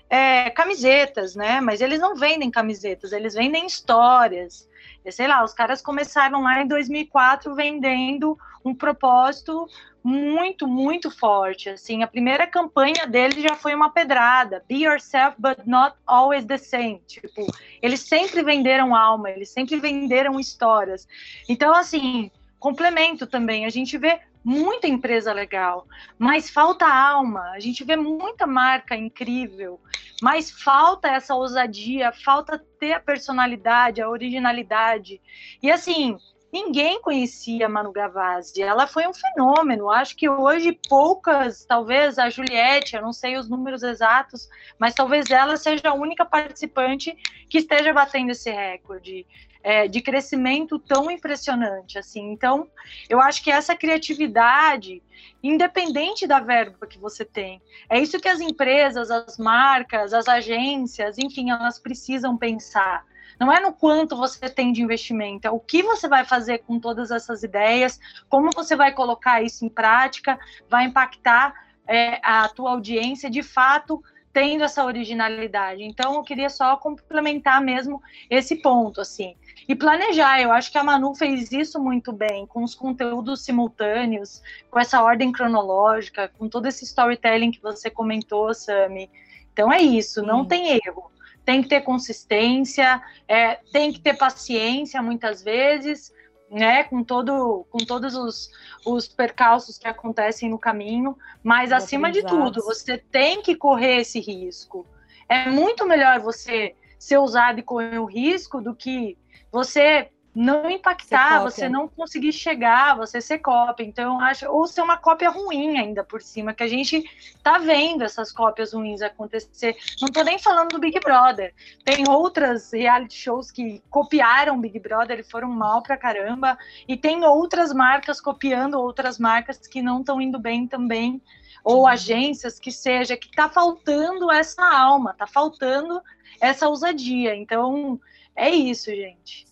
é, 0.10 0.49
camisetas, 0.52 1.36
né? 1.36 1.60
Mas 1.60 1.82
eles 1.82 1.99
não 1.99 2.15
vendem 2.15 2.49
camisetas, 2.49 3.12
eles 3.12 3.34
vendem 3.34 3.65
histórias. 3.65 4.69
Sei 5.11 5.27
lá, 5.27 5.43
os 5.43 5.53
caras 5.53 5.81
começaram 5.81 6.41
lá 6.41 6.61
em 6.61 6.67
2004 6.67 7.53
vendendo 7.55 8.37
um 8.63 8.73
propósito 8.73 9.67
muito, 10.03 10.67
muito 10.67 11.09
forte. 11.09 11.69
Assim, 11.69 12.03
a 12.03 12.07
primeira 12.07 12.45
campanha 12.45 13.07
dele 13.07 13.41
já 13.41 13.55
foi 13.55 13.73
uma 13.73 13.89
pedrada. 13.89 14.63
Be 14.67 14.83
yourself, 14.83 15.35
but 15.39 15.65
not 15.65 15.95
always 16.05 16.45
the 16.45 16.57
same. 16.57 17.01
Tipo, 17.07 17.47
eles 17.81 18.01
sempre 18.01 18.43
venderam 18.43 18.95
alma, 18.95 19.29
eles 19.31 19.49
sempre 19.49 19.77
venderam 19.77 20.39
histórias. 20.39 21.07
Então, 21.47 21.73
assim, 21.73 22.29
complemento 22.59 23.25
também. 23.25 23.65
A 23.65 23.69
gente 23.69 23.97
vê 23.97 24.19
muita 24.43 24.88
empresa 24.88 25.32
legal, 25.32 25.88
mas 26.17 26.49
falta 26.49 26.86
alma. 26.86 27.51
A 27.51 27.60
gente 27.60 27.84
vê 27.84 27.95
muita 27.95 28.45
marca 28.45 28.95
incrível, 28.95 29.79
mas 30.21 30.51
falta 30.51 31.08
essa 31.08 31.34
ousadia, 31.34 32.12
falta 32.12 32.63
ter 32.79 32.93
a 32.93 32.99
personalidade, 32.99 34.01
a 34.01 34.10
originalidade. 34.10 35.21
E 35.62 35.71
assim, 35.71 36.17
ninguém 36.51 37.01
conhecia 37.01 37.67
Manu 37.67 37.91
Gavazzi. 37.91 38.62
Ela 38.62 38.86
foi 38.86 39.08
um 39.08 39.13
fenômeno. 39.13 39.89
Acho 39.89 40.15
que 40.15 40.29
hoje 40.29 40.77
poucas, 40.88 41.65
talvez 41.65 42.19
a 42.19 42.29
Juliette, 42.29 42.95
eu 42.95 43.01
não 43.01 43.12
sei 43.12 43.38
os 43.38 43.49
números 43.49 43.82
exatos, 43.82 44.47
mas 44.77 44.93
talvez 44.93 45.29
ela 45.32 45.58
seja 45.58 45.89
a 45.89 45.93
única 45.93 46.23
participante 46.23 47.17
que 47.49 47.58
esteja 47.58 47.91
batendo 47.91 48.32
esse 48.32 48.51
recorde. 48.51 49.25
É, 49.65 49.88
de 49.88 50.02
crescimento 50.02 50.78
tão 50.78 51.10
impressionante 51.10 51.97
assim. 51.97 52.34
Então, 52.34 52.67
eu 53.08 53.21
acho 53.21 53.41
que 53.41 53.49
essa 53.49 53.73
criatividade, 53.73 55.02
independente 55.41 56.28
da 56.28 56.41
verba 56.41 56.86
que 56.86 56.99
você 56.99 57.23
tem, 57.23 57.62
é 57.89 57.97
isso 57.97 58.19
que 58.19 58.28
as 58.28 58.41
empresas, 58.41 59.10
as 59.10 59.38
marcas, 59.38 60.13
as 60.13 60.28
agências, 60.28 61.17
enfim, 61.17 61.49
elas 61.49 61.80
precisam 61.80 62.38
pensar. 62.38 63.06
Não 63.39 63.52
é 63.52 63.60
no 63.62 63.73
quanto 63.73 64.17
você 64.17 64.49
tem 64.49 64.71
de 64.73 64.82
investimento, 64.82 65.47
é 65.47 65.52
o 65.52 65.60
que 65.60 65.82
você 65.82 66.08
vai 66.08 66.26
fazer 66.26 66.60
com 66.60 66.80
todas 66.80 67.10
essas 67.10 67.41
ideias, 67.41 67.99
como 68.30 68.49
você 68.54 68.76
vai 68.76 68.91
colocar 68.91 69.41
isso 69.41 69.65
em 69.65 69.69
prática, 69.69 70.38
vai 70.69 70.86
impactar 70.86 71.54
é, 71.88 72.19
a 72.21 72.47
tua 72.49 72.71
audiência 72.71 73.30
de 73.30 73.41
fato 73.41 74.04
tendo 74.32 74.63
essa 74.63 74.84
originalidade. 74.84 75.84
Então, 75.84 76.15
eu 76.15 76.23
queria 76.23 76.49
só 76.49 76.76
complementar 76.76 77.62
mesmo 77.62 78.02
esse 78.30 78.56
ponto, 78.56 78.99
assim. 78.99 79.36
E 79.67 79.76
planejar, 79.76 80.41
eu 80.41 80.52
acho 80.52 80.71
que 80.71 80.78
a 80.78 80.84
Manu 80.84 81.15
fez 81.15 81.52
isso 81.52 81.80
muito 81.80 82.12
bem, 82.12 82.45
com 82.45 82.63
os 82.63 82.76
conteúdos 82.76 83.43
simultâneos, 83.43 84.41
com 84.69 84.80
essa 84.80 85.02
ordem 85.02 85.32
cronológica, 85.32 86.28
com 86.38 86.49
todo 86.49 86.67
esse 86.67 86.84
storytelling 86.84 87.52
que 87.52 87.62
você 87.62 87.89
comentou, 87.89 88.54
Sami. 88.54 89.10
Então 89.52 89.71
é 89.71 89.82
isso, 89.82 90.21
não 90.21 90.45
tem 90.45 90.80
erro 90.86 91.13
tem 91.45 91.62
que 91.62 91.69
ter 91.69 91.82
consistência, 91.82 93.02
é, 93.28 93.56
tem 93.71 93.91
que 93.91 93.99
ter 93.99 94.17
paciência 94.17 95.02
muitas 95.02 95.43
vezes, 95.43 96.13
né, 96.49 96.84
com, 96.84 97.04
todo, 97.04 97.65
com 97.69 97.80
todos 97.80 98.15
os, 98.15 98.49
os 98.86 99.08
percalços 99.08 99.78
que 99.78 99.88
acontecem 99.88 100.49
no 100.49 100.60
caminho, 100.60 101.17
mas 101.41 101.71
acima 101.71 102.12
de 102.12 102.23
tudo, 102.23 102.63
você 102.63 102.97
tem 102.97 103.41
que 103.41 103.56
correr 103.56 104.02
esse 104.02 104.19
risco. 104.19 104.86
É 105.28 105.49
muito 105.49 105.86
melhor 105.86 106.19
você 106.19 106.76
ser 106.99 107.17
ousado 107.17 107.60
e 107.60 107.63
correr 107.63 107.99
o 107.99 108.06
risco 108.06 108.62
do 108.62 108.76
que 108.76 109.17
você 109.53 110.09
não 110.35 110.67
impactar, 110.67 111.43
você 111.43 111.69
não 111.69 111.87
conseguir 111.87 112.33
chegar, 112.33 112.97
você 112.97 113.21
ser 113.21 113.37
cópia. 113.37 113.83
Então, 113.83 114.15
eu 114.15 114.19
acho, 114.19 114.49
ou 114.49 114.65
ser 114.65 114.81
uma 114.81 114.97
cópia 114.97 115.29
ruim 115.29 115.77
ainda 115.77 116.03
por 116.03 116.23
cima, 116.23 116.55
que 116.55 116.63
a 116.63 116.67
gente 116.67 117.03
tá 117.43 117.59
vendo 117.59 118.03
essas 118.03 118.31
cópias 118.31 118.73
ruins 118.73 119.03
acontecer. 119.03 119.77
Não 120.01 120.07
tô 120.07 120.23
nem 120.23 120.39
falando 120.39 120.69
do 120.69 120.79
Big 120.79 120.99
Brother. 120.99 121.53
Tem 121.85 122.09
outras 122.09 122.73
reality 122.73 123.15
shows 123.15 123.51
que 123.51 123.83
copiaram 123.91 124.59
Big 124.59 124.79
Brother 124.79 125.19
e 125.19 125.23
foram 125.23 125.49
mal 125.49 125.83
pra 125.83 125.97
caramba, 125.97 126.57
e 126.87 126.97
tem 126.97 127.23
outras 127.23 127.71
marcas 127.71 128.19
copiando 128.19 128.79
outras 128.79 129.19
marcas 129.19 129.59
que 129.67 129.83
não 129.83 129.99
estão 129.99 130.19
indo 130.19 130.39
bem 130.39 130.65
também, 130.65 131.21
ou 131.63 131.81
uhum. 131.81 131.87
agências 131.87 132.59
que 132.59 132.71
seja, 132.71 133.15
que 133.15 133.29
tá 133.29 133.47
faltando 133.47 134.31
essa 134.31 134.65
alma, 134.65 135.13
tá 135.13 135.27
faltando 135.27 136.01
essa 136.41 136.67
ousadia. 136.67 137.35
Então, 137.35 137.99
é 138.36 138.50
isso, 138.50 138.89
gente. 138.91 139.46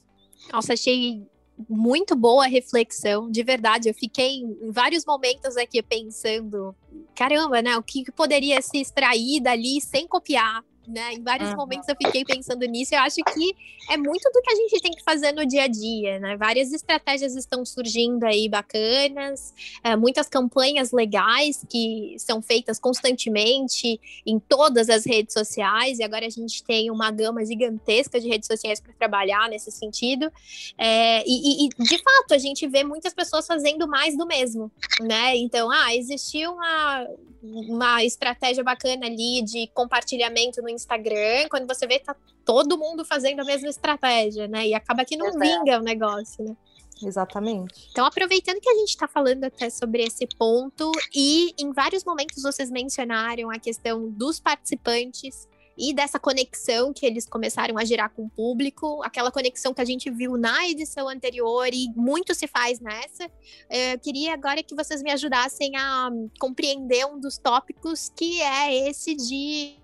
Nossa, 0.52 0.74
achei 0.74 1.26
muito 1.70 2.15
boa 2.15 2.48
reflexão, 2.48 3.30
de 3.30 3.44
verdade. 3.44 3.89
Eu 3.89 3.94
fiquei 3.94 4.39
em 4.39 4.72
vários 4.72 5.06
momentos 5.06 5.56
aqui 5.58 5.82
pensando, 5.82 6.76
caramba, 7.15 7.62
né? 7.62 7.78
O 7.78 7.84
que 7.84 8.12
poderia 8.12 8.62
se 8.62 8.80
extrair 8.80 9.39
dali 9.39 9.80
sem 9.80 10.08
copiar? 10.08 10.63
Né? 10.88 11.13
Em 11.13 11.22
vários 11.22 11.50
uhum. 11.52 11.58
momentos 11.58 11.88
eu 11.88 11.96
fiquei 11.96 12.26
pensando 12.26 12.65
nisso. 12.65 12.96
Eu 12.96 13.00
acho 13.00 13.17
que 13.17 13.56
é 13.89 13.98
muito 13.98 14.30
do 14.32 14.41
que 14.41 14.52
a 14.52 14.56
gente 14.56 14.82
tem 14.82 14.91
que 14.91 15.04
fazer 15.04 15.32
no 15.32 15.46
dia 15.46 15.63
a 15.63 15.67
dia, 15.67 16.20
né? 16.20 16.36
Várias 16.38 16.72
estratégias 16.72 17.36
estão 17.36 17.65
surgindo 17.65 18.24
aí 18.24 18.50
bacanas, 18.50 19.54
é, 19.84 19.96
muitas 19.96 20.28
campanhas 20.28 20.91
legais 20.91 21.65
que 21.70 22.15
são 22.17 22.41
feitas 22.41 22.80
constantemente 22.80 24.00
em 24.26 24.39
todas 24.39 24.89
as 24.89 25.06
redes 25.06 25.34
sociais, 25.34 26.00
e 26.00 26.04
agora 26.04 26.26
a 26.26 26.30
gente 26.30 26.63
tem 26.63 26.89
uma 26.89 27.12
gama 27.12 27.46
gigantesca 27.46 28.20
de 28.20 28.28
redes 28.28 28.48
sociais 28.48 28.80
para 28.80 28.94
trabalhar 28.94 29.50
nesse 29.50 29.72
sentido. 29.72 30.32
É, 30.78 31.24
e, 31.26 31.65
e, 31.65 31.70
de 31.70 31.98
fato, 31.98 32.34
a 32.34 32.38
gente 32.38 32.67
vê 32.67 32.84
muitas 32.84 33.13
pessoas 33.13 33.46
fazendo 33.46 33.88
mais 33.88 34.17
do 34.17 34.26
mesmo, 34.26 34.72
né? 35.02 35.36
Então, 35.38 35.70
ah, 35.70 35.96
existiu 35.96 36.54
uma, 36.54 37.08
uma 37.44 38.04
estratégia 38.04 38.63
bacana 38.63 39.06
ali 39.06 39.41
de 39.44 39.67
compartilhamento 39.74 40.62
no 40.62 40.70
Instagram, 40.71 41.47
quando 41.49 41.67
você 41.67 41.86
vê, 41.86 41.99
tá 41.99 42.15
todo 42.43 42.77
mundo 42.77 43.05
fazendo 43.05 43.41
a 43.41 43.45
mesma 43.45 43.69
estratégia, 43.69 44.47
né? 44.47 44.67
E 44.67 44.73
acaba 44.73 45.05
que 45.05 45.15
não 45.15 45.27
Exato. 45.27 45.39
vinga 45.39 45.79
o 45.79 45.84
negócio, 45.84 46.43
né? 46.43 46.55
Exatamente. 47.03 47.89
Então, 47.91 48.05
aproveitando 48.05 48.60
que 48.60 48.69
a 48.69 48.75
gente 48.75 48.89
está 48.89 49.07
falando 49.07 49.43
até 49.43 49.69
sobre 49.69 50.03
esse 50.03 50.27
ponto, 50.38 50.91
e 51.13 51.53
em 51.60 51.71
vários 51.71 52.03
momentos 52.03 52.43
vocês 52.43 52.69
mencionaram 52.69 53.49
a 53.49 53.57
questão 53.57 54.10
dos 54.10 54.39
participantes 54.39 55.47
e 55.77 55.93
dessa 55.93 56.19
conexão 56.19 56.93
que 56.93 57.05
eles 57.05 57.27
começaram 57.27 57.77
a 57.77 57.86
gerar 57.86 58.10
com 58.10 58.25
o 58.25 58.29
público, 58.29 59.01
aquela 59.03 59.31
conexão 59.31 59.73
que 59.73 59.81
a 59.81 59.86
gente 59.86 60.12
viu 60.12 60.38
na 60.38 60.67
edição 60.67 61.07
anterior 61.10 61.67
e 61.73 61.89
muito 61.95 62.36
se 62.36 62.45
faz 62.47 62.79
nessa. 62.79 63.23
Eu 63.69 63.99
queria 63.99 64.34
agora 64.34 64.62
que 64.62 64.75
vocês 64.75 65.01
me 65.01 65.12
ajudassem 65.12 65.75
a 65.75 66.10
compreender 66.39 67.05
um 67.05 67.19
dos 67.19 67.38
tópicos 67.38 68.12
que 68.15 68.41
é 68.41 68.89
esse 68.89 69.15
de 69.15 69.81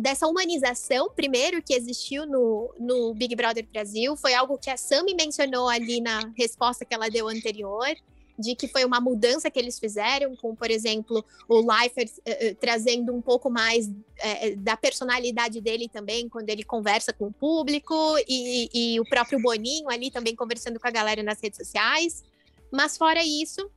dessa 0.00 0.26
humanização, 0.26 1.10
primeiro, 1.10 1.62
que 1.62 1.74
existiu 1.74 2.26
no, 2.26 2.74
no 2.78 3.14
Big 3.14 3.34
Brother 3.34 3.66
Brasil, 3.72 4.16
foi 4.16 4.34
algo 4.34 4.58
que 4.58 4.70
a 4.70 4.76
Sami 4.76 5.14
mencionou 5.14 5.68
ali 5.68 6.00
na 6.00 6.32
resposta 6.36 6.84
que 6.84 6.94
ela 6.94 7.08
deu 7.08 7.28
anterior, 7.28 7.94
de 8.38 8.54
que 8.54 8.66
foi 8.66 8.84
uma 8.84 9.00
mudança 9.00 9.50
que 9.50 9.58
eles 9.58 9.78
fizeram, 9.78 10.34
com, 10.36 10.54
por 10.54 10.70
exemplo, 10.70 11.24
o 11.48 11.60
Leifert 11.60 12.10
uh, 12.18 12.54
trazendo 12.60 13.14
um 13.14 13.20
pouco 13.20 13.50
mais 13.50 13.86
uh, 13.86 14.56
da 14.58 14.76
personalidade 14.76 15.60
dele 15.60 15.88
também, 15.88 16.28
quando 16.28 16.48
ele 16.48 16.64
conversa 16.64 17.12
com 17.12 17.26
o 17.26 17.32
público, 17.32 17.94
e, 18.26 18.68
e 18.72 19.00
o 19.00 19.04
próprio 19.04 19.40
Boninho 19.40 19.88
ali 19.88 20.10
também 20.10 20.34
conversando 20.34 20.80
com 20.80 20.88
a 20.88 20.90
galera 20.90 21.22
nas 21.22 21.40
redes 21.40 21.58
sociais. 21.58 22.24
Mas 22.70 22.96
fora 22.96 23.22
isso, 23.22 23.70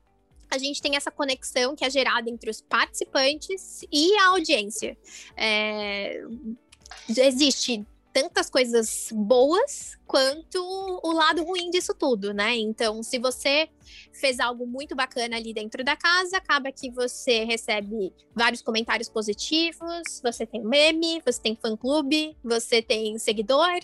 a 0.49 0.57
gente 0.57 0.81
tem 0.81 0.95
essa 0.95 1.11
conexão 1.11 1.75
que 1.75 1.83
é 1.83 1.89
gerada 1.89 2.29
entre 2.29 2.49
os 2.49 2.61
participantes 2.61 3.85
e 3.91 4.15
a 4.19 4.27
audiência. 4.27 4.97
É, 5.35 6.23
existe 7.09 7.85
tantas 8.15 8.49
coisas 8.49 9.09
boas 9.11 9.97
quanto 10.07 10.57
o 11.03 11.11
lado 11.11 11.43
ruim 11.43 11.69
disso 11.69 11.93
tudo, 11.93 12.33
né? 12.33 12.55
Então, 12.55 13.03
se 13.03 13.19
você 13.19 13.67
fez 14.13 14.39
algo 14.39 14.65
muito 14.65 14.95
bacana 14.95 15.35
ali 15.35 15.53
dentro 15.53 15.83
da 15.83 15.97
casa, 15.97 16.37
acaba 16.37 16.71
que 16.71 16.89
você 16.89 17.43
recebe 17.43 18.13
vários 18.33 18.61
comentários 18.61 19.09
positivos, 19.09 20.21
você 20.23 20.45
tem 20.45 20.63
meme, 20.63 21.21
você 21.25 21.41
tem 21.41 21.57
fã-clube, 21.57 22.37
você 22.41 22.81
tem 22.81 23.19
seguidor, 23.19 23.81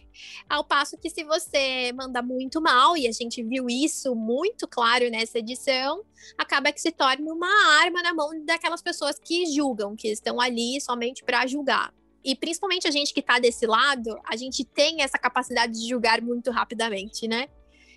ao 0.48 0.63
passo 0.63 0.98
que 0.98 1.10
se 1.10 1.26
você 1.26 1.91
manda 1.91 2.22
muito 2.22 2.62
mal, 2.62 2.96
e 2.96 3.10
a 3.10 3.12
gente 3.12 3.44
viu 3.44 3.65
isso 3.70 4.15
muito 4.15 4.65
claro 4.65 5.10
nessa 5.10 5.39
edição, 5.39 6.06
acaba 6.38 6.72
que 6.72 6.80
se 6.80 6.94
torna 6.94 7.34
uma 7.34 7.82
arma 7.82 8.02
na 8.02 8.13
mão 8.13 8.30
daquelas 8.46 8.82
pessoas 8.82 9.20
que 9.20 9.46
julgam, 9.48 9.94
que 9.94 10.08
estão 10.08 10.39
ali 10.39 10.80
somente 10.80 11.22
para 11.22 11.46
julgar 11.46 11.94
e 12.23 12.36
principalmente 12.36 12.88
a 12.88 12.91
gente 12.91 13.13
que 13.13 13.19
está 13.19 13.39
desse 13.39 13.65
lado, 13.65 14.17
a 14.25 14.36
gente 14.36 14.63
tem 14.63 15.01
essa 15.01 15.17
capacidade 15.17 15.73
de 15.73 15.89
julgar 15.89 16.21
muito 16.21 16.51
rapidamente, 16.51 17.27
né? 17.27 17.47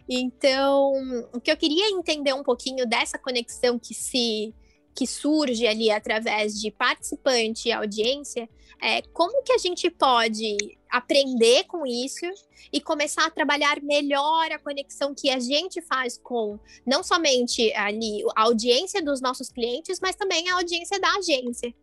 Então, 0.08 0.92
o 1.32 1.40
que 1.40 1.50
eu 1.50 1.56
queria 1.56 1.90
entender 1.90 2.32
um 2.34 2.42
pouquinho 2.42 2.86
dessa 2.86 3.18
conexão 3.18 3.78
que 3.78 3.94
se 3.94 4.54
que 4.94 5.06
surge 5.08 5.66
ali 5.66 5.90
através 5.90 6.54
de 6.60 6.70
participante 6.70 7.68
e 7.68 7.72
audiência, 7.72 8.48
é 8.80 9.02
como 9.02 9.42
que 9.42 9.52
a 9.52 9.58
gente 9.58 9.90
pode 9.90 10.56
aprender 10.88 11.64
com 11.64 11.84
isso 11.84 12.26
e 12.72 12.80
começar 12.80 13.26
a 13.26 13.30
trabalhar 13.30 13.82
melhor 13.82 14.52
a 14.52 14.58
conexão 14.58 15.12
que 15.12 15.30
a 15.30 15.40
gente 15.40 15.82
faz 15.82 16.16
com 16.16 16.60
não 16.86 17.02
somente 17.02 17.72
ali 17.72 18.22
a 18.36 18.42
audiência 18.42 19.02
dos 19.02 19.20
nossos 19.20 19.48
clientes, 19.48 19.98
mas 20.00 20.14
também 20.14 20.48
a 20.48 20.54
audiência 20.54 21.00
da 21.00 21.12
agência. 21.16 21.74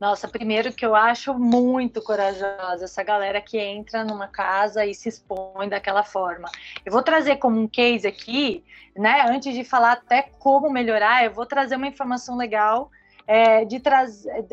Nossa, 0.00 0.26
primeiro 0.26 0.72
que 0.72 0.86
eu 0.86 0.96
acho 0.96 1.34
muito 1.38 2.00
corajosa 2.00 2.84
essa 2.84 3.02
galera 3.02 3.38
que 3.38 3.58
entra 3.58 4.02
numa 4.02 4.26
casa 4.26 4.86
e 4.86 4.94
se 4.94 5.10
expõe 5.10 5.68
daquela 5.68 6.02
forma. 6.02 6.50
Eu 6.86 6.90
vou 6.90 7.02
trazer 7.02 7.36
como 7.36 7.60
um 7.60 7.68
case 7.68 8.08
aqui, 8.08 8.64
né? 8.96 9.26
Antes 9.28 9.52
de 9.54 9.62
falar 9.62 9.92
até 9.92 10.22
como 10.22 10.70
melhorar, 10.70 11.22
eu 11.22 11.30
vou 11.30 11.44
trazer 11.44 11.76
uma 11.76 11.86
informação 11.86 12.34
legal 12.34 12.90
é, 13.26 13.66
de 13.66 13.78
trazer, 13.78 14.46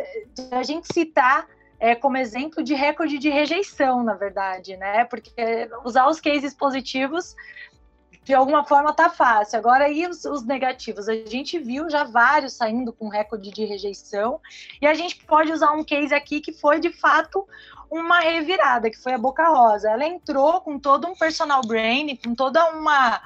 a 0.51 0.63
gente 0.63 0.93
citar 0.93 1.47
é, 1.79 1.95
como 1.95 2.17
exemplo 2.17 2.61
de 2.61 2.73
recorde 2.73 3.17
de 3.17 3.29
rejeição, 3.29 4.03
na 4.03 4.15
verdade, 4.15 4.75
né? 4.75 5.05
Porque 5.05 5.69
usar 5.85 6.09
os 6.09 6.19
cases 6.19 6.53
positivos 6.53 7.37
de 8.27 8.33
alguma 8.33 8.65
forma 8.65 8.91
tá 8.91 9.09
fácil. 9.09 9.57
Agora, 9.57 9.89
e 9.89 10.05
os, 10.05 10.25
os, 10.25 10.43
negativos? 10.43 11.07
A 11.07 11.13
gente 11.13 11.57
viu 11.57 11.89
já 11.89 12.03
vários 12.03 12.53
saindo 12.53 12.91
com 12.91 13.07
recorde 13.07 13.49
de 13.49 13.63
rejeição, 13.63 14.41
e 14.81 14.85
a 14.85 14.93
gente 14.93 15.23
pode 15.23 15.49
usar 15.51 15.71
um 15.71 15.83
case 15.83 16.13
aqui 16.13 16.41
que 16.41 16.51
foi 16.51 16.77
de 16.77 16.91
fato 16.91 17.47
uma 17.89 18.19
revirada, 18.19 18.89
que 18.89 19.01
foi 19.01 19.13
a 19.13 19.17
Boca 19.17 19.47
Rosa. 19.47 19.89
Ela 19.89 20.05
entrou 20.05 20.59
com 20.59 20.77
todo 20.77 21.07
um 21.07 21.15
personal 21.15 21.61
brand, 21.61 22.17
com 22.21 22.35
toda 22.35 22.69
uma. 22.71 23.21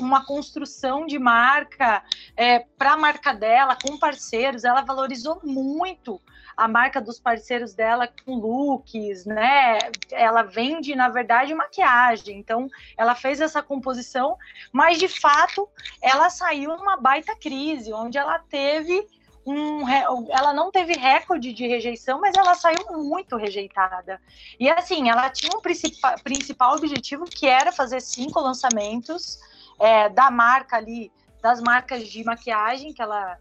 uma 0.00 0.24
construção 0.24 1.06
de 1.06 1.18
marca 1.18 2.02
é, 2.34 2.60
para 2.78 2.92
a 2.92 2.96
marca 2.96 3.34
dela, 3.34 3.76
com 3.76 3.98
parceiros, 3.98 4.64
ela 4.64 4.80
valorizou 4.80 5.40
muito 5.44 6.18
a 6.56 6.68
marca 6.68 7.00
dos 7.00 7.18
parceiros 7.18 7.74
dela 7.74 8.08
com 8.24 8.34
looks, 8.36 9.24
né? 9.24 9.78
Ela 10.10 10.42
vende, 10.42 10.94
na 10.94 11.08
verdade, 11.08 11.54
maquiagem. 11.54 12.38
Então, 12.38 12.68
ela 12.96 13.14
fez 13.14 13.40
essa 13.40 13.62
composição, 13.62 14.36
mas 14.72 14.98
de 14.98 15.08
fato, 15.08 15.68
ela 16.00 16.30
saiu 16.30 16.76
numa 16.76 16.96
baita 16.96 17.34
crise, 17.36 17.92
onde 17.92 18.18
ela 18.18 18.38
teve 18.38 19.06
um, 19.44 19.88
ela 20.30 20.52
não 20.52 20.70
teve 20.70 20.94
recorde 20.94 21.52
de 21.52 21.66
rejeição, 21.66 22.20
mas 22.20 22.36
ela 22.36 22.54
saiu 22.54 22.84
muito 22.92 23.36
rejeitada. 23.36 24.20
E 24.58 24.70
assim, 24.70 25.10
ela 25.10 25.28
tinha 25.30 25.56
um 25.56 25.60
principal, 25.60 26.14
principal 26.22 26.76
objetivo 26.76 27.24
que 27.24 27.46
era 27.46 27.72
fazer 27.72 28.00
cinco 28.00 28.40
lançamentos 28.40 29.40
é, 29.80 30.08
da 30.08 30.30
marca 30.30 30.76
ali, 30.76 31.10
das 31.42 31.60
marcas 31.60 32.06
de 32.06 32.22
maquiagem 32.22 32.92
que 32.92 33.02
ela, 33.02 33.36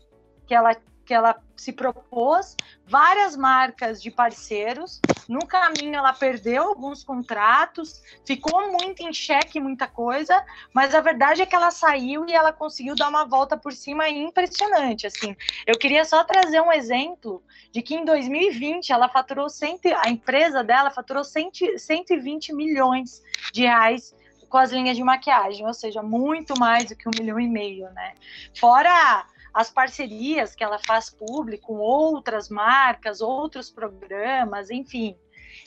que 0.48 0.56
ela 0.56 0.76
que 1.06 1.14
ela 1.14 1.36
se 1.56 1.72
propôs, 1.72 2.56
várias 2.88 3.36
marcas 3.36 4.02
de 4.02 4.10
parceiros. 4.10 5.00
No 5.28 5.46
caminho, 5.46 5.96
ela 5.96 6.14
perdeu 6.14 6.64
alguns 6.64 7.04
contratos, 7.04 8.02
ficou 8.26 8.72
muito 8.72 9.02
em 9.02 9.14
xeque 9.14 9.60
muita 9.60 9.88
coisa, 9.88 10.44
mas 10.74 10.96
a 10.96 11.02
verdade 11.02 11.42
é 11.42 11.46
que 11.46 11.56
ela 11.56 11.72
saiu 11.72 12.26
e 12.28 12.34
ela 12.34 12.52
conseguiu 12.52 12.96
dar 12.96 13.10
uma 13.10 13.26
volta 13.26 13.56
por 13.56 13.74
cima 13.74 14.10
impressionante. 14.10 15.08
Assim, 15.08 15.36
eu 15.68 15.78
queria 15.78 16.04
só 16.04 16.24
trazer 16.24 16.62
um 16.62 16.72
exemplo 16.72 17.44
de 17.72 17.82
que 17.82 17.96
em 17.96 18.04
2020 18.04 18.92
ela 18.92 19.08
faturou 19.08 19.50
cento, 19.50 19.88
a 19.98 20.10
empresa 20.10 20.64
dela 20.64 20.90
faturou 20.90 21.24
cento, 21.24 21.78
120 21.78 22.54
milhões 22.54 23.22
de 23.54 23.62
reais 23.62 24.16
com 24.50 24.58
as 24.58 24.72
linhas 24.72 24.98
de 24.98 25.04
maquiagem, 25.04 25.66
ou 25.66 25.74
seja, 25.74 26.04
muito 26.04 26.60
mais 26.60 26.90
do 26.90 26.96
que 26.96 27.08
um 27.08 27.12
milhão 27.18 27.40
e 27.40 27.48
meio, 27.48 27.90
né? 27.92 28.14
Fora 28.54 29.26
as 29.54 29.70
parcerias 29.70 30.56
que 30.56 30.64
ela 30.64 30.80
faz 30.80 31.10
público 31.10 31.68
com 31.68 31.78
outras 31.78 32.50
marcas, 32.50 33.22
outros 33.22 33.70
programas, 33.70 34.70
enfim. 34.70 35.16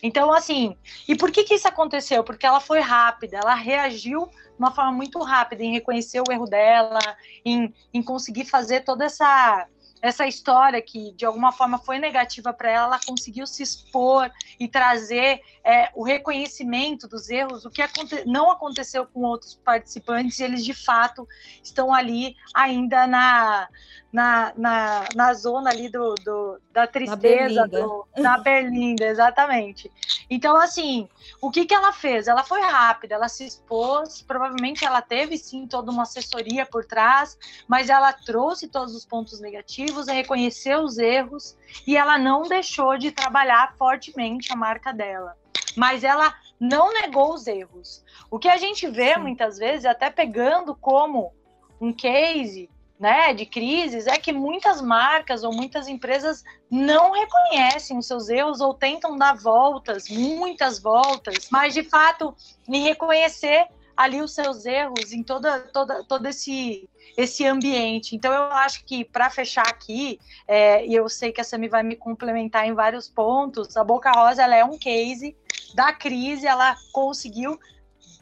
Então, 0.03 0.33
assim, 0.33 0.77
e 1.09 1.15
por 1.15 1.31
que, 1.31 1.45
que 1.45 1.55
isso 1.55 1.69
aconteceu? 1.69 2.25
Porque 2.25 2.47
ela 2.47 2.61
foi 2.61 2.81
rápida, 2.81 3.39
ela 3.39 3.55
reagiu 3.55 4.27
de 4.27 4.59
uma 4.59 4.71
forma 4.71 4.93
muito 4.93 5.19
rápida 5.21 5.63
em 5.63 5.73
reconhecer 5.73 6.21
o 6.21 6.33
erro 6.33 6.47
dela, 6.47 6.99
em, 7.45 7.73
em 7.93 8.03
conseguir 8.03 8.45
fazer 8.45 8.81
toda 8.81 9.05
essa 9.05 9.67
essa 10.05 10.27
história 10.27 10.83
que 10.83 11.13
de 11.13 11.25
alguma 11.25 11.51
forma 11.51 11.79
foi 11.79 11.99
negativa 11.99 12.53
para 12.53 12.71
ela, 12.71 12.87
ela 12.89 13.01
conseguiu 13.07 13.47
se 13.47 13.63
expor 13.63 14.31
e 14.61 14.69
trazer 14.69 15.41
é, 15.65 15.91
o 15.95 16.05
reconhecimento 16.05 17.09
dos 17.09 17.31
erros, 17.31 17.65
o 17.65 17.71
que 17.71 17.81
aconte 17.81 18.23
não 18.27 18.51
aconteceu 18.51 19.07
com 19.07 19.23
outros 19.23 19.55
participantes, 19.55 20.39
eles 20.41 20.63
de 20.63 20.75
fato 20.75 21.27
estão 21.63 21.95
ali 21.95 22.37
ainda 22.55 23.07
na, 23.07 23.67
na, 24.13 24.53
na, 24.57 25.09
na 25.17 25.33
zona 25.33 25.71
ali 25.71 25.89
do, 25.89 26.15
do 26.17 26.61
da 26.75 26.89
tristeza, 26.89 27.71
na 28.17 28.37
Berlinda, 28.39 29.07
exatamente. 29.07 29.91
Então, 30.29 30.57
assim, 30.57 31.09
o 31.41 31.51
que, 31.51 31.65
que 31.65 31.73
ela 31.73 31.93
fez? 31.93 32.27
Ela 32.27 32.43
foi 32.43 32.61
rápida, 32.61 33.15
ela 33.15 33.29
se 33.29 33.47
expôs, 33.47 34.23
provavelmente 34.23 34.85
ela 34.85 35.01
teve 35.01 35.39
sim 35.39 35.69
toda 35.69 35.93
uma 35.93 36.03
assessoria 36.03 36.67
por 36.67 36.85
trás, 36.85 37.39
mas 37.69 37.89
ela 37.89 38.13
trouxe 38.13 38.67
todos 38.67 38.95
os 38.95 39.05
pontos 39.05 39.41
negativos, 39.41 39.94
reconheceu 40.07 40.81
os 40.81 40.99
erros 40.99 41.57
e 41.87 41.97
ela 41.97 42.19
não 42.19 42.43
deixou 42.43 42.99
de 42.99 43.11
trabalhar 43.11 43.75
fortemente 43.77 44.53
a 44.53 44.57
marca 44.57 44.93
dela 44.93 45.37
mas 45.77 46.05
ela 46.05 46.35
não 46.59 46.93
negou 46.93 47.35
os 47.35 47.47
erros. 47.47 48.05
O 48.31 48.39
que 48.39 48.49
a 48.49 48.57
gente 48.57 48.89
vê 48.89 49.15
Sim. 49.15 49.21
muitas 49.21 49.59
vezes, 49.59 49.85
até 49.85 50.11
pegando 50.11 50.75
como 50.75 51.33
um 51.81 51.93
case 51.93 52.71
né, 52.99 53.35
de 53.35 53.45
crises, 53.45 54.07
é 54.07 54.17
que 54.17 54.33
muitas 54.33 54.81
marcas 54.81 55.43
ou 55.43 55.53
muitas 55.53 55.89
empresas 55.89 56.45
não 56.71 57.13
reconhecem 57.13 57.99
os 57.99 58.07
seus 58.07 58.29
erros 58.29 58.61
ou 58.61 58.73
tentam 58.73 59.17
dar 59.17 59.37
voltas, 59.37 60.09
muitas 60.09 60.79
voltas, 60.79 61.49
mas 61.51 61.75
de 61.75 61.83
fato 61.83 62.35
me 62.69 62.81
reconhecer 62.81 63.67
ali 63.97 64.21
os 64.21 64.33
seus 64.33 64.65
erros 64.65 65.13
em 65.13 65.23
toda, 65.23 65.61
toda, 65.73 66.05
todo 66.05 66.27
esse, 66.27 66.89
esse 67.17 67.47
ambiente. 67.47 68.17
Então, 68.17 68.33
eu 68.33 68.45
acho 68.45 68.85
que, 68.85 69.05
para 69.05 69.31
fechar 69.31 69.67
aqui, 69.67 70.19
é, 70.47 70.87
e 70.87 70.95
eu 70.95 71.09
sei 71.09 71.33
que 71.33 71.41
a 71.41 71.45
Sami 71.45 71.69
vai 71.69 71.83
me 71.83 71.97
complementar 71.97 72.67
em 72.67 72.75
vários 72.75 73.09
pontos, 73.09 73.77
a 73.77 73.85
Boca 73.85 74.11
Rosa 74.11 74.43
ela 74.43 74.57
é 74.57 74.65
um 74.65 74.79
case 74.79 75.37
da 75.75 75.93
crise, 75.93 76.47
ela 76.47 76.77
conseguiu 76.93 77.59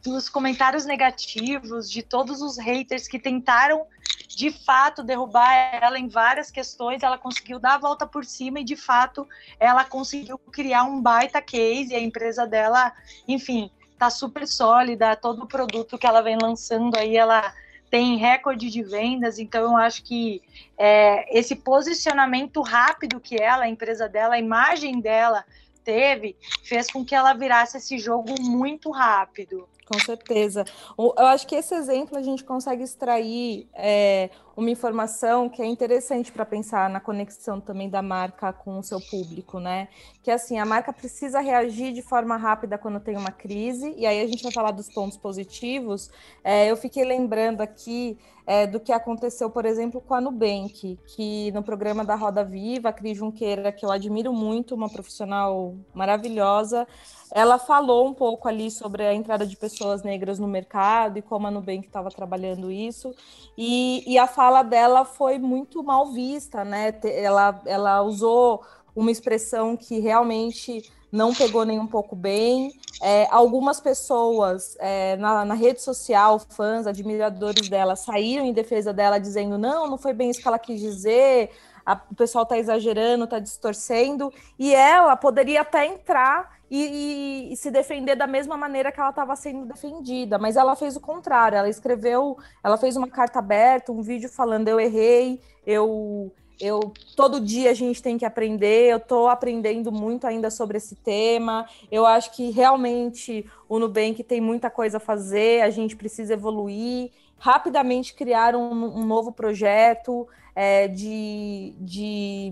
dos 0.02 0.28
comentários 0.28 0.84
negativos, 0.84 1.90
de 1.90 2.02
todos 2.02 2.42
os 2.42 2.58
haters 2.58 3.06
que 3.06 3.18
tentaram 3.18 3.86
de 4.28 4.50
fato 4.50 5.02
derrubar 5.02 5.52
ela 5.80 5.98
em 5.98 6.08
várias 6.08 6.50
questões, 6.50 7.02
ela 7.02 7.18
conseguiu 7.18 7.58
dar 7.58 7.74
a 7.74 7.78
volta 7.78 8.06
por 8.06 8.24
cima 8.24 8.60
e 8.60 8.64
de 8.64 8.76
fato 8.76 9.28
ela 9.60 9.84
conseguiu 9.84 10.38
criar 10.38 10.84
um 10.84 11.00
baita 11.00 11.40
case, 11.40 11.92
e 11.92 11.94
a 11.94 12.00
empresa 12.00 12.46
dela, 12.46 12.92
enfim, 13.28 13.70
tá 13.98 14.10
super 14.10 14.46
sólida, 14.46 15.14
todo 15.14 15.44
o 15.44 15.46
produto 15.46 15.96
que 15.96 16.06
ela 16.06 16.22
vem 16.22 16.36
lançando 16.40 16.96
aí, 16.96 17.16
ela 17.16 17.54
tem 17.92 18.16
recorde 18.16 18.70
de 18.70 18.82
vendas, 18.82 19.38
então 19.38 19.64
eu 19.64 19.76
acho 19.76 20.02
que 20.02 20.40
é, 20.78 21.38
esse 21.38 21.54
posicionamento 21.54 22.62
rápido 22.62 23.20
que 23.20 23.36
ela, 23.36 23.64
a 23.64 23.68
empresa 23.68 24.08
dela, 24.08 24.36
a 24.36 24.38
imagem 24.38 24.98
dela 24.98 25.44
teve, 25.84 26.34
fez 26.64 26.90
com 26.90 27.04
que 27.04 27.14
ela 27.14 27.34
virasse 27.34 27.76
esse 27.76 27.98
jogo 27.98 28.34
muito 28.40 28.90
rápido. 28.90 29.68
Com 29.92 29.98
certeza. 30.00 30.64
Eu 30.98 31.26
acho 31.26 31.46
que 31.46 31.54
esse 31.54 31.74
exemplo 31.74 32.16
a 32.16 32.22
gente 32.22 32.42
consegue 32.44 32.82
extrair 32.82 33.68
é, 33.74 34.30
uma 34.56 34.70
informação 34.70 35.50
que 35.50 35.60
é 35.60 35.66
interessante 35.66 36.32
para 36.32 36.46
pensar 36.46 36.88
na 36.88 36.98
conexão 36.98 37.60
também 37.60 37.90
da 37.90 38.00
marca 38.00 38.52
com 38.54 38.78
o 38.78 38.82
seu 38.82 38.98
público, 39.00 39.60
né? 39.60 39.88
Que 40.22 40.30
assim, 40.30 40.58
a 40.58 40.64
marca 40.64 40.92
precisa 40.92 41.40
reagir 41.40 41.92
de 41.92 42.00
forma 42.00 42.38
rápida 42.38 42.78
quando 42.78 43.00
tem 43.00 43.16
uma 43.16 43.30
crise, 43.30 43.94
e 43.98 44.06
aí 44.06 44.22
a 44.22 44.26
gente 44.26 44.42
vai 44.42 44.52
falar 44.52 44.70
dos 44.70 44.88
pontos 44.88 45.18
positivos. 45.18 46.10
É, 46.42 46.70
eu 46.70 46.76
fiquei 46.76 47.04
lembrando 47.04 47.60
aqui 47.60 48.18
é, 48.46 48.66
do 48.66 48.80
que 48.80 48.92
aconteceu, 48.92 49.50
por 49.50 49.64
exemplo, 49.64 50.00
com 50.00 50.14
a 50.14 50.20
Nubank, 50.20 50.98
que 51.06 51.52
no 51.52 51.62
programa 51.62 52.04
da 52.04 52.14
Roda 52.14 52.42
Viva, 52.42 52.88
a 52.88 52.92
Cris 52.92 53.18
Junqueira, 53.18 53.70
que 53.72 53.84
eu 53.84 53.90
admiro 53.90 54.32
muito, 54.32 54.74
uma 54.74 54.88
profissional 54.88 55.74
maravilhosa, 55.94 56.86
ela 57.34 57.58
falou 57.58 58.06
um 58.06 58.12
pouco 58.12 58.46
ali 58.46 58.70
sobre 58.70 59.04
a 59.04 59.14
entrada 59.14 59.46
de 59.46 59.56
pessoas 59.56 60.02
negras 60.02 60.38
no 60.38 60.46
mercado 60.46 61.18
e 61.18 61.22
como 61.22 61.46
a 61.46 61.50
Nubank 61.50 61.86
estava 61.86 62.10
trabalhando 62.10 62.70
isso. 62.70 63.14
E, 63.56 64.04
e, 64.06 64.18
a 64.18 64.26
fala 64.26 64.62
dela 64.62 65.04
foi 65.04 65.38
muito 65.38 65.82
mal 65.82 66.12
vista, 66.12 66.62
né? 66.62 66.94
Ela, 67.04 67.60
ela 67.64 68.02
usou 68.02 68.62
uma 68.94 69.10
expressão 69.10 69.76
que 69.76 69.98
realmente 69.98 70.82
não 71.10 71.34
pegou 71.34 71.64
nem 71.64 71.78
um 71.78 71.86
pouco 71.86 72.14
bem. 72.14 72.72
É, 73.02 73.26
algumas 73.30 73.80
pessoas 73.80 74.76
é, 74.78 75.16
na, 75.16 75.44
na, 75.44 75.54
rede 75.54 75.82
social, 75.82 76.38
fãs, 76.38 76.86
admiradores 76.86 77.68
dela, 77.68 77.96
saíram 77.96 78.44
em 78.44 78.52
defesa 78.52 78.92
dela, 78.92 79.18
dizendo: 79.18 79.56
não, 79.58 79.88
não 79.88 79.98
foi 79.98 80.12
bem 80.12 80.30
isso 80.30 80.40
que 80.40 80.48
ela 80.48 80.58
quis 80.58 80.80
dizer, 80.80 81.50
a, 81.84 82.00
o 82.10 82.14
pessoal 82.14 82.44
está 82.44 82.58
exagerando, 82.58 83.24
está 83.24 83.38
distorcendo. 83.38 84.32
E 84.58 84.74
ela 84.74 85.16
poderia 85.16 85.62
até 85.62 85.86
entrar 85.86 86.58
e, 86.70 86.80
e, 86.80 87.52
e, 87.52 87.56
se 87.56 87.70
defender 87.70 88.16
da 88.16 88.26
mesma 88.26 88.56
maneira 88.56 88.90
que 88.90 88.98
ela 88.98 89.10
estava 89.10 89.36
sendo 89.36 89.66
defendida, 89.66 90.38
mas 90.38 90.56
ela 90.56 90.74
fez 90.74 90.96
o 90.96 91.00
contrário. 91.00 91.56
Ela 91.56 91.68
escreveu, 91.68 92.38
ela 92.64 92.78
fez 92.78 92.96
uma 92.96 93.08
carta 93.08 93.38
aberta, 93.40 93.92
um 93.92 94.00
vídeo 94.00 94.28
falando: 94.28 94.68
eu 94.68 94.80
errei, 94.80 95.40
eu 95.66 96.32
eu 96.62 96.92
todo 97.16 97.40
dia 97.40 97.70
a 97.70 97.74
gente 97.74 98.00
tem 98.00 98.16
que 98.16 98.24
aprender. 98.24 98.90
Eu 98.90 98.98
estou 98.98 99.28
aprendendo 99.28 99.90
muito 99.90 100.26
ainda 100.26 100.48
sobre 100.48 100.78
esse 100.78 100.94
tema. 100.94 101.66
Eu 101.90 102.06
acho 102.06 102.30
que 102.32 102.50
realmente 102.50 103.44
o 103.68 103.78
Nubank 103.80 104.22
tem 104.22 104.40
muita 104.40 104.70
coisa 104.70 104.98
a 104.98 105.00
fazer. 105.00 105.62
A 105.62 105.70
gente 105.70 105.96
precisa 105.96 106.34
evoluir 106.34 107.10
rapidamente 107.42 108.14
criar 108.14 108.54
um, 108.54 109.00
um 109.00 109.04
novo 109.04 109.32
projeto 109.32 110.28
é, 110.54 110.86
de, 110.86 111.74
de, 111.80 112.50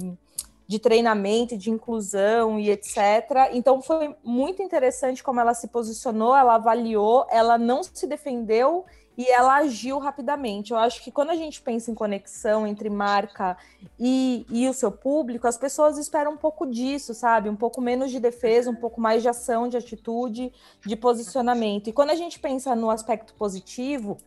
de 0.66 0.79
treinamento, 0.81 1.57
de 1.57 1.70
inclusão 1.70 2.59
e 2.59 2.68
etc. 2.70 3.53
Então 3.53 3.81
foi 3.81 4.16
muito 4.24 4.61
interessante 4.61 5.22
como 5.22 5.38
ela 5.38 5.55
se 5.55 5.68
posicionou, 5.68 6.35
ela 6.35 6.57
avaliou, 6.57 7.24
ela 7.31 7.57
não 7.57 7.85
se 7.85 8.05
defendeu 8.05 8.85
e 9.16 9.31
ela 9.31 9.59
agiu 9.59 10.00
rapidamente. 10.00 10.72
Eu 10.72 10.79
acho 10.79 11.05
que 11.05 11.12
quando 11.12 11.31
a 11.31 11.37
gente 11.37 11.62
pensa 11.62 11.92
em 11.92 11.94
conexão 11.94 12.66
entre 12.66 12.90
marca 12.90 13.57
e, 13.96 14.44
e 14.50 14.68
o 14.68 14.74
seu 14.74 14.90
público, 14.90 15.46
as 15.46 15.57
pessoas 15.57 15.98
esperam 15.98 16.33
um 16.33 16.37
pouco 16.37 16.66
disso, 16.66 17.14
sabe? 17.14 17.48
Um 17.48 17.55
pouco 17.55 17.81
menos 17.81 18.11
de 18.11 18.18
defesa, 18.18 18.68
um 18.68 18.74
pouco 18.74 19.00
mais 19.00 19.22
de 19.22 19.29
ação, 19.29 19.68
de 19.68 19.76
atitude, 19.76 20.53
de 20.85 20.96
posicionamento. 20.96 21.88
E 21.88 21.92
quando 21.92 22.11
a 22.11 22.16
gente 22.16 22.40
pensa 22.40 22.74
no 22.74 22.90
aspecto 22.90 23.35
positivo, 23.35 24.18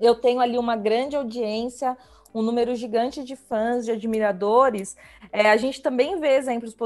eu 0.00 0.14
tenho 0.14 0.40
ali 0.40 0.58
uma 0.58 0.76
grande 0.76 1.16
audiência, 1.16 1.96
um 2.34 2.42
número 2.42 2.74
gigante 2.74 3.24
de 3.24 3.34
fãs, 3.34 3.84
de 3.84 3.92
admiradores, 3.92 4.96
é, 5.32 5.50
a 5.50 5.56
gente 5.56 5.80
também 5.80 6.20
vê 6.20 6.36
exemplos 6.36 6.76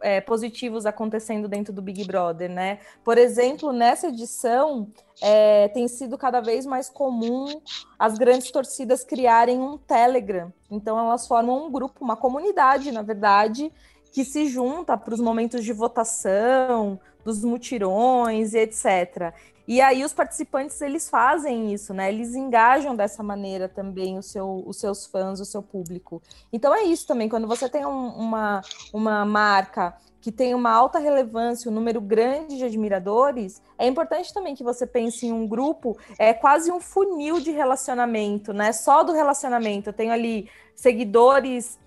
é, 0.00 0.20
positivos 0.20 0.86
acontecendo 0.86 1.48
dentro 1.48 1.72
do 1.72 1.82
Big 1.82 2.04
Brother, 2.04 2.48
né? 2.48 2.78
Por 3.04 3.18
exemplo, 3.18 3.72
nessa 3.72 4.08
edição, 4.08 4.88
é, 5.20 5.68
tem 5.68 5.88
sido 5.88 6.16
cada 6.16 6.40
vez 6.40 6.64
mais 6.64 6.88
comum 6.88 7.60
as 7.98 8.16
grandes 8.16 8.50
torcidas 8.50 9.04
criarem 9.04 9.58
um 9.58 9.76
Telegram. 9.76 10.52
Então, 10.70 10.98
elas 10.98 11.26
formam 11.26 11.66
um 11.66 11.70
grupo, 11.70 12.04
uma 12.04 12.16
comunidade, 12.16 12.92
na 12.92 13.02
verdade, 13.02 13.72
que 14.12 14.24
se 14.24 14.46
junta 14.46 14.96
para 14.96 15.12
os 15.12 15.20
momentos 15.20 15.64
de 15.64 15.72
votação, 15.72 17.00
dos 17.24 17.42
mutirões 17.42 18.52
e 18.54 18.58
etc. 18.58 19.34
E 19.66 19.80
aí 19.80 20.04
os 20.04 20.12
participantes 20.12 20.80
eles 20.80 21.08
fazem 21.08 21.72
isso, 21.72 21.94
né? 21.94 22.12
Eles 22.12 22.34
engajam 22.34 22.94
dessa 22.94 23.22
maneira 23.22 23.68
também 23.68 24.20
seu, 24.20 24.62
os 24.66 24.76
seus 24.78 25.06
fãs, 25.06 25.40
o 25.40 25.44
seu 25.44 25.62
público. 25.62 26.22
Então 26.52 26.74
é 26.74 26.82
isso 26.82 27.06
também, 27.06 27.28
quando 27.28 27.48
você 27.48 27.68
tem 27.68 27.86
um, 27.86 28.08
uma, 28.08 28.60
uma 28.92 29.24
marca 29.24 29.94
que 30.20 30.32
tem 30.32 30.54
uma 30.54 30.70
alta 30.70 30.98
relevância, 30.98 31.70
um 31.70 31.74
número 31.74 32.00
grande 32.00 32.56
de 32.56 32.64
admiradores, 32.64 33.60
é 33.78 33.86
importante 33.86 34.32
também 34.32 34.54
que 34.54 34.64
você 34.64 34.86
pense 34.86 35.26
em 35.26 35.32
um 35.32 35.46
grupo, 35.46 35.98
é 36.18 36.32
quase 36.32 36.72
um 36.72 36.80
funil 36.80 37.40
de 37.40 37.50
relacionamento, 37.50 38.52
né? 38.52 38.72
Só 38.72 39.02
do 39.02 39.12
relacionamento. 39.12 39.90
Eu 39.90 39.92
tenho 39.92 40.12
ali 40.12 40.48
seguidores 40.74 41.78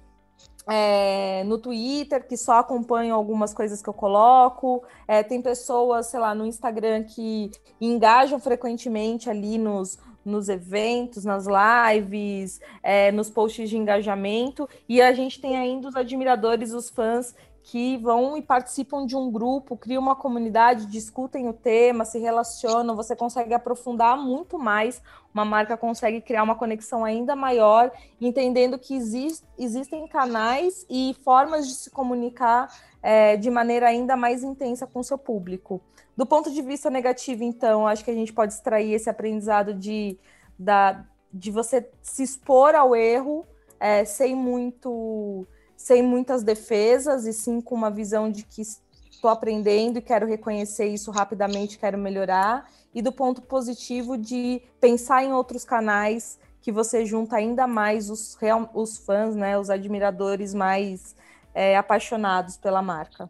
é, 0.67 1.43
no 1.45 1.57
Twitter 1.57 2.27
que 2.27 2.35
só 2.35 2.59
acompanham 2.59 3.15
algumas 3.15 3.53
coisas 3.53 3.81
que 3.81 3.89
eu 3.89 3.93
coloco. 3.93 4.83
É, 5.07 5.23
tem 5.23 5.41
pessoas, 5.41 6.07
sei 6.07 6.19
lá, 6.19 6.35
no 6.35 6.45
Instagram 6.45 7.03
que 7.03 7.51
engajam 7.79 8.39
frequentemente 8.39 9.29
ali 9.29 9.57
nos, 9.57 9.97
nos 10.25 10.49
eventos, 10.49 11.23
nas 11.23 11.45
lives, 11.47 12.59
é, 12.83 13.11
nos 13.11 13.29
posts 13.29 13.69
de 13.69 13.77
engajamento. 13.77 14.67
E 14.87 15.01
a 15.01 15.13
gente 15.13 15.39
tem 15.39 15.55
ainda 15.55 15.87
os 15.87 15.95
admiradores, 15.95 16.73
os 16.73 16.89
fãs 16.89 17.33
que 17.69 17.97
vão 17.97 18.37
e 18.37 18.41
participam 18.41 19.05
de 19.05 19.13
um 19.13 19.29
grupo, 19.29 19.75
criam 19.75 20.01
uma 20.01 20.15
comunidade, 20.15 20.85
discutem 20.85 21.49
o 21.49 21.53
tema, 21.53 22.05
se 22.05 22.17
relacionam, 22.17 22.95
você 22.95 23.13
consegue 23.13 23.53
aprofundar 23.53 24.17
muito 24.17 24.57
mais, 24.57 25.01
uma 25.33 25.43
marca 25.43 25.75
consegue 25.75 26.21
criar 26.21 26.43
uma 26.43 26.55
conexão 26.55 27.03
ainda 27.03 27.35
maior, 27.35 27.91
entendendo 28.21 28.79
que 28.79 28.95
exist, 28.95 29.43
existem 29.59 30.07
canais 30.07 30.85
e 30.89 31.13
formas 31.25 31.67
de 31.67 31.75
se 31.75 31.89
comunicar 31.89 32.73
é, 33.03 33.35
de 33.35 33.49
maneira 33.49 33.89
ainda 33.89 34.15
mais 34.15 34.43
intensa 34.43 34.87
com 34.87 34.99
o 34.99 35.03
seu 35.03 35.17
público. 35.17 35.81
Do 36.15 36.25
ponto 36.25 36.49
de 36.49 36.61
vista 36.61 36.89
negativo, 36.89 37.43
então, 37.43 37.85
acho 37.85 38.01
que 38.01 38.11
a 38.11 38.15
gente 38.15 38.31
pode 38.31 38.53
extrair 38.53 38.93
esse 38.93 39.09
aprendizado 39.09 39.73
de, 39.73 40.17
da, 40.57 41.05
de 41.33 41.51
você 41.51 41.85
se 42.01 42.23
expor 42.23 42.75
ao 42.75 42.95
erro 42.95 43.45
é, 43.77 44.05
sem 44.05 44.33
muito 44.33 45.45
sem 45.77 46.01
muitas 46.01 46.43
defesas 46.43 47.25
e 47.25 47.31
sim 47.31 47.61
com 47.61 47.75
uma 47.75 47.91
visão 47.91 48.29
de 48.29 48.43
que 48.43 48.63
estou 49.09 49.29
aprendendo 49.29 49.99
e 49.99 50.01
quero 50.01 50.25
reconhecer 50.25 50.87
isso 50.87 51.11
rapidamente, 51.11 51.77
quero 51.77 51.97
melhorar, 51.97 52.69
e 52.93 53.01
do 53.01 53.11
ponto 53.11 53.41
positivo 53.41 54.17
de 54.17 54.61
pensar 54.81 55.23
em 55.23 55.31
outros 55.31 55.63
canais 55.63 56.39
que 56.61 56.71
você 56.71 57.05
junta 57.05 57.37
ainda 57.37 57.67
mais 57.67 58.09
os, 58.09 58.37
os 58.73 58.97
fãs, 58.97 59.35
né, 59.35 59.57
os 59.57 59.69
admiradores 59.69 60.53
mais 60.53 61.15
é, 61.53 61.77
apaixonados 61.77 62.57
pela 62.57 62.81
marca. 62.81 63.29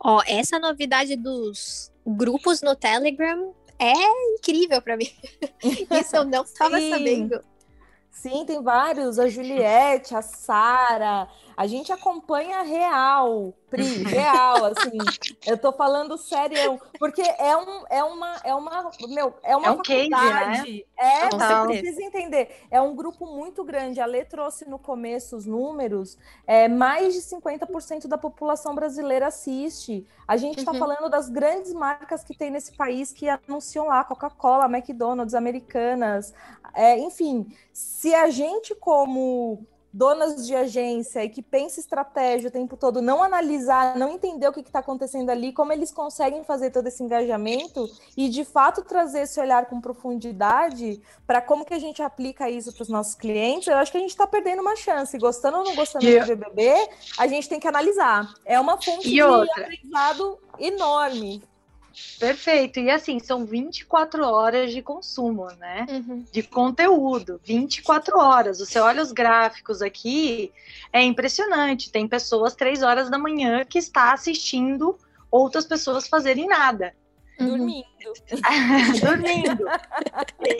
Ó, 0.00 0.18
oh, 0.18 0.22
essa 0.26 0.58
novidade 0.58 1.14
dos 1.16 1.92
grupos 2.04 2.60
no 2.60 2.74
Telegram 2.74 3.54
é 3.78 3.92
incrível 4.34 4.82
para 4.82 4.96
mim. 4.96 5.10
Isso 5.62 6.16
eu 6.16 6.24
não 6.24 6.42
estava 6.42 6.80
sabendo. 6.80 7.40
Sim, 8.12 8.44
tem 8.44 8.62
vários, 8.62 9.18
a 9.18 9.26
Juliette, 9.26 10.14
a 10.14 10.20
Sara, 10.22 11.26
a 11.56 11.66
gente 11.66 11.92
acompanha 11.92 12.62
real, 12.62 13.54
Pri, 13.68 13.82
real, 14.04 14.66
assim. 14.66 14.98
eu 15.46 15.56
tô 15.56 15.72
falando 15.72 16.18
sério, 16.18 16.80
porque 16.98 17.22
é, 17.22 17.56
um, 17.56 17.84
é 17.88 18.04
uma, 18.04 18.36
é 18.44 18.54
uma, 18.54 18.90
meu, 19.08 19.34
é 19.42 19.56
uma 19.56 19.68
é 19.68 19.70
um 19.70 19.76
faculdade. 19.76 20.58
Case, 20.58 20.72
né? 20.72 20.82
É, 20.98 21.28
Total. 21.28 21.66
você 21.66 21.80
precisa 21.80 22.02
entender. 22.02 22.66
É 22.70 22.80
um 22.80 22.94
grupo 22.94 23.26
muito 23.26 23.64
grande. 23.64 24.00
A 24.00 24.06
Lê 24.06 24.24
trouxe 24.24 24.68
no 24.68 24.78
começo 24.78 25.36
os 25.36 25.46
números. 25.46 26.18
É, 26.46 26.68
mais 26.68 27.14
de 27.14 27.20
50% 27.20 28.06
da 28.06 28.18
população 28.18 28.74
brasileira 28.74 29.28
assiste. 29.28 30.06
A 30.28 30.36
gente 30.36 30.58
está 30.58 30.72
uhum. 30.72 30.78
falando 30.78 31.08
das 31.08 31.28
grandes 31.28 31.72
marcas 31.72 32.22
que 32.22 32.36
tem 32.36 32.50
nesse 32.50 32.76
país 32.76 33.12
que 33.12 33.28
anunciam 33.28 33.86
lá, 33.86 34.04
Coca-Cola, 34.04 34.66
McDonald's, 34.66 35.34
Americanas. 35.34 36.34
É, 36.74 36.98
enfim, 36.98 37.46
se 37.72 38.14
a 38.14 38.30
gente, 38.30 38.74
como 38.74 39.66
donas 39.92 40.46
de 40.46 40.54
agência 40.54 41.24
e 41.24 41.28
que 41.28 41.42
pensa 41.42 41.80
estratégia 41.80 42.48
o 42.48 42.52
tempo 42.52 42.76
todo, 42.76 43.02
não 43.02 43.22
analisar, 43.22 43.96
não 43.96 44.12
entender 44.12 44.48
o 44.48 44.52
que 44.52 44.60
está 44.60 44.78
acontecendo 44.78 45.30
ali, 45.30 45.52
como 45.52 45.72
eles 45.72 45.92
conseguem 45.92 46.42
fazer 46.44 46.70
todo 46.70 46.86
esse 46.86 47.02
engajamento 47.02 47.88
e 48.16 48.28
de 48.28 48.44
fato 48.44 48.82
trazer 48.82 49.22
esse 49.22 49.38
olhar 49.38 49.66
com 49.66 49.80
profundidade 49.80 51.00
para 51.26 51.42
como 51.42 51.64
que 51.64 51.74
a 51.74 51.78
gente 51.78 52.02
aplica 52.02 52.48
isso 52.48 52.72
para 52.72 52.82
os 52.82 52.88
nossos 52.88 53.14
clientes, 53.14 53.68
eu 53.68 53.76
acho 53.76 53.92
que 53.92 53.98
a 53.98 54.00
gente 54.00 54.10
está 54.10 54.26
perdendo 54.26 54.62
uma 54.62 54.76
chance. 54.76 55.16
Gostando 55.18 55.58
ou 55.58 55.64
não 55.64 55.74
gostando 55.74 56.04
e 56.04 56.18
do 56.18 56.26
BBB, 56.26 56.88
a 57.18 57.26
gente 57.26 57.48
tem 57.48 57.60
que 57.60 57.68
analisar. 57.68 58.32
É 58.44 58.58
uma 58.58 58.80
fonte 58.80 59.08
de 59.08 59.22
outra? 59.22 59.62
aprendizado 59.62 60.38
enorme. 60.58 61.42
Perfeito. 62.18 62.80
E 62.80 62.90
assim, 62.90 63.18
são 63.18 63.44
24 63.44 64.24
horas 64.24 64.72
de 64.72 64.82
consumo, 64.82 65.46
né? 65.58 65.86
Uhum. 65.90 66.24
De 66.30 66.42
conteúdo. 66.42 67.40
24 67.44 68.18
horas. 68.18 68.58
Você 68.58 68.78
olha 68.78 69.02
os 69.02 69.12
gráficos 69.12 69.82
aqui, 69.82 70.52
é 70.92 71.02
impressionante. 71.02 71.90
Tem 71.90 72.08
pessoas 72.08 72.54
três 72.54 72.82
horas 72.82 73.10
da 73.10 73.18
manhã 73.18 73.64
que 73.64 73.78
está 73.78 74.12
assistindo 74.12 74.96
outras 75.30 75.64
pessoas 75.64 76.06
fazerem 76.06 76.46
nada. 76.46 76.94
Uhum. 77.40 77.48
Dormindo. 77.48 77.86
Dormindo. 79.00 79.64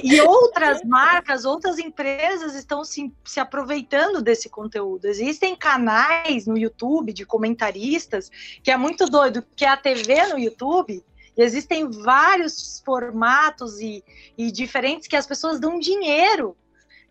E 0.02 0.20
outras 0.20 0.82
marcas, 0.84 1.44
outras 1.44 1.78
empresas 1.78 2.54
estão 2.54 2.84
se, 2.84 3.12
se 3.24 3.38
aproveitando 3.38 4.22
desse 4.22 4.48
conteúdo. 4.48 5.06
Existem 5.06 5.54
canais 5.54 6.46
no 6.46 6.56
YouTube 6.56 7.12
de 7.12 7.24
comentaristas 7.24 8.30
que 8.62 8.70
é 8.70 8.76
muito 8.76 9.06
doido, 9.06 9.44
que 9.54 9.64
é 9.64 9.68
a 9.68 9.76
TV 9.76 10.26
no 10.28 10.38
YouTube 10.38 11.04
e 11.36 11.42
existem 11.42 11.90
vários 11.90 12.82
formatos 12.84 13.80
e, 13.80 14.04
e 14.36 14.50
diferentes 14.50 15.08
que 15.08 15.16
as 15.16 15.26
pessoas 15.26 15.58
dão 15.58 15.78
dinheiro 15.78 16.56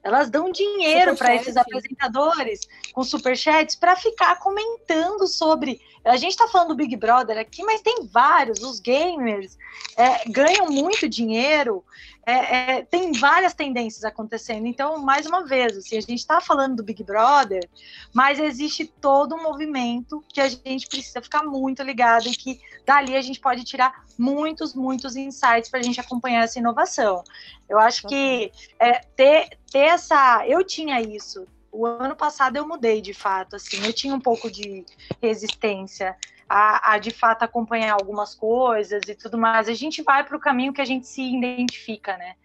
Elas 0.03 0.29
dão 0.29 0.51
dinheiro 0.51 1.15
para 1.15 1.35
esses 1.35 1.55
apresentadores 1.55 2.61
com 2.93 3.03
superchats 3.03 3.75
para 3.75 3.95
ficar 3.95 4.39
comentando 4.39 5.27
sobre. 5.27 5.79
A 6.03 6.17
gente 6.17 6.31
está 6.31 6.47
falando 6.47 6.69
do 6.69 6.75
Big 6.75 6.95
Brother 6.95 7.37
aqui, 7.37 7.63
mas 7.63 7.81
tem 7.81 8.07
vários. 8.07 8.63
Os 8.63 8.79
gamers 8.79 9.57
é, 9.95 10.27
ganham 10.29 10.67
muito 10.67 11.07
dinheiro. 11.07 11.83
É, 12.25 12.33
é, 12.33 12.81
tem 12.83 13.11
várias 13.13 13.53
tendências 13.53 14.03
acontecendo. 14.03 14.67
Então, 14.67 14.99
mais 14.99 15.25
uma 15.25 15.45
vez, 15.45 15.75
assim, 15.75 15.97
a 15.97 16.01
gente 16.01 16.19
está 16.19 16.39
falando 16.39 16.75
do 16.75 16.83
Big 16.83 17.03
Brother, 17.03 17.67
mas 18.13 18.39
existe 18.39 18.85
todo 18.85 19.35
um 19.35 19.41
movimento 19.41 20.23
que 20.29 20.39
a 20.39 20.47
gente 20.47 20.87
precisa 20.87 21.21
ficar 21.21 21.43
muito 21.43 21.81
ligado 21.81 22.27
e 22.27 22.35
que 22.35 22.59
dali 22.85 23.15
a 23.15 23.21
gente 23.21 23.39
pode 23.39 23.63
tirar 23.63 24.05
muitos, 24.17 24.75
muitos 24.75 25.15
insights 25.15 25.69
para 25.69 25.79
a 25.79 25.83
gente 25.83 25.99
acompanhar 25.99 26.43
essa 26.43 26.59
inovação. 26.59 27.23
Eu 27.67 27.79
acho 27.79 28.07
que 28.07 28.51
é, 28.79 28.99
ter, 29.15 29.57
ter 29.71 29.79
essa. 29.79 30.45
Eu 30.47 30.63
tinha 30.63 31.01
isso. 31.01 31.47
O 31.71 31.85
ano 31.85 32.15
passado 32.15 32.57
eu 32.57 32.67
mudei 32.67 33.01
de 33.01 33.13
fato, 33.13 33.55
assim, 33.55 33.83
eu 33.85 33.93
tinha 33.93 34.13
um 34.13 34.19
pouco 34.19 34.51
de 34.51 34.85
resistência 35.21 36.17
a, 36.51 36.93
a 36.93 36.97
de 36.97 37.11
fato 37.11 37.43
acompanhar 37.43 37.93
algumas 37.93 38.35
coisas 38.35 39.01
e 39.07 39.15
tudo 39.15 39.37
mais. 39.37 39.69
A 39.69 39.73
gente 39.73 40.03
vai 40.03 40.21
para 40.25 40.35
o 40.35 40.39
caminho 40.39 40.73
que 40.73 40.81
a 40.81 40.85
gente 40.85 41.07
se 41.07 41.21
identifica, 41.21 42.17
né? 42.17 42.35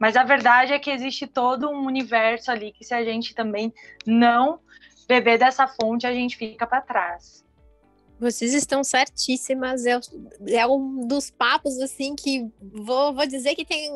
Mas 0.00 0.16
a 0.16 0.24
verdade 0.24 0.72
é 0.72 0.80
que 0.80 0.90
existe 0.90 1.28
todo 1.28 1.70
um 1.70 1.86
universo 1.86 2.50
ali 2.50 2.72
que 2.72 2.84
se 2.84 2.92
a 2.92 3.04
gente 3.04 3.36
também 3.36 3.72
não 4.04 4.58
beber 5.06 5.38
dessa 5.38 5.68
fonte, 5.68 6.08
a 6.08 6.12
gente 6.12 6.36
fica 6.36 6.66
para 6.66 6.80
trás. 6.80 7.44
Vocês 8.22 8.54
estão 8.54 8.84
certíssimas. 8.84 9.84
É, 9.84 9.98
é, 10.46 10.64
um 10.64 11.08
dos 11.08 11.28
papos, 11.28 11.80
assim, 11.80 12.14
que 12.14 12.48
vou, 12.60 13.12
vou 13.12 13.26
dizer 13.26 13.56
que 13.56 13.64
tem 13.64 13.90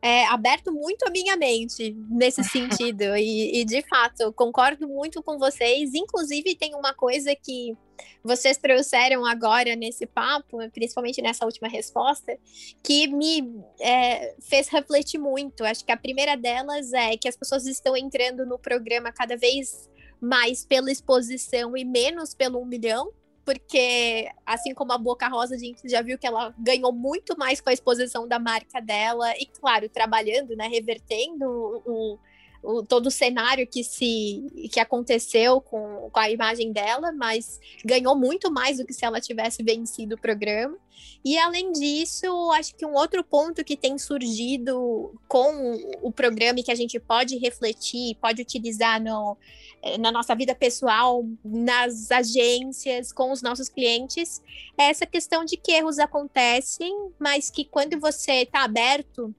é, 0.00 0.24
aberto 0.28 0.72
muito 0.72 1.06
a 1.06 1.10
minha 1.10 1.36
mente 1.36 1.94
nesse 2.08 2.42
sentido. 2.48 3.14
e, 3.14 3.60
e, 3.60 3.64
de 3.66 3.82
fato, 3.82 4.32
concordo 4.32 4.88
muito 4.88 5.22
com 5.22 5.38
vocês. 5.38 5.92
Inclusive, 5.92 6.54
tem 6.54 6.74
uma 6.74 6.94
coisa 6.94 7.36
que 7.36 7.76
vocês 8.24 8.56
trouxeram 8.56 9.26
agora 9.26 9.76
nesse 9.76 10.06
papo, 10.06 10.56
principalmente 10.72 11.20
nessa 11.20 11.44
última 11.44 11.68
resposta, 11.68 12.38
que 12.82 13.06
me 13.06 13.62
é, 13.82 14.34
fez 14.40 14.68
refletir 14.68 15.18
muito. 15.18 15.62
Acho 15.62 15.84
que 15.84 15.92
a 15.92 15.96
primeira 15.96 16.38
delas 16.38 16.94
é 16.94 17.18
que 17.18 17.28
as 17.28 17.36
pessoas 17.36 17.66
estão 17.66 17.94
entrando 17.94 18.46
no 18.46 18.58
programa 18.58 19.12
cada 19.12 19.36
vez 19.36 19.90
mais 20.18 20.64
pela 20.64 20.90
exposição 20.90 21.76
e 21.76 21.84
menos 21.84 22.34
pelo 22.34 22.58
um 22.62 22.64
milhão 22.64 23.12
porque 23.48 24.28
assim 24.44 24.74
como 24.74 24.92
a 24.92 24.98
Boca 24.98 25.26
Rosa, 25.26 25.54
a 25.54 25.58
gente 25.58 25.88
já 25.88 26.02
viu 26.02 26.18
que 26.18 26.26
ela 26.26 26.54
ganhou 26.58 26.92
muito 26.92 27.34
mais 27.38 27.62
com 27.62 27.70
a 27.70 27.72
exposição 27.72 28.28
da 28.28 28.38
marca 28.38 28.78
dela, 28.78 29.32
e 29.38 29.46
claro, 29.46 29.88
trabalhando, 29.88 30.54
né, 30.54 30.68
revertendo 30.68 31.46
o, 31.86 32.18
o, 32.62 32.82
todo 32.82 33.06
o 33.06 33.10
cenário 33.10 33.66
que 33.66 33.84
se 33.84 34.68
que 34.72 34.80
aconteceu 34.80 35.60
com, 35.60 36.10
com 36.10 36.20
a 36.20 36.30
imagem 36.30 36.72
dela, 36.72 37.12
mas 37.12 37.60
ganhou 37.84 38.16
muito 38.16 38.50
mais 38.50 38.78
do 38.78 38.86
que 38.86 38.92
se 38.92 39.04
ela 39.04 39.20
tivesse 39.20 39.62
vencido 39.62 40.14
o 40.14 40.20
programa. 40.20 40.76
E 41.24 41.38
além 41.38 41.72
disso, 41.72 42.26
acho 42.52 42.74
que 42.74 42.84
um 42.84 42.94
outro 42.94 43.22
ponto 43.22 43.64
que 43.64 43.76
tem 43.76 43.98
surgido 43.98 45.14
com 45.28 45.78
o 46.02 46.10
programa 46.10 46.60
e 46.60 46.62
que 46.62 46.72
a 46.72 46.76
gente 46.76 46.98
pode 46.98 47.36
refletir, 47.38 48.16
pode 48.16 48.42
utilizar 48.42 49.00
no, 49.00 49.36
eh, 49.82 49.98
na 49.98 50.10
nossa 50.10 50.34
vida 50.34 50.54
pessoal, 50.54 51.24
nas 51.44 52.10
agências, 52.10 53.12
com 53.12 53.30
os 53.30 53.42
nossos 53.42 53.68
clientes, 53.68 54.42
é 54.76 54.84
essa 54.84 55.06
questão 55.06 55.44
de 55.44 55.56
que 55.56 55.72
erros 55.72 55.98
acontecem, 55.98 56.92
mas 57.18 57.50
que 57.50 57.64
quando 57.64 57.98
você 58.00 58.42
está 58.42 58.64
aberto 58.64 59.34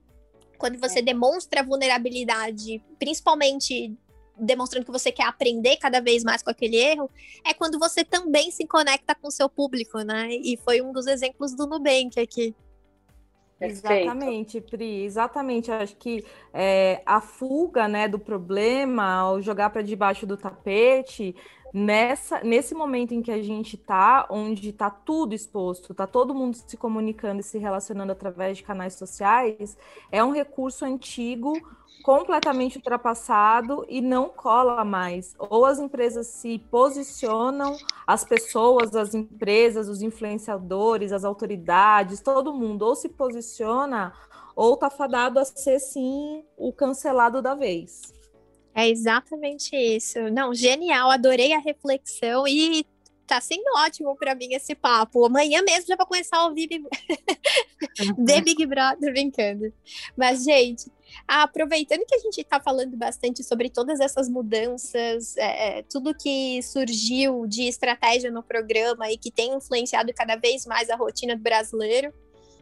quando 0.59 0.77
você 0.77 0.99
é. 0.99 1.01
demonstra 1.01 1.63
vulnerabilidade, 1.63 2.83
principalmente 2.99 3.97
demonstrando 4.37 4.85
que 4.85 4.91
você 4.91 5.11
quer 5.11 5.25
aprender 5.25 5.77
cada 5.77 5.99
vez 5.99 6.23
mais 6.23 6.43
com 6.43 6.49
aquele 6.49 6.77
erro, 6.77 7.09
é 7.45 7.53
quando 7.53 7.79
você 7.79 8.03
também 8.03 8.51
se 8.51 8.65
conecta 8.65 9.15
com 9.15 9.27
o 9.27 9.31
seu 9.31 9.49
público, 9.49 9.99
né? 9.99 10.29
E 10.31 10.57
foi 10.57 10.81
um 10.81 10.91
dos 10.93 11.07
exemplos 11.07 11.55
do 11.55 11.65
Nubank 11.65 12.19
aqui. 12.19 12.55
Exatamente, 13.61 14.61
Pri, 14.61 15.03
exatamente. 15.03 15.69
Acho 15.69 15.95
que 15.97 16.23
é, 16.53 17.01
a 17.05 17.19
fuga 17.19 17.87
né, 17.87 18.07
do 18.07 18.17
problema, 18.17 19.03
ao 19.03 19.41
jogar 19.41 19.69
para 19.69 19.81
debaixo 19.81 20.25
do 20.25 20.37
tapete, 20.37 21.35
nessa, 21.73 22.41
nesse 22.43 22.73
momento 22.73 23.13
em 23.13 23.21
que 23.21 23.31
a 23.31 23.41
gente 23.41 23.75
está, 23.75 24.27
onde 24.29 24.69
está 24.69 24.89
tudo 24.89 25.33
exposto, 25.33 25.91
está 25.91 26.07
todo 26.07 26.33
mundo 26.33 26.55
se 26.55 26.77
comunicando 26.77 27.41
e 27.41 27.43
se 27.43 27.57
relacionando 27.57 28.11
através 28.11 28.57
de 28.57 28.63
canais 28.63 28.93
sociais, 28.93 29.77
é 30.11 30.23
um 30.23 30.31
recurso 30.31 30.85
antigo, 30.85 31.53
completamente 32.03 32.77
ultrapassado 32.77 33.85
e 33.89 34.01
não 34.01 34.29
cola 34.29 34.83
mais. 34.85 35.35
Ou 35.37 35.65
as 35.65 35.79
empresas 35.79 36.27
se 36.27 36.59
posicionam, 36.71 37.75
as 38.07 38.23
pessoas, 38.23 38.95
as 38.95 39.13
empresas, 39.13 39.87
os 39.87 40.01
influenciadores, 40.01 41.11
as 41.11 41.23
autoridades, 41.23 42.21
todo 42.21 42.53
mundo 42.53 42.83
ou 42.83 42.95
se 42.95 43.09
posiciona 43.09 44.13
ou 44.55 44.73
está 44.73 44.89
fadado 44.89 45.39
a 45.39 45.45
ser 45.45 45.79
sim 45.79 46.43
o 46.57 46.73
cancelado 46.73 47.41
da 47.41 47.55
vez. 47.55 48.13
É 48.79 48.87
exatamente 48.87 49.75
isso. 49.75 50.31
Não, 50.31 50.53
genial, 50.53 51.11
adorei 51.11 51.51
a 51.51 51.59
reflexão 51.59 52.47
e 52.47 52.85
tá 53.27 53.41
sendo 53.41 53.65
ótimo 53.75 54.15
para 54.15 54.33
mim 54.33 54.53
esse 54.53 54.73
papo. 54.73 55.25
Amanhã 55.25 55.61
mesmo 55.61 55.85
já 55.85 55.97
vou 55.97 56.05
começar 56.05 56.37
a 56.37 56.45
ouvir. 56.45 56.69
The 58.25 58.39
Big 58.39 58.65
Brother 58.65 59.11
brincando. 59.11 59.73
Mas, 60.15 60.45
gente, 60.45 60.89
aproveitando 61.27 62.05
que 62.07 62.15
a 62.15 62.19
gente 62.19 62.39
está 62.39 62.57
falando 62.61 62.95
bastante 62.95 63.43
sobre 63.43 63.69
todas 63.69 63.99
essas 63.99 64.29
mudanças, 64.29 65.35
é, 65.35 65.79
é, 65.79 65.83
tudo 65.83 66.15
que 66.15 66.61
surgiu 66.63 67.45
de 67.45 67.63
estratégia 67.63 68.31
no 68.31 68.41
programa 68.41 69.11
e 69.11 69.17
que 69.17 69.29
tem 69.29 69.53
influenciado 69.53 70.13
cada 70.13 70.37
vez 70.37 70.65
mais 70.65 70.89
a 70.89 70.95
rotina 70.95 71.35
do 71.35 71.41
brasileiro, 71.41 72.13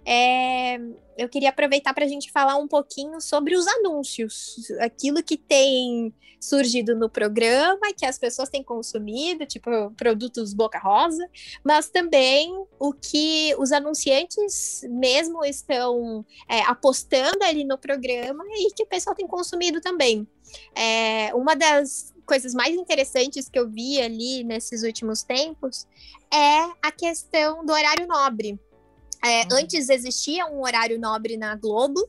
é, 0.10 0.80
eu 1.18 1.28
queria 1.28 1.50
aproveitar 1.50 1.94
para 1.94 2.06
a 2.06 2.08
gente 2.08 2.32
falar 2.32 2.56
um 2.56 2.68
pouquinho 2.68 3.20
sobre 3.20 3.58
os 3.58 3.68
anúncios, 3.68 4.72
aquilo 4.80 5.22
que 5.22 5.36
tem 5.36 6.14
surgido 6.40 6.96
no 6.96 7.10
programa, 7.10 7.94
que 7.94 8.06
as 8.06 8.18
pessoas 8.18 8.48
têm 8.48 8.64
consumido, 8.64 9.46
tipo 9.46 9.70
produtos 9.98 10.54
Boca 10.54 10.80
Rosa, 10.80 11.30
mas 11.62 11.90
também 11.90 12.54
o 12.80 12.94
que 12.94 13.54
os 13.58 13.74
anunciantes 13.74 14.86
mesmo 14.90 15.44
estão 15.44 16.26
é, 16.48 16.62
apostando 16.62 17.44
ali 17.44 17.66
no 17.66 17.78
programa 17.78 18.46
e 18.48 18.72
que 18.74 18.84
o 18.84 18.88
pessoal 18.88 19.14
tem 19.14 19.28
consumido 19.28 19.82
também. 19.82 20.26
É, 20.74 21.36
uma 21.36 21.54
das 21.54 22.14
coisas 22.26 22.54
mais 22.54 22.74
interessantes 22.74 23.50
que 23.50 23.60
eu 23.60 23.70
vi 23.70 24.02
ali 24.02 24.44
nesses 24.46 24.84
últimos 24.84 25.22
tempos 25.22 25.86
é 26.34 26.60
a 26.82 26.92
questão 26.92 27.66
do 27.66 27.74
horário 27.74 28.08
nobre. 28.08 28.58
É, 29.24 29.42
uhum. 29.42 29.60
Antes 29.60 29.90
existia 29.90 30.46
um 30.48 30.62
horário 30.62 31.00
nobre 31.00 31.38
na 31.38 31.56
Globo, 31.56 32.08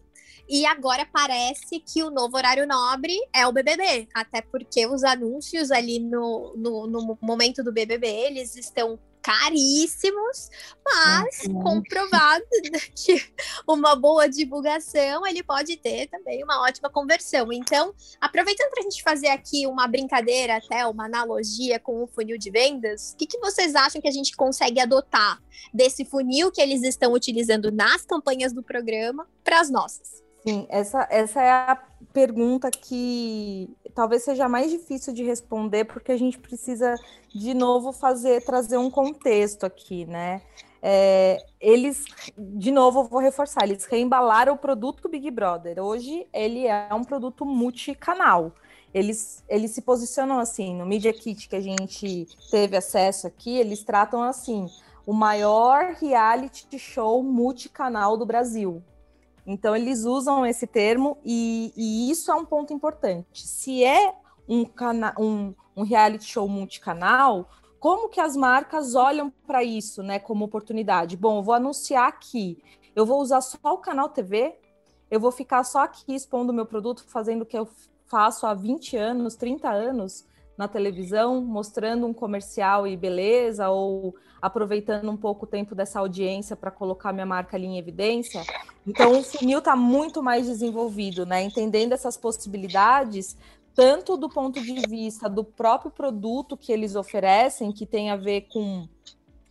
e 0.48 0.64
agora 0.64 1.06
parece 1.12 1.78
que 1.78 2.02
o 2.02 2.10
novo 2.10 2.36
horário 2.36 2.66
nobre 2.66 3.14
é 3.34 3.46
o 3.46 3.52
BBB, 3.52 4.08
até 4.14 4.40
porque 4.40 4.86
os 4.86 5.04
anúncios 5.04 5.70
ali 5.70 5.98
no, 5.98 6.54
no, 6.56 6.86
no 6.86 7.18
momento 7.20 7.62
do 7.62 7.70
BBB 7.70 8.06
eles 8.06 8.56
estão 8.56 8.98
caríssimos, 9.22 10.50
mas 10.84 11.44
uhum. 11.44 11.62
comprovado 11.62 12.44
que 12.94 13.22
uma 13.66 13.94
boa 13.94 14.28
divulgação 14.28 15.26
ele 15.26 15.42
pode 15.42 15.76
ter 15.76 16.08
também 16.08 16.42
uma 16.42 16.62
ótima 16.62 16.90
conversão. 16.90 17.52
Então, 17.52 17.94
aproveitando 18.20 18.70
para 18.70 18.80
a 18.80 18.82
gente 18.82 19.02
fazer 19.02 19.28
aqui 19.28 19.66
uma 19.66 19.86
brincadeira, 19.86 20.56
até 20.56 20.86
uma 20.86 21.06
analogia 21.06 21.78
com 21.78 22.02
o 22.02 22.06
funil 22.06 22.38
de 22.38 22.50
vendas, 22.50 23.12
o 23.12 23.16
que, 23.16 23.26
que 23.26 23.38
vocês 23.38 23.74
acham 23.74 24.00
que 24.00 24.08
a 24.08 24.12
gente 24.12 24.36
consegue 24.36 24.80
adotar 24.80 25.42
desse 25.72 26.04
funil 26.04 26.50
que 26.50 26.60
eles 26.60 26.82
estão 26.82 27.12
utilizando 27.12 27.70
nas 27.70 28.04
campanhas 28.04 28.52
do 28.52 28.62
programa 28.62 29.28
para 29.44 29.60
as 29.60 29.70
nossas? 29.70 30.22
Sim, 30.46 30.66
essa, 30.70 31.06
essa 31.10 31.42
é 31.42 31.50
a 31.50 31.76
pergunta 32.12 32.70
que 32.70 33.76
talvez 33.94 34.22
seja 34.22 34.48
mais 34.48 34.70
difícil 34.70 35.12
de 35.12 35.22
responder, 35.22 35.84
porque 35.84 36.12
a 36.12 36.16
gente 36.16 36.38
precisa, 36.38 36.94
de 37.34 37.54
novo, 37.54 37.92
fazer, 37.92 38.44
trazer 38.44 38.76
um 38.76 38.90
contexto 38.90 39.64
aqui, 39.64 40.04
né? 40.06 40.42
É, 40.80 41.38
eles, 41.60 42.04
de 42.36 42.70
novo, 42.70 43.04
vou 43.04 43.20
reforçar, 43.20 43.64
eles 43.64 43.84
reembalaram 43.84 44.54
o 44.54 44.58
produto 44.58 45.08
Big 45.08 45.30
Brother. 45.30 45.82
Hoje 45.82 46.26
ele 46.32 46.66
é 46.66 46.88
um 46.94 47.02
produto 47.02 47.44
multicanal. 47.44 48.52
Eles, 48.94 49.44
eles 49.48 49.72
se 49.72 49.82
posicionam 49.82 50.38
assim, 50.38 50.74
no 50.74 50.86
Media 50.86 51.12
Kit 51.12 51.48
que 51.48 51.56
a 51.56 51.60
gente 51.60 52.26
teve 52.50 52.76
acesso 52.76 53.26
aqui, 53.26 53.58
eles 53.58 53.82
tratam 53.82 54.22
assim, 54.22 54.66
o 55.04 55.12
maior 55.12 55.94
reality 56.00 56.78
show 56.78 57.22
multicanal 57.22 58.16
do 58.16 58.24
Brasil. 58.24 58.82
Então, 59.50 59.74
eles 59.74 60.04
usam 60.04 60.44
esse 60.44 60.66
termo 60.66 61.16
e, 61.24 61.72
e 61.74 62.10
isso 62.10 62.30
é 62.30 62.34
um 62.34 62.44
ponto 62.44 62.70
importante. 62.74 63.48
Se 63.48 63.82
é 63.82 64.12
um, 64.46 64.62
cana 64.62 65.14
um, 65.18 65.54
um 65.74 65.84
reality 65.84 66.26
show 66.26 66.46
multicanal, 66.46 67.48
como 67.80 68.10
que 68.10 68.20
as 68.20 68.36
marcas 68.36 68.94
olham 68.94 69.32
para 69.46 69.64
isso, 69.64 70.02
né, 70.02 70.18
como 70.18 70.44
oportunidade? 70.44 71.16
Bom, 71.16 71.42
vou 71.42 71.54
anunciar 71.54 72.06
aqui, 72.06 72.62
eu 72.94 73.06
vou 73.06 73.22
usar 73.22 73.40
só 73.40 73.72
o 73.72 73.78
canal 73.78 74.10
TV, 74.10 74.54
eu 75.10 75.18
vou 75.18 75.32
ficar 75.32 75.64
só 75.64 75.78
aqui 75.84 76.14
expondo 76.14 76.52
o 76.52 76.54
meu 76.54 76.66
produto, 76.66 77.02
fazendo 77.08 77.40
o 77.40 77.46
que 77.46 77.56
eu 77.56 77.66
faço 78.04 78.46
há 78.46 78.52
20 78.52 78.98
anos, 78.98 79.34
30 79.34 79.70
anos 79.70 80.26
na 80.58 80.68
televisão, 80.68 81.40
mostrando 81.40 82.06
um 82.06 82.12
comercial 82.12 82.86
e 82.86 82.98
beleza, 82.98 83.70
ou 83.70 84.14
aproveitando 84.40 85.10
um 85.10 85.16
pouco 85.16 85.44
o 85.44 85.48
tempo 85.48 85.74
dessa 85.74 86.00
audiência 86.00 86.56
para 86.56 86.70
colocar 86.70 87.12
minha 87.12 87.26
marca 87.26 87.56
ali 87.56 87.66
em 87.66 87.78
evidência. 87.78 88.42
Então, 88.86 89.18
o 89.18 89.22
funil 89.22 89.58
está 89.58 89.76
muito 89.76 90.22
mais 90.22 90.46
desenvolvido, 90.46 91.26
né? 91.26 91.42
Entendendo 91.42 91.92
essas 91.92 92.16
possibilidades, 92.16 93.36
tanto 93.74 94.16
do 94.16 94.28
ponto 94.28 94.60
de 94.60 94.80
vista 94.88 95.28
do 95.28 95.44
próprio 95.44 95.90
produto 95.90 96.56
que 96.56 96.72
eles 96.72 96.96
oferecem, 96.96 97.72
que 97.72 97.86
tem 97.86 98.10
a 98.10 98.16
ver 98.16 98.42
com 98.52 98.88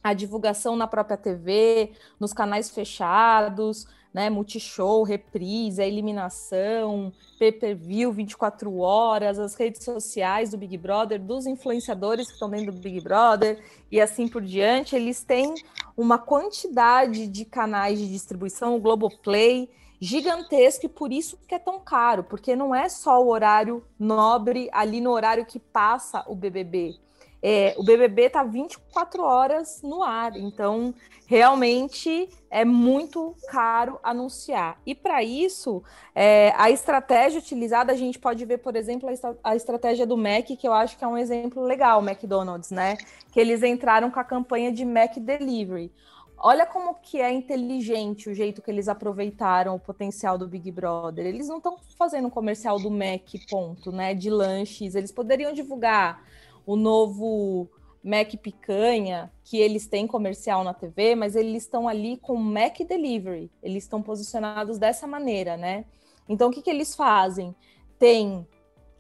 a 0.03 0.13
divulgação 0.13 0.75
na 0.75 0.87
própria 0.87 1.17
TV, 1.17 1.91
nos 2.19 2.33
canais 2.33 2.69
fechados, 2.69 3.87
né, 4.13 4.29
multishow, 4.29 5.03
reprise, 5.03 5.81
eliminação, 5.81 7.13
pay-per-view 7.37 8.11
24 8.11 8.77
horas, 8.77 9.39
as 9.39 9.55
redes 9.55 9.83
sociais 9.83 10.51
do 10.51 10.57
Big 10.57 10.77
Brother, 10.77 11.21
dos 11.21 11.45
influenciadores 11.45 12.27
que 12.27 12.33
estão 12.33 12.49
dentro 12.49 12.71
do 12.71 12.81
Big 12.81 12.99
Brother 13.01 13.63
e 13.91 14.01
assim 14.01 14.27
por 14.27 14.41
diante, 14.41 14.95
eles 14.95 15.23
têm 15.23 15.53
uma 15.95 16.17
quantidade 16.17 17.27
de 17.27 17.45
canais 17.45 17.99
de 17.99 18.07
distribuição, 18.09 18.75
o 18.75 18.79
Globoplay, 18.79 19.69
gigantesco 19.99 20.85
e 20.85 20.89
por 20.89 21.11
isso 21.11 21.37
que 21.47 21.55
é 21.55 21.59
tão 21.59 21.79
caro, 21.79 22.23
porque 22.23 22.55
não 22.55 22.73
é 22.73 22.87
só 22.87 23.21
o 23.21 23.29
horário 23.29 23.83
nobre 23.99 24.69
ali 24.71 25.01
no 25.01 25.11
horário 25.11 25.45
que 25.45 25.59
passa 25.59 26.23
o 26.27 26.35
BBB. 26.35 26.99
É, 27.41 27.75
o 27.77 27.83
BBB 27.83 28.23
está 28.23 28.43
24 28.43 29.21
horas 29.23 29.81
no 29.83 30.01
ar, 30.01 30.35
então 30.35 30.93
realmente 31.27 32.29
é 32.49 32.65
muito 32.65 33.35
caro 33.49 33.99
anunciar. 34.01 34.79
E 34.85 34.95
para 34.95 35.21
isso, 35.23 35.83
é, 36.15 36.51
a 36.57 36.71
estratégia 36.71 37.39
utilizada, 37.39 37.91
a 37.91 37.95
gente 37.95 38.17
pode 38.17 38.43
ver, 38.45 38.57
por 38.59 38.75
exemplo, 38.75 39.09
a, 39.09 39.51
a, 39.51 39.55
estratégia 39.55 40.07
do 40.07 40.17
Mac, 40.17 40.45
que 40.45 40.67
eu 40.67 40.73
acho 40.73 40.97
que 40.97 41.03
é 41.03 41.07
um 41.07 41.17
exemplo 41.17 41.61
legal, 41.63 42.01
McDonald's, 42.01 42.71
né? 42.71 42.97
Que 43.31 43.39
eles 43.39 43.61
entraram 43.61 44.09
com 44.09 44.19
a 44.19 44.23
campanha 44.23 44.71
de 44.71 44.83
Mac 44.83 45.17
Delivery. 45.17 45.91
Olha 46.39 46.65
como 46.65 46.95
que 46.95 47.19
é 47.19 47.31
inteligente 47.31 48.29
o 48.29 48.33
jeito 48.33 48.61
que 48.61 48.69
eles 48.69 48.87
aproveitaram 48.87 49.75
o 49.75 49.79
potencial 49.79 50.37
do 50.37 50.47
Big 50.47 50.71
Brother. 50.71 51.25
Eles 51.25 51.47
não 51.47 51.57
estão 51.57 51.77
fazendo 51.97 52.27
um 52.27 52.31
comercial 52.31 52.79
do 52.79 52.91
Mac, 52.91 53.23
ponto, 53.49 53.91
né? 53.91 54.13
De 54.13 54.29
lanches. 54.29 54.95
Eles 54.95 55.11
poderiam 55.11 55.51
divulgar 55.51 56.23
o 56.67 56.75
novo 56.75 57.69
Mac 58.03 58.35
Picanha, 58.35 59.31
que 59.43 59.57
eles 59.57 59.87
têm 59.87 60.05
comercial 60.05 60.63
na 60.63 60.73
TV, 60.73 61.15
mas 61.15 61.35
eles 61.35 61.63
estão 61.63 61.87
ali 61.87 62.17
com 62.17 62.35
Mac 62.35 62.77
Delivery. 62.79 63.49
Eles 63.63 63.85
estão 63.85 64.01
posicionados 64.01 64.77
dessa 64.77 65.07
maneira, 65.07 65.57
né? 65.57 65.85
Então, 66.27 66.49
o 66.49 66.51
que, 66.51 66.61
que 66.61 66.69
eles 66.69 66.93
fazem? 66.93 67.55
Tem 67.97 68.45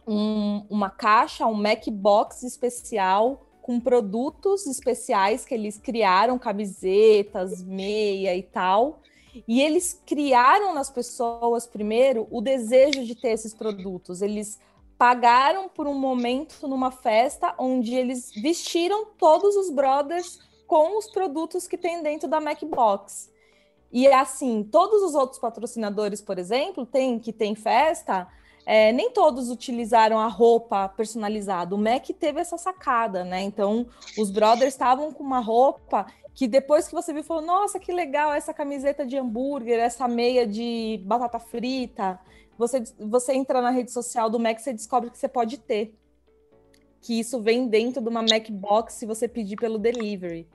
um, 0.07 0.65
uma 0.69 0.89
caixa, 0.89 1.45
um 1.45 1.53
Mac 1.53 1.85
Box 1.89 2.43
especial 2.43 3.45
com 3.61 3.81
produtos 3.81 4.65
especiais 4.65 5.43
que 5.43 5.53
eles 5.53 5.77
criaram, 5.77 6.39
camisetas, 6.39 7.61
meia 7.61 8.33
e 8.33 8.41
tal. 8.41 9.01
E 9.45 9.61
eles 9.61 10.01
criaram 10.05 10.73
nas 10.73 10.89
pessoas, 10.89 11.67
primeiro, 11.67 12.25
o 12.31 12.41
desejo 12.41 13.03
de 13.03 13.13
ter 13.13 13.31
esses 13.31 13.53
produtos. 13.53 14.21
Eles 14.21 14.57
pagaram 14.97 15.69
por 15.69 15.87
um 15.87 15.93
momento 15.93 16.67
numa 16.67 16.91
festa 16.91 17.53
onde 17.57 17.93
eles 17.93 18.31
vestiram 18.41 19.05
todos 19.17 19.55
os 19.55 19.69
brothers 19.69 20.39
com 20.65 20.97
os 20.97 21.07
produtos 21.09 21.67
que 21.67 21.77
tem 21.77 22.01
dentro 22.01 22.27
da 22.27 22.39
Macbox. 22.39 23.31
E 23.91 24.07
assim, 24.07 24.63
todos 24.63 25.01
os 25.01 25.15
outros 25.15 25.39
patrocinadores, 25.39 26.21
por 26.21 26.37
exemplo, 26.37 26.85
tem 26.85 27.19
que 27.19 27.31
tem 27.31 27.55
festa, 27.55 28.27
é, 28.65 28.91
nem 28.91 29.11
todos 29.11 29.49
utilizaram 29.49 30.19
a 30.19 30.27
roupa 30.27 30.89
personalizada. 30.89 31.73
O 31.73 31.77
Mac 31.77 32.05
teve 32.19 32.41
essa 32.41 32.57
sacada, 32.57 33.23
né? 33.23 33.41
Então, 33.41 33.87
os 34.17 34.29
brothers 34.29 34.73
estavam 34.73 35.13
com 35.13 35.23
uma 35.23 35.39
roupa 35.39 36.05
que 36.33 36.47
depois 36.47 36.87
que 36.87 36.93
você 36.93 37.13
viu, 37.13 37.23
falou: 37.23 37.43
Nossa, 37.43 37.79
que 37.79 37.93
legal 37.93 38.33
essa 38.33 38.53
camiseta 38.53 39.05
de 39.05 39.15
hambúrguer, 39.15 39.79
essa 39.79 40.05
meia 40.05 40.45
de 40.45 41.01
batata 41.05 41.39
frita 41.39 42.19
você, 42.57 42.83
você 42.99 43.33
entra 43.33 43.61
na 43.61 43.69
rede 43.69 43.91
social 43.91 44.29
do 44.29 44.39
Mac, 44.39 44.59
você 44.59 44.73
descobre 44.73 45.09
que 45.09 45.17
você 45.17 45.27
pode 45.27 45.57
ter. 45.57 45.93
Que 46.99 47.19
isso 47.19 47.41
vem 47.41 47.67
dentro 47.67 48.01
de 48.01 48.09
uma 48.09 48.21
Macbox 48.21 48.95
se 48.95 49.05
você 49.05 49.27
pedir 49.27 49.55
pelo 49.55 49.77
delivery. 49.77 50.47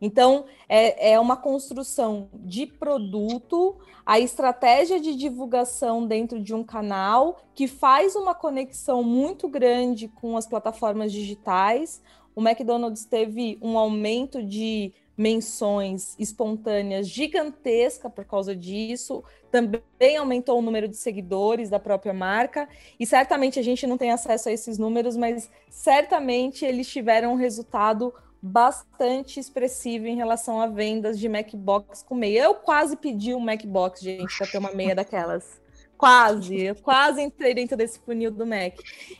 Então, 0.00 0.44
é, 0.68 1.12
é 1.12 1.20
uma 1.20 1.36
construção 1.36 2.28
de 2.32 2.66
produto, 2.66 3.76
a 4.06 4.20
estratégia 4.20 5.00
de 5.00 5.16
divulgação 5.16 6.06
dentro 6.06 6.40
de 6.40 6.54
um 6.54 6.62
canal 6.62 7.38
que 7.54 7.66
faz 7.66 8.14
uma 8.14 8.34
conexão 8.34 9.02
muito 9.02 9.48
grande 9.48 10.08
com 10.08 10.36
as 10.36 10.46
plataformas 10.46 11.10
digitais. 11.10 12.00
O 12.34 12.40
McDonald's 12.40 13.04
teve 13.04 13.58
um 13.60 13.76
aumento 13.76 14.42
de 14.42 14.92
menções 15.18 16.14
espontâneas 16.16 17.08
gigantesca 17.08 18.08
por 18.08 18.24
causa 18.24 18.54
disso, 18.54 19.24
também 19.50 20.16
aumentou 20.16 20.60
o 20.60 20.62
número 20.62 20.86
de 20.86 20.96
seguidores 20.96 21.68
da 21.68 21.80
própria 21.80 22.14
marca, 22.14 22.68
e 23.00 23.04
certamente 23.04 23.58
a 23.58 23.62
gente 23.62 23.84
não 23.84 23.98
tem 23.98 24.12
acesso 24.12 24.48
a 24.48 24.52
esses 24.52 24.78
números, 24.78 25.16
mas 25.16 25.50
certamente 25.68 26.64
eles 26.64 26.88
tiveram 26.88 27.32
um 27.32 27.36
resultado 27.36 28.14
bastante 28.40 29.40
expressivo 29.40 30.06
em 30.06 30.14
relação 30.14 30.60
a 30.60 30.68
vendas 30.68 31.18
de 31.18 31.28
Macbox 31.28 32.04
com 32.04 32.14
meia. 32.14 32.44
Eu 32.44 32.54
quase 32.54 32.96
pedi 32.96 33.34
um 33.34 33.40
Macbox, 33.40 34.00
gente, 34.00 34.38
para 34.38 34.46
ter 34.46 34.58
uma 34.58 34.72
meia 34.72 34.94
daquelas. 34.94 35.60
Quase, 35.98 36.62
eu 36.62 36.76
quase 36.76 37.20
entrei 37.20 37.52
dentro 37.52 37.76
desse 37.76 37.98
funil 37.98 38.30
do 38.30 38.46
Mac. 38.46 38.72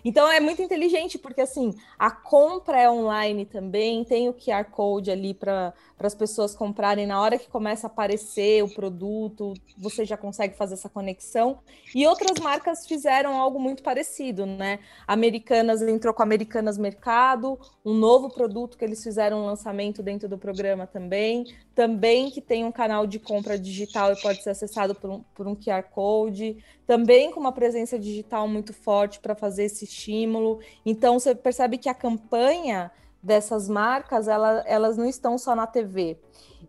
Então 0.04 0.30
é 0.30 0.38
muito 0.38 0.62
inteligente, 0.62 1.18
porque 1.18 1.40
assim, 1.40 1.74
a 1.98 2.08
compra 2.08 2.80
é 2.80 2.88
online 2.88 3.44
também, 3.44 4.04
tem 4.04 4.28
o 4.28 4.32
QR 4.32 4.64
Code 4.70 5.10
ali 5.10 5.34
para 5.34 5.74
as 5.98 6.14
pessoas 6.14 6.54
comprarem 6.54 7.04
na 7.04 7.20
hora 7.20 7.36
que 7.36 7.48
começa 7.48 7.88
a 7.88 7.90
aparecer 7.90 8.62
o 8.62 8.72
produto, 8.72 9.54
você 9.76 10.04
já 10.04 10.16
consegue 10.16 10.56
fazer 10.56 10.74
essa 10.74 10.88
conexão. 10.88 11.58
E 11.92 12.06
outras 12.06 12.38
marcas 12.38 12.86
fizeram 12.86 13.36
algo 13.36 13.58
muito 13.58 13.82
parecido, 13.82 14.46
né? 14.46 14.78
Americanas 15.04 15.82
entrou 15.82 16.14
com 16.14 16.22
Americanas 16.22 16.78
Mercado, 16.78 17.58
um 17.84 17.92
novo 17.92 18.30
produto 18.30 18.78
que 18.78 18.84
eles 18.84 19.02
fizeram 19.02 19.42
um 19.42 19.46
lançamento 19.46 20.00
dentro 20.00 20.28
do 20.28 20.38
programa 20.38 20.86
também, 20.86 21.44
também 21.74 22.30
que 22.30 22.40
tem 22.40 22.64
um 22.64 22.70
canal 22.70 23.04
de 23.04 23.18
compra 23.18 23.58
digital 23.58 24.12
e 24.12 24.20
pode 24.20 24.44
ser 24.44 24.50
acessado 24.50 24.94
por 24.94 25.10
um, 25.10 25.20
por 25.34 25.48
um 25.48 25.56
QR 25.56 25.82
Code 25.82 26.56
também 26.86 27.30
com 27.30 27.40
uma 27.40 27.52
presença 27.52 27.98
digital 27.98 28.48
muito 28.48 28.72
forte 28.72 29.20
para 29.20 29.34
fazer 29.34 29.64
esse 29.64 29.84
estímulo. 29.84 30.60
Então, 30.84 31.18
você 31.18 31.34
percebe 31.34 31.78
que 31.78 31.88
a 31.88 31.94
campanha 31.94 32.90
dessas 33.22 33.68
marcas, 33.68 34.28
ela, 34.28 34.62
elas 34.66 34.96
não 34.96 35.06
estão 35.06 35.36
só 35.36 35.54
na 35.54 35.66
TV. 35.66 36.18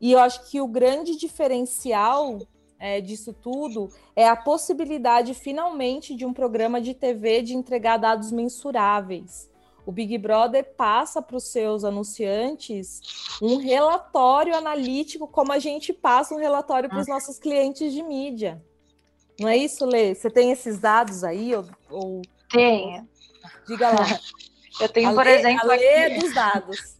E 0.01 0.11
eu 0.11 0.19
acho 0.19 0.49
que 0.49 0.59
o 0.59 0.67
grande 0.67 1.15
diferencial 1.15 2.39
é, 2.79 3.01
disso 3.01 3.33
tudo 3.33 3.89
é 4.15 4.27
a 4.27 4.35
possibilidade, 4.35 5.33
finalmente, 5.33 6.15
de 6.15 6.25
um 6.25 6.33
programa 6.33 6.79
de 6.79 6.93
TV 6.93 7.41
de 7.41 7.53
entregar 7.53 7.97
dados 7.97 8.31
mensuráveis. 8.31 9.49
O 9.85 9.91
Big 9.91 10.17
Brother 10.17 10.75
passa 10.75 11.21
para 11.21 11.35
os 11.35 11.45
seus 11.45 11.83
anunciantes 11.83 13.01
um 13.41 13.57
relatório 13.57 14.55
analítico, 14.55 15.27
como 15.27 15.51
a 15.51 15.59
gente 15.59 15.91
passa 15.91 16.35
um 16.35 16.37
relatório 16.37 16.89
para 16.89 16.99
os 16.99 17.07
nossos 17.07 17.39
clientes 17.39 17.91
de 17.91 18.03
mídia. 18.03 18.63
Não 19.39 19.47
é 19.47 19.57
isso, 19.57 19.85
Lê? 19.85 20.13
Você 20.13 20.29
tem 20.29 20.51
esses 20.51 20.79
dados 20.79 21.23
aí? 21.23 21.55
Ou, 21.55 21.65
ou... 21.89 22.21
Tenho. 22.51 23.07
Diga 23.67 23.89
lá. 23.89 24.05
Eu 24.79 24.89
tenho, 24.89 25.09
a 25.09 25.13
por 25.13 25.25
Lê, 25.25 25.39
exemplo. 25.39 25.71
A 25.71 25.75
Lê 25.75 26.03
aqui... 26.05 26.19
dos 26.19 26.33
dados. 26.33 26.99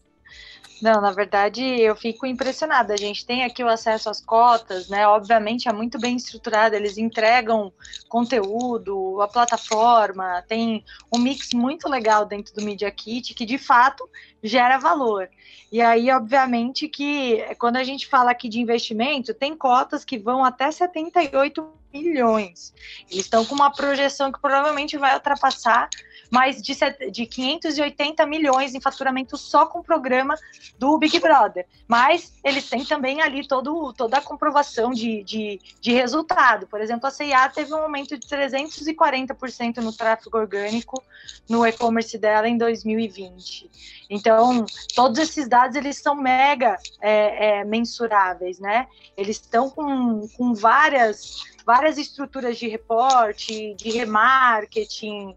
Não, 0.82 0.98
na 0.98 1.12
verdade, 1.12 1.62
eu 1.62 1.94
fico 1.94 2.24
impressionada. 2.24 2.94
A 2.94 2.96
gente 2.96 3.26
tem 3.26 3.44
aqui 3.44 3.62
o 3.62 3.68
acesso 3.68 4.08
às 4.08 4.20
cotas, 4.24 4.88
né? 4.88 5.06
Obviamente 5.06 5.68
é 5.68 5.72
muito 5.72 5.98
bem 5.98 6.16
estruturado, 6.16 6.74
eles 6.74 6.96
entregam 6.96 7.70
conteúdo, 8.08 9.20
a 9.20 9.28
plataforma, 9.28 10.42
tem 10.48 10.82
um 11.12 11.18
mix 11.18 11.50
muito 11.52 11.86
legal 11.86 12.24
dentro 12.24 12.54
do 12.54 12.64
Media 12.64 12.90
Kit 12.90 13.34
que 13.34 13.44
de 13.44 13.58
fato 13.58 14.08
gera 14.42 14.78
valor. 14.78 15.28
E 15.70 15.82
aí, 15.82 16.10
obviamente, 16.10 16.88
que 16.88 17.44
quando 17.58 17.76
a 17.76 17.84
gente 17.84 18.08
fala 18.08 18.30
aqui 18.30 18.48
de 18.48 18.58
investimento, 18.58 19.34
tem 19.34 19.54
cotas 19.54 20.02
que 20.02 20.18
vão 20.18 20.42
até 20.42 20.70
78 20.70 21.79
milhões. 21.92 22.72
Eles 23.10 23.24
estão 23.24 23.44
com 23.44 23.54
uma 23.54 23.72
projeção 23.72 24.30
que 24.30 24.40
provavelmente 24.40 24.96
vai 24.96 25.14
ultrapassar 25.14 25.88
mais 26.30 26.62
de, 26.62 26.74
de 27.10 27.26
580 27.26 28.24
milhões 28.26 28.74
em 28.74 28.80
faturamento 28.80 29.36
só 29.36 29.66
com 29.66 29.80
o 29.80 29.82
programa 29.82 30.36
do 30.78 30.96
Big 30.98 31.18
Brother. 31.18 31.66
Mas 31.88 32.32
eles 32.44 32.68
têm 32.68 32.84
também 32.84 33.20
ali 33.20 33.46
todo, 33.46 33.92
toda 33.92 34.18
a 34.18 34.22
comprovação 34.22 34.92
de, 34.92 35.24
de, 35.24 35.60
de 35.80 35.92
resultado. 35.92 36.66
Por 36.66 36.80
exemplo, 36.80 37.06
a 37.06 37.10
CIA 37.10 37.48
teve 37.48 37.74
um 37.74 37.78
aumento 37.78 38.16
de 38.16 38.26
340% 38.26 39.78
no 39.78 39.92
tráfego 39.92 40.38
orgânico 40.38 41.02
no 41.48 41.66
e-commerce 41.66 42.16
dela 42.16 42.48
em 42.48 42.56
2020. 42.56 43.70
Então, 44.08 44.64
todos 44.94 45.18
esses 45.18 45.48
dados 45.48 45.76
eles 45.76 45.96
são 45.98 46.14
mega 46.14 46.76
é, 47.00 47.60
é, 47.60 47.64
mensuráveis, 47.64 48.58
né? 48.58 48.86
Eles 49.16 49.36
estão 49.36 49.68
com, 49.68 50.28
com 50.36 50.54
várias 50.54 51.50
várias 51.64 51.98
estruturas 51.98 52.58
de 52.58 52.66
reporte, 52.66 53.74
de 53.74 53.90
remarketing, 53.90 55.36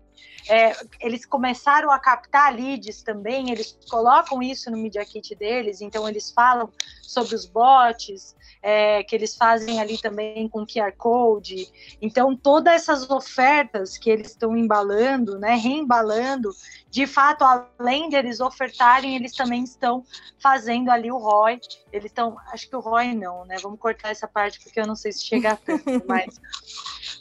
é, 0.50 0.76
eles 1.00 1.26
começaram 1.26 1.92
a 1.92 2.00
captar 2.00 2.54
leads 2.54 3.02
também, 3.02 3.52
eles 3.52 3.78
colocam 3.90 4.42
isso 4.42 4.70
no 4.70 4.78
Media 4.78 5.06
Kit 5.06 5.36
deles, 5.36 5.82
então 5.82 6.08
eles 6.08 6.32
falam 6.32 6.70
sobre 7.02 7.36
os 7.36 7.46
bots, 7.46 8.36
é, 8.62 9.04
que 9.04 9.14
eles 9.14 9.36
fazem 9.36 9.82
ali 9.82 9.98
também 9.98 10.48
com 10.48 10.66
QR 10.66 10.94
Code. 10.98 11.70
Então, 12.02 12.36
todas 12.36 12.74
essas 12.74 13.10
ofertas 13.10 13.98
que 13.98 14.10
eles 14.10 14.30
estão 14.30 14.56
embalando, 14.56 15.38
né, 15.38 15.56
reembalando, 15.56 16.50
de 16.90 17.06
fato, 17.06 17.44
além 17.44 18.10
deles 18.10 18.40
ofertarem, 18.40 19.16
eles 19.16 19.34
também 19.34 19.64
estão 19.64 20.06
fazendo 20.40 20.90
ali 20.90 21.12
o 21.12 21.18
ROI. 21.18 21.60
Eles 21.92 22.06
estão, 22.06 22.38
acho 22.52 22.70
que 22.70 22.76
o 22.76 22.80
ROI 22.80 23.14
não, 23.14 23.44
né? 23.46 23.58
Vamos 23.62 23.80
cortar 23.80 24.10
essa 24.10 24.28
parte 24.28 24.60
porque 24.64 24.80
eu 24.80 24.88
não 24.88 24.96
sei 24.96 25.12
se 25.12 25.26
chega 25.26 25.52
a 25.52 25.56
tanto, 25.58 25.84
mas, 26.08 26.40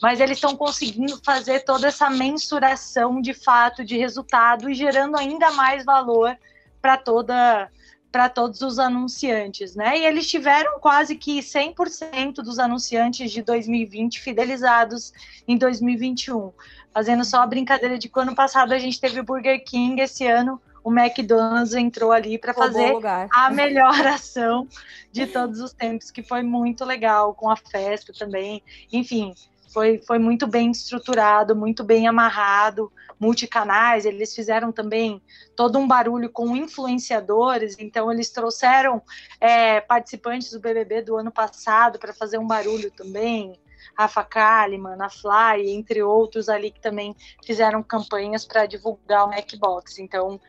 mas 0.02 0.18
eles 0.18 0.36
estão 0.36 0.56
conseguindo 0.56 1.20
fazer 1.24 1.60
toda 1.60 1.86
essa 1.86 2.10
mensuração 2.10 3.20
de 3.20 3.32
fato 3.32 3.84
de 3.84 3.96
resultado 3.96 4.68
e 4.68 4.74
gerando 4.74 5.16
ainda 5.16 5.52
mais 5.52 5.84
valor 5.84 6.36
para 6.80 6.96
toda 6.96 7.70
para 8.10 8.28
todos 8.28 8.60
os 8.60 8.78
anunciantes, 8.78 9.74
né? 9.74 9.98
E 9.98 10.04
eles 10.04 10.28
tiveram 10.28 10.78
quase 10.80 11.16
que 11.16 11.38
100% 11.38 12.34
dos 12.42 12.58
anunciantes 12.58 13.32
de 13.32 13.40
2020 13.40 14.20
fidelizados 14.20 15.14
em 15.48 15.56
2021. 15.56 16.52
Fazendo 16.92 17.24
só 17.24 17.40
a 17.40 17.46
brincadeira 17.46 17.96
de 17.96 18.10
que 18.10 18.20
ano 18.20 18.34
passado 18.34 18.74
a 18.74 18.78
gente 18.78 19.00
teve 19.00 19.20
o 19.20 19.24
Burger 19.24 19.64
King, 19.64 19.98
esse 20.02 20.26
ano 20.26 20.60
o 20.84 20.92
McDonald's 20.92 21.72
entrou 21.74 22.12
ali 22.12 22.36
para 22.36 22.52
fazer 22.52 22.92
a 23.32 23.48
melhor 23.50 23.94
ação 24.06 24.68
de 25.10 25.26
todos 25.26 25.60
os 25.60 25.72
tempos, 25.72 26.10
que 26.10 26.22
foi 26.22 26.42
muito 26.42 26.84
legal, 26.84 27.32
com 27.34 27.48
a 27.48 27.56
festa 27.56 28.12
também. 28.12 28.62
Enfim, 28.92 29.32
foi, 29.72 30.00
foi 30.06 30.18
muito 30.18 30.46
bem 30.46 30.70
estruturado, 30.70 31.56
muito 31.56 31.82
bem 31.82 32.06
amarrado, 32.06 32.92
multicanais. 33.18 34.04
Eles 34.04 34.34
fizeram 34.34 34.70
também 34.70 35.22
todo 35.56 35.78
um 35.78 35.86
barulho 35.86 36.30
com 36.30 36.56
influenciadores, 36.56 37.76
então 37.78 38.12
eles 38.12 38.30
trouxeram 38.30 39.02
é, 39.40 39.80
participantes 39.80 40.50
do 40.50 40.60
BBB 40.60 41.02
do 41.02 41.16
ano 41.16 41.30
passado 41.30 41.98
para 41.98 42.12
fazer 42.12 42.38
um 42.38 42.46
barulho 42.46 42.90
também. 42.90 43.58
Rafa 43.96 44.22
Kalimann, 44.24 45.00
a 45.00 45.10
Fly, 45.10 45.70
entre 45.70 46.02
outros 46.02 46.48
ali 46.48 46.70
que 46.70 46.80
também 46.80 47.14
fizeram 47.44 47.82
campanhas 47.82 48.44
para 48.44 48.64
divulgar 48.64 49.26
o 49.26 49.30
Macbox. 49.30 49.98
Então, 49.98 50.40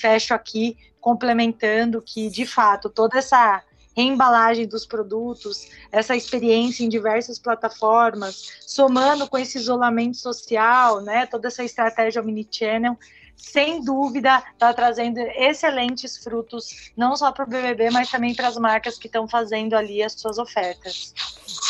fecho 0.00 0.34
aqui 0.34 0.76
complementando 1.00 2.02
que, 2.02 2.28
de 2.28 2.44
fato, 2.44 2.88
toda 2.88 3.18
essa 3.18 3.62
reembalagem 3.98 4.64
dos 4.64 4.86
produtos, 4.86 5.68
essa 5.90 6.14
experiência 6.14 6.84
em 6.84 6.88
diversas 6.88 7.36
plataformas, 7.36 8.60
somando 8.64 9.28
com 9.28 9.36
esse 9.36 9.58
isolamento 9.58 10.16
social, 10.16 11.00
né, 11.00 11.26
toda 11.26 11.48
essa 11.48 11.64
estratégia 11.64 12.22
omnichannel, 12.22 12.96
sem 13.38 13.80
dúvida 13.80 14.42
está 14.52 14.74
trazendo 14.74 15.18
excelentes 15.18 16.18
frutos, 16.18 16.90
não 16.96 17.16
só 17.16 17.30
para 17.30 17.44
o 17.44 17.48
BBB, 17.48 17.90
mas 17.90 18.10
também 18.10 18.34
para 18.34 18.48
as 18.48 18.56
marcas 18.56 18.98
que 18.98 19.06
estão 19.06 19.28
fazendo 19.28 19.74
ali 19.74 20.02
as 20.02 20.12
suas 20.12 20.38
ofertas. 20.38 21.14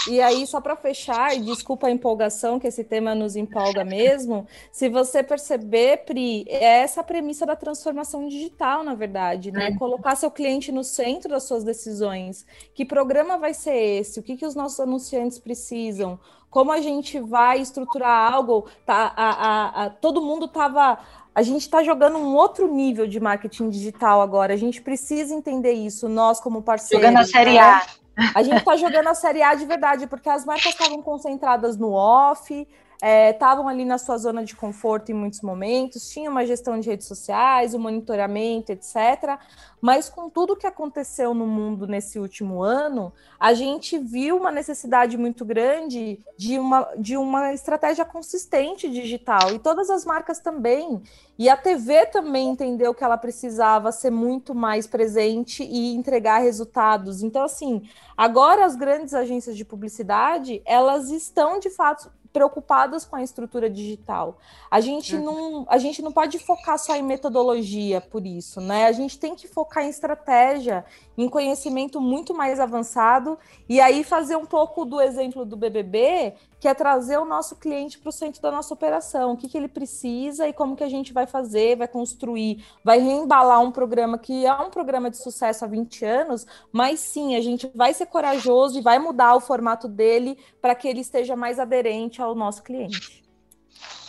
E 0.08 0.20
aí, 0.20 0.46
só 0.46 0.60
para 0.60 0.74
fechar, 0.74 1.36
e 1.36 1.40
desculpa 1.40 1.86
a 1.86 1.90
empolgação, 1.90 2.58
que 2.58 2.66
esse 2.66 2.82
tema 2.82 3.14
nos 3.14 3.36
empolga 3.36 3.84
mesmo, 3.84 4.46
se 4.72 4.88
você 4.88 5.22
perceber, 5.22 6.04
Pri, 6.04 6.44
é 6.48 6.80
essa 6.80 7.02
a 7.02 7.04
premissa 7.04 7.44
da 7.44 7.54
transformação 7.54 8.26
digital, 8.26 8.82
na 8.82 8.94
verdade, 8.94 9.52
né? 9.52 9.68
É. 9.68 9.76
Colocar 9.76 10.16
seu 10.16 10.30
cliente 10.30 10.72
no 10.72 10.82
centro 10.82 11.30
das 11.30 11.44
suas 11.44 11.62
decisões. 11.62 12.46
Que 12.74 12.84
programa 12.84 13.36
vai 13.36 13.52
ser 13.52 13.76
esse? 13.76 14.18
O 14.18 14.22
que, 14.22 14.36
que 14.36 14.46
os 14.46 14.54
nossos 14.54 14.80
anunciantes 14.80 15.38
precisam? 15.38 16.18
Como 16.50 16.72
a 16.72 16.80
gente 16.80 17.20
vai 17.20 17.60
estruturar 17.60 18.32
algo? 18.32 18.66
Tá, 18.86 19.12
a, 19.14 19.30
a, 19.30 19.84
a 19.84 19.90
todo 19.90 20.22
mundo 20.22 20.46
estava 20.46 20.98
a 21.38 21.42
gente 21.42 21.60
está 21.60 21.84
jogando 21.84 22.18
um 22.18 22.34
outro 22.34 22.66
nível 22.66 23.06
de 23.06 23.20
marketing 23.20 23.70
digital 23.70 24.20
agora. 24.20 24.52
A 24.52 24.56
gente 24.56 24.82
precisa 24.82 25.32
entender 25.32 25.70
isso, 25.70 26.08
nós 26.08 26.40
como 26.40 26.62
parceiros. 26.62 27.06
Jogando 27.06 27.22
a 27.22 27.24
Série 27.24 27.52
né? 27.52 27.60
A. 27.60 27.86
A 28.34 28.42
gente 28.42 28.56
está 28.58 28.76
jogando 28.76 29.06
a 29.06 29.14
Série 29.14 29.40
A 29.40 29.54
de 29.54 29.64
verdade, 29.64 30.08
porque 30.08 30.28
as 30.28 30.44
marcas 30.44 30.72
estavam 30.72 31.00
concentradas 31.00 31.76
no 31.76 31.92
off, 31.92 32.66
estavam 33.00 33.68
é, 33.68 33.72
ali 33.72 33.84
na 33.84 33.96
sua 33.96 34.18
zona 34.18 34.44
de 34.44 34.56
conforto 34.56 35.10
em 35.10 35.14
muitos 35.14 35.40
momentos, 35.40 36.08
tinha 36.10 36.28
uma 36.28 36.44
gestão 36.44 36.80
de 36.80 36.88
redes 36.88 37.06
sociais, 37.06 37.72
o 37.72 37.76
um 37.76 37.80
monitoramento, 37.80 38.72
etc. 38.72 39.38
Mas 39.80 40.08
com 40.08 40.28
tudo 40.28 40.56
que 40.56 40.66
aconteceu 40.66 41.32
no 41.32 41.46
mundo 41.46 41.86
nesse 41.86 42.18
último 42.18 42.62
ano, 42.62 43.12
a 43.38 43.54
gente 43.54 43.96
viu 43.96 44.36
uma 44.36 44.50
necessidade 44.50 45.16
muito 45.16 45.44
grande 45.44 46.18
de 46.36 46.58
uma, 46.58 46.88
de 46.98 47.16
uma 47.16 47.52
estratégia 47.52 48.04
consistente 48.04 48.90
digital, 48.90 49.52
e 49.54 49.58
todas 49.60 49.88
as 49.90 50.04
marcas 50.04 50.40
também. 50.40 51.00
E 51.38 51.48
a 51.48 51.56
TV 51.56 52.06
também 52.06 52.48
entendeu 52.48 52.92
que 52.92 53.04
ela 53.04 53.16
precisava 53.16 53.92
ser 53.92 54.10
muito 54.10 54.52
mais 54.52 54.88
presente 54.88 55.62
e 55.62 55.94
entregar 55.94 56.38
resultados. 56.38 57.22
Então, 57.22 57.44
assim, 57.44 57.88
agora 58.16 58.64
as 58.64 58.74
grandes 58.74 59.14
agências 59.14 59.56
de 59.56 59.64
publicidade, 59.64 60.60
elas 60.64 61.10
estão 61.10 61.60
de 61.60 61.70
fato 61.70 62.10
preocupadas 62.38 63.04
com 63.04 63.16
a 63.16 63.22
estrutura 63.22 63.68
digital. 63.68 64.38
A 64.70 64.80
gente, 64.80 65.16
uhum. 65.16 65.24
não, 65.24 65.66
a 65.68 65.76
gente 65.76 66.00
não 66.00 66.12
pode 66.12 66.38
focar 66.38 66.78
só 66.78 66.94
em 66.94 67.02
metodologia 67.02 68.00
por 68.00 68.24
isso, 68.24 68.60
né? 68.60 68.86
A 68.86 68.92
gente 68.92 69.18
tem 69.18 69.34
que 69.34 69.48
focar 69.48 69.84
em 69.84 69.88
estratégia, 69.88 70.84
em 71.16 71.28
conhecimento 71.28 72.00
muito 72.00 72.32
mais 72.32 72.60
avançado, 72.60 73.36
e 73.68 73.80
aí 73.80 74.04
fazer 74.04 74.36
um 74.36 74.46
pouco 74.46 74.84
do 74.84 75.00
exemplo 75.00 75.44
do 75.44 75.56
BBB, 75.56 76.34
que 76.60 76.66
é 76.66 76.74
trazer 76.74 77.18
o 77.18 77.24
nosso 77.24 77.56
cliente 77.56 77.98
para 77.98 78.08
o 78.08 78.12
centro 78.12 78.42
da 78.42 78.50
nossa 78.50 78.74
operação, 78.74 79.32
o 79.32 79.36
que, 79.36 79.48
que 79.48 79.56
ele 79.56 79.68
precisa 79.68 80.48
e 80.48 80.52
como 80.52 80.76
que 80.76 80.84
a 80.84 80.88
gente 80.88 81.12
vai 81.12 81.26
fazer, 81.26 81.76
vai 81.76 81.88
construir, 81.88 82.64
vai 82.84 82.98
reembalar 82.98 83.60
um 83.60 83.70
programa 83.70 84.18
que 84.18 84.44
é 84.44 84.52
um 84.54 84.70
programa 84.70 85.10
de 85.10 85.16
sucesso 85.16 85.64
há 85.64 85.68
20 85.68 86.04
anos, 86.04 86.46
mas 86.72 87.00
sim, 87.00 87.36
a 87.36 87.40
gente 87.40 87.70
vai 87.74 87.94
ser 87.94 88.06
corajoso 88.06 88.78
e 88.78 88.82
vai 88.82 88.98
mudar 88.98 89.34
o 89.34 89.40
formato 89.40 89.86
dele 89.88 90.38
para 90.60 90.74
que 90.74 90.88
ele 90.88 91.00
esteja 91.00 91.36
mais 91.36 91.58
aderente 91.58 92.20
ao 92.20 92.34
nosso 92.34 92.62
cliente. 92.62 93.22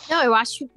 Não, 0.08 0.22
eu 0.24 0.34
acho 0.34 0.68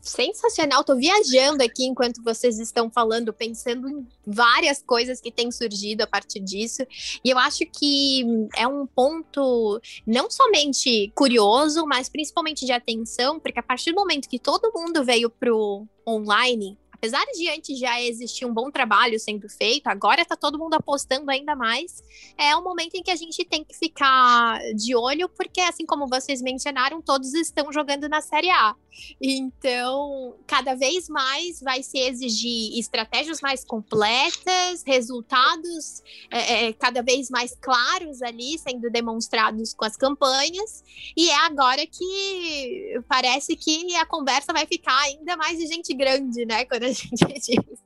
sensacional. 0.00 0.84
Tô 0.84 0.96
viajando 0.96 1.62
aqui 1.62 1.84
enquanto 1.84 2.22
vocês 2.22 2.58
estão 2.58 2.90
falando, 2.90 3.32
pensando 3.32 3.88
em 3.88 4.06
várias 4.26 4.82
coisas 4.82 5.20
que 5.20 5.30
têm 5.30 5.50
surgido 5.50 6.02
a 6.02 6.06
partir 6.06 6.40
disso. 6.40 6.82
E 7.24 7.30
eu 7.30 7.38
acho 7.38 7.64
que 7.66 8.24
é 8.56 8.66
um 8.66 8.86
ponto 8.86 9.80
não 10.06 10.30
somente 10.30 11.12
curioso, 11.14 11.86
mas 11.86 12.08
principalmente 12.08 12.66
de 12.66 12.72
atenção, 12.72 13.38
porque 13.38 13.58
a 13.58 13.62
partir 13.62 13.92
do 13.92 13.96
momento 13.96 14.28
que 14.28 14.38
todo 14.38 14.72
mundo 14.74 15.04
veio 15.04 15.30
pro 15.30 15.86
online, 16.06 16.78
apesar 17.04 17.24
de 17.34 17.50
antes 17.50 17.78
já 17.78 18.00
existir 18.00 18.46
um 18.46 18.54
bom 18.54 18.70
trabalho 18.70 19.20
sendo 19.20 19.46
feito, 19.46 19.88
agora 19.88 20.22
está 20.22 20.34
todo 20.34 20.58
mundo 20.58 20.72
apostando 20.72 21.30
ainda 21.30 21.54
mais. 21.54 22.02
É 22.38 22.56
um 22.56 22.64
momento 22.64 22.94
em 22.94 23.02
que 23.02 23.10
a 23.10 23.16
gente 23.16 23.44
tem 23.44 23.62
que 23.62 23.76
ficar 23.76 24.58
de 24.74 24.96
olho, 24.96 25.28
porque 25.28 25.60
assim 25.60 25.84
como 25.84 26.06
vocês 26.06 26.40
mencionaram, 26.40 27.02
todos 27.02 27.34
estão 27.34 27.70
jogando 27.70 28.08
na 28.08 28.22
Série 28.22 28.48
A. 28.48 28.74
Então, 29.20 30.34
cada 30.46 30.74
vez 30.74 31.08
mais 31.08 31.60
vai 31.60 31.82
se 31.82 31.98
exigir 31.98 32.78
estratégias 32.78 33.40
mais 33.40 33.64
completas, 33.64 34.82
resultados 34.86 36.02
é, 36.30 36.66
é, 36.66 36.72
cada 36.72 37.02
vez 37.02 37.30
mais 37.30 37.56
claros 37.60 38.22
ali 38.22 38.58
sendo 38.58 38.90
demonstrados 38.90 39.74
com 39.74 39.84
as 39.84 39.96
campanhas. 39.96 40.84
E 41.16 41.28
é 41.28 41.36
agora 41.46 41.86
que 41.86 43.00
parece 43.08 43.56
que 43.56 43.94
a 43.96 44.06
conversa 44.06 44.52
vai 44.52 44.66
ficar 44.66 44.98
ainda 45.02 45.36
mais 45.36 45.58
de 45.58 45.66
gente 45.66 45.92
grande, 45.92 46.44
né? 46.44 46.64
Quando 46.64 46.84
a 46.84 46.92
gente 46.94 47.24
diz. 47.40 47.84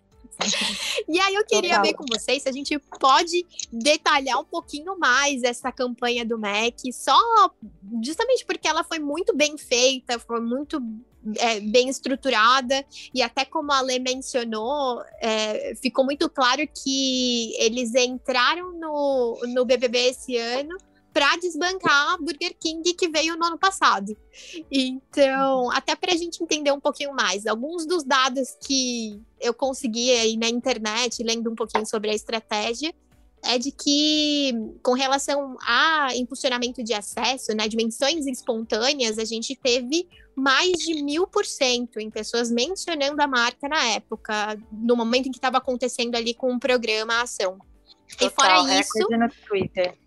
E 1.08 1.18
aí 1.18 1.34
eu 1.34 1.44
queria 1.44 1.76
Total. 1.76 1.84
ver 1.84 1.94
com 1.94 2.04
vocês 2.08 2.42
se 2.42 2.48
a 2.48 2.52
gente 2.52 2.78
pode 3.00 3.44
detalhar 3.72 4.38
um 4.38 4.44
pouquinho 4.44 4.96
mais 4.96 5.42
essa 5.42 5.72
campanha 5.72 6.24
do 6.24 6.38
MEC, 6.38 6.92
só 6.92 7.18
justamente 8.02 8.44
porque 8.44 8.68
ela 8.68 8.84
foi 8.84 9.00
muito 9.00 9.34
bem 9.34 9.58
feita, 9.58 10.18
foi 10.18 10.40
muito 10.40 10.80
é, 11.38 11.58
bem 11.60 11.88
estruturada, 11.88 12.84
e 13.12 13.20
até 13.20 13.44
como 13.44 13.72
a 13.72 13.80
Lê 13.80 13.98
mencionou, 13.98 15.02
é, 15.20 15.74
ficou 15.82 16.04
muito 16.04 16.30
claro 16.30 16.62
que 16.68 17.54
eles 17.58 17.94
entraram 17.94 18.72
no, 18.72 19.40
no 19.48 19.64
BBB 19.64 20.10
esse 20.10 20.36
ano 20.36 20.76
para 21.18 21.36
desbancar 21.36 22.14
a 22.14 22.16
Burger 22.16 22.54
King 22.60 22.94
que 22.94 23.08
veio 23.08 23.36
no 23.36 23.44
ano 23.44 23.58
passado. 23.58 24.16
Então, 24.70 25.68
até 25.72 25.96
para 25.96 26.12
a 26.12 26.16
gente 26.16 26.40
entender 26.40 26.70
um 26.70 26.78
pouquinho 26.78 27.12
mais, 27.12 27.44
alguns 27.44 27.84
dos 27.84 28.04
dados 28.04 28.56
que 28.64 29.20
eu 29.40 29.52
consegui 29.52 30.12
aí 30.12 30.36
na 30.36 30.48
internet, 30.48 31.20
lendo 31.24 31.50
um 31.50 31.56
pouquinho 31.56 31.84
sobre 31.84 32.10
a 32.10 32.14
estratégia, 32.14 32.94
é 33.42 33.58
de 33.58 33.72
que, 33.72 34.52
com 34.80 34.92
relação 34.92 35.56
a 35.62 36.14
impulsionamento 36.14 36.84
de 36.84 36.94
acesso, 36.94 37.52
né, 37.52 37.66
dimensões 37.66 38.24
espontâneas, 38.24 39.18
a 39.18 39.24
gente 39.24 39.56
teve 39.56 40.08
mais 40.36 40.70
de 40.74 41.02
mil 41.02 41.26
por 41.26 41.44
cento 41.44 41.98
em 41.98 42.10
pessoas 42.10 42.48
mencionando 42.48 43.20
a 43.20 43.26
marca 43.26 43.68
na 43.68 43.84
época, 43.86 44.56
no 44.70 44.94
momento 44.94 45.26
em 45.26 45.32
que 45.32 45.38
estava 45.38 45.58
acontecendo 45.58 46.14
ali 46.14 46.32
com 46.32 46.54
o 46.54 46.60
programa 46.60 47.14
a 47.14 47.22
ação. 47.22 47.58
Total, 48.16 48.28
e 48.28 48.30
fora 48.30 48.80
isso. 48.80 48.98
No 49.10 49.28
Twitter. 49.48 49.98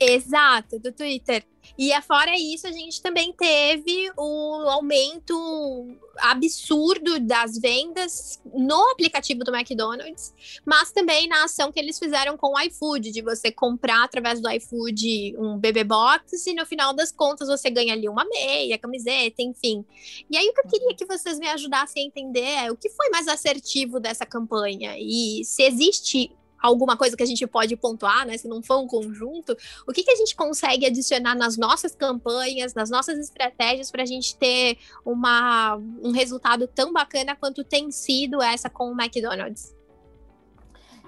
Exato, 0.00 0.78
do 0.78 0.90
Twitter. 0.90 1.44
E 1.78 1.92
fora 2.02 2.34
isso, 2.38 2.66
a 2.66 2.72
gente 2.72 3.02
também 3.02 3.34
teve 3.34 4.10
o 4.16 4.68
aumento 4.68 5.96
absurdo 6.18 7.20
das 7.20 7.58
vendas 7.58 8.40
no 8.52 8.80
aplicativo 8.90 9.44
do 9.44 9.54
McDonald's, 9.54 10.34
mas 10.64 10.90
também 10.90 11.28
na 11.28 11.44
ação 11.44 11.70
que 11.70 11.78
eles 11.78 11.98
fizeram 11.98 12.36
com 12.36 12.54
o 12.54 12.60
iFood, 12.60 13.10
de 13.10 13.22
você 13.22 13.52
comprar 13.52 14.04
através 14.04 14.40
do 14.40 14.50
iFood 14.50 15.36
um 15.38 15.58
bebê 15.58 15.84
box 15.84 16.46
e 16.46 16.54
no 16.54 16.66
final 16.66 16.94
das 16.94 17.12
contas 17.12 17.48
você 17.48 17.70
ganha 17.70 17.92
ali 17.92 18.08
uma 18.08 18.24
meia, 18.24 18.78
camiseta, 18.78 19.42
enfim. 19.42 19.84
E 20.30 20.36
aí 20.36 20.48
o 20.48 20.54
que 20.54 20.60
eu 20.60 20.70
queria 20.70 20.94
que 20.94 21.06
vocês 21.06 21.38
me 21.38 21.48
ajudassem 21.48 22.04
a 22.04 22.06
entender 22.06 22.64
é 22.64 22.72
o 22.72 22.76
que 22.76 22.90
foi 22.90 23.10
mais 23.10 23.28
assertivo 23.28 24.00
dessa 24.00 24.24
campanha 24.24 24.96
e 24.98 25.42
se 25.44 25.62
existe 25.62 26.30
alguma 26.60 26.96
coisa 26.96 27.16
que 27.16 27.22
a 27.22 27.26
gente 27.26 27.46
pode 27.46 27.76
pontuar, 27.76 28.26
né? 28.26 28.36
Se 28.36 28.48
não 28.48 28.62
for 28.62 28.78
um 28.78 28.86
conjunto, 28.86 29.56
o 29.86 29.92
que, 29.92 30.02
que 30.02 30.10
a 30.10 30.16
gente 30.16 30.34
consegue 30.34 30.86
adicionar 30.86 31.34
nas 31.34 31.56
nossas 31.56 31.94
campanhas, 31.94 32.74
nas 32.74 32.90
nossas 32.90 33.18
estratégias 33.18 33.90
para 33.90 34.02
a 34.02 34.06
gente 34.06 34.36
ter 34.36 34.78
uma, 35.04 35.76
um 36.02 36.10
resultado 36.10 36.66
tão 36.66 36.92
bacana 36.92 37.36
quanto 37.36 37.64
tem 37.64 37.90
sido 37.90 38.42
essa 38.42 38.68
com 38.68 38.92
o 38.92 39.00
McDonald's? 39.00 39.74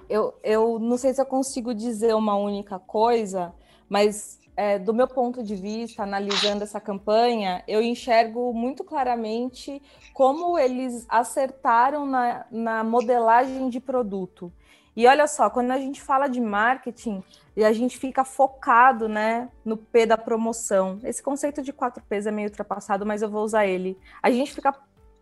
Eu, 0.09 0.33
eu 0.43 0.79
não 0.79 0.97
sei 0.97 1.13
se 1.13 1.21
eu 1.21 1.25
consigo 1.25 1.73
dizer 1.73 2.13
uma 2.13 2.35
única 2.35 2.77
coisa, 2.77 3.53
mas 3.89 4.39
é, 4.55 4.77
do 4.77 4.93
meu 4.93 5.07
ponto 5.07 5.41
de 5.43 5.55
vista, 5.55 6.03
analisando 6.03 6.63
essa 6.63 6.79
campanha, 6.79 7.63
eu 7.67 7.81
enxergo 7.81 8.53
muito 8.53 8.83
claramente 8.83 9.81
como 10.13 10.57
eles 10.57 11.05
acertaram 11.09 12.05
na, 12.05 12.45
na 12.51 12.83
modelagem 12.83 13.69
de 13.69 13.79
produto. 13.79 14.51
E 14.95 15.07
olha 15.07 15.27
só, 15.27 15.49
quando 15.49 15.71
a 15.71 15.77
gente 15.77 16.01
fala 16.01 16.27
de 16.27 16.39
marketing, 16.39 17.23
e 17.55 17.63
a 17.63 17.71
gente 17.71 17.97
fica 17.97 18.23
focado, 18.23 19.07
né, 19.07 19.49
no 19.63 19.77
P 19.77 20.05
da 20.05 20.17
promoção. 20.17 20.99
Esse 21.03 21.21
conceito 21.21 21.61
de 21.61 21.71
4 21.71 22.03
Ps 22.03 22.25
é 22.25 22.31
meio 22.31 22.49
ultrapassado, 22.49 23.05
mas 23.05 23.21
eu 23.21 23.29
vou 23.29 23.43
usar 23.43 23.65
ele. 23.65 23.97
A 24.21 24.31
gente 24.31 24.53
fica 24.53 24.73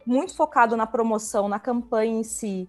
muito 0.06 0.36
focado 0.36 0.78
na 0.78 0.88
promoção, 0.88 1.48
na 1.48 1.60
campanha 1.60 2.20
em 2.20 2.24
si. 2.24 2.68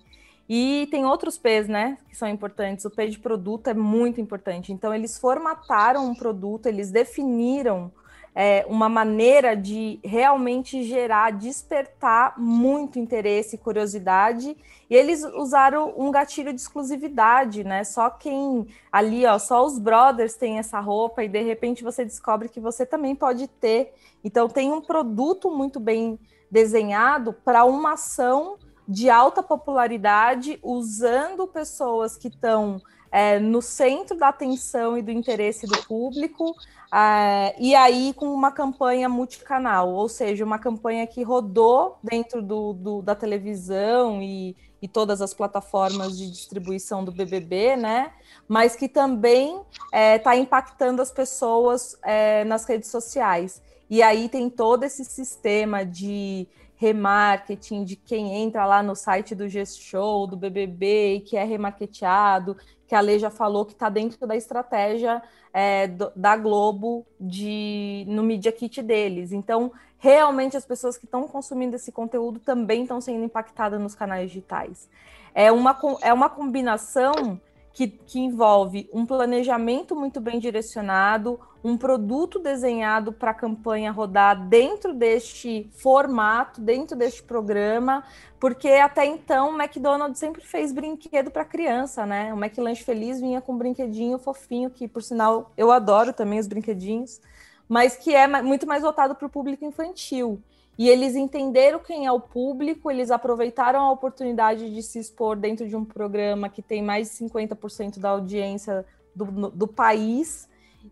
E 0.49 0.89
tem 0.91 1.07
outros 1.07 1.39
P's, 1.39 1.69
né, 1.69 1.97
que 2.09 2.17
são 2.17 2.29
importantes. 2.29 2.85
O 2.85 2.91
P 2.91 3.09
de 3.09 3.19
produto 3.19 3.69
é 3.69 3.75
muito 3.75 4.21
importante. 4.21 4.73
Então, 4.73 4.93
eles 4.93 5.17
formataram 5.19 6.07
um 6.07 6.15
produto, 6.15 6.67
eles 6.67 6.91
definiram 6.91 7.91
é, 8.35 8.65
uma 8.69 8.89
maneira 8.89 9.55
de 9.55 10.01
realmente 10.03 10.83
gerar, 10.85 11.33
despertar 11.33 12.39
muito 12.39 12.99
interesse 12.99 13.57
e 13.57 13.59
curiosidade. 13.59 14.57
E 14.89 14.95
eles 14.95 15.23
usaram 15.23 15.93
um 15.97 16.11
gatilho 16.11 16.53
de 16.53 16.61
exclusividade, 16.61 17.63
né? 17.63 17.85
Só 17.85 18.09
quem 18.09 18.67
ali, 18.91 19.27
ó, 19.27 19.39
só 19.39 19.65
os 19.65 19.79
brothers 19.79 20.35
têm 20.35 20.59
essa 20.59 20.81
roupa 20.81 21.23
e 21.23 21.29
de 21.29 21.43
repente 21.43 21.85
você 21.85 22.05
descobre 22.05 22.49
que 22.49 22.61
você 22.61 22.87
também 22.87 23.15
pode 23.15 23.47
ter. 23.49 23.93
Então 24.25 24.49
tem 24.49 24.73
um 24.73 24.81
produto 24.81 25.51
muito 25.51 25.79
bem 25.79 26.19
desenhado 26.51 27.33
para 27.33 27.65
uma 27.65 27.93
ação 27.93 28.57
de 28.89 29.09
alta 29.09 29.43
popularidade, 29.43 30.59
usando 30.63 31.47
pessoas 31.47 32.17
que 32.17 32.29
estão 32.29 32.81
é, 33.13 33.39
no 33.39 33.61
centro 33.61 34.17
da 34.17 34.29
atenção 34.29 34.97
e 34.97 35.03
do 35.03 35.11
interesse 35.11 35.67
do 35.67 35.77
público, 35.85 36.57
é, 36.93 37.55
e 37.59 37.75
aí 37.75 38.15
com 38.15 38.33
uma 38.33 38.51
campanha 38.51 39.07
multicanal, 39.07 39.91
ou 39.91 40.09
seja, 40.09 40.43
uma 40.43 40.59
campanha 40.59 41.07
que 41.07 41.23
rodou 41.23 41.99
dentro 42.03 42.41
do, 42.41 42.73
do 42.73 43.03
da 43.03 43.15
televisão 43.15 44.23
e, 44.23 44.57
e, 44.81 44.89
todas 44.89 45.21
as 45.21 45.35
plataformas 45.35 46.17
de 46.17 46.31
distribuição 46.31 47.05
do 47.05 47.13
BBB, 47.13 47.77
né? 47.77 48.13
Mas 48.49 48.75
que 48.75 48.89
também 48.89 49.57
está 49.57 49.99
é, 49.99 50.19
tá 50.19 50.35
impactando 50.35 51.03
as 51.03 51.13
pessoas 51.13 51.99
é, 52.03 52.45
nas 52.45 52.65
redes 52.65 52.91
sociais. 52.91 53.61
E 53.91 54.03
aí 54.03 54.27
tem 54.27 54.49
todo 54.49 54.85
esse 54.85 55.05
sistema 55.05 55.85
de 55.85 56.49
remarketing, 56.83 57.85
de 57.85 57.95
quem 57.95 58.35
entra 58.35 58.67
lá 58.67 58.83
no 58.83 58.97
site 58.97 59.37
do 59.37 59.49
G-Show, 59.49 60.27
do 60.27 60.37
BBB, 60.37 61.15
e 61.15 61.21
que 61.21 61.37
é 61.37 61.45
remarketeado, 61.45 62.57
que 62.89 62.95
a 62.95 63.01
Lei 63.01 63.21
já 63.21 63.31
falou 63.31 63.65
que 63.65 63.73
está 63.73 63.89
dentro 63.89 64.27
da 64.27 64.35
estratégia 64.35 65.23
é, 65.53 65.87
do, 65.87 66.11
da 66.17 66.37
Globo 66.37 67.07
de, 67.21 68.05
no 68.09 68.25
Media 68.25 68.51
Kit 68.51 68.83
deles. 68.83 69.31
Então, 69.31 69.71
realmente, 69.97 70.57
as 70.57 70.67
pessoas 70.67 70.99
que 70.99 71.05
estão 71.05 71.29
consumindo 71.29 71.77
esse 71.77 71.93
conteúdo 71.93 72.41
também 72.41 72.83
estão 72.83 73.01
sendo 73.01 73.25
impactadas 73.25 73.81
nos 73.81 73.95
canais 73.95 74.29
digitais. 74.29 74.89
É 75.33 75.53
uma, 75.53 75.79
é 76.03 76.13
uma 76.13 76.29
combinação 76.29 77.41
que, 77.73 77.89
que 77.89 78.19
envolve 78.19 78.89
um 78.93 79.07
planejamento 79.07 79.97
muito 79.97 80.21
bem 80.21 80.39
direcionado, 80.39 81.41
um 81.65 81.77
produto 81.77 82.39
desenhado 82.39 83.13
para 83.13 83.31
a 83.31 83.35
campanha 83.35 83.93
rodar 83.93 84.49
dentro 84.49 84.93
deste 84.93 85.71
formato, 85.73 86.61
dentro 86.61 86.97
deste 86.97 87.23
programa, 87.23 88.05
porque 88.39 88.69
até 88.69 89.07
então 89.07 89.51
o 89.51 89.63
McDonald's 89.63 90.19
sempre 90.19 90.43
fez 90.43 90.73
brinquedo 90.73 91.31
para 91.31 91.45
criança, 91.45 92.05
né? 92.05 92.35
O 92.35 92.37
McLanche 92.37 92.83
Feliz 92.83 93.21
vinha 93.21 93.41
com 93.41 93.53
um 93.53 93.59
brinquedinho 93.59 94.19
fofinho, 94.19 94.71
que 94.71 94.89
por 94.89 95.03
sinal 95.03 95.53
eu 95.57 95.71
adoro 95.71 96.13
também 96.13 96.39
os 96.39 96.49
brinquedinhos, 96.49 97.21
mas 97.69 97.97
que 97.97 98.15
é 98.15 98.27
muito 98.43 98.67
mais 98.67 98.83
voltado 98.83 99.15
para 99.15 99.27
o 99.27 99.31
público 99.31 99.65
infantil. 99.65 100.43
E 100.79 100.89
eles 100.89 101.15
entenderam 101.15 101.79
quem 101.79 102.07
é 102.07 102.13
o 102.13 102.21
público, 102.21 102.91
eles 102.91 103.11
aproveitaram 103.11 103.81
a 103.81 103.93
oportunidade 103.93 104.73
de 104.75 104.83
se 104.83 104.99
expor 104.99 105.37
dentro 105.37 105.69
de 105.69 105.77
um 105.77 105.85
programa 105.85 106.49
que 106.49 106.63
tem 106.63 106.83
mais 106.83 107.11
de 107.11 107.25
50% 107.27 107.99
da 107.99 108.11
audiência 108.11 108.85
do, 109.15 109.51
do 109.51 109.69
país, 109.69 110.49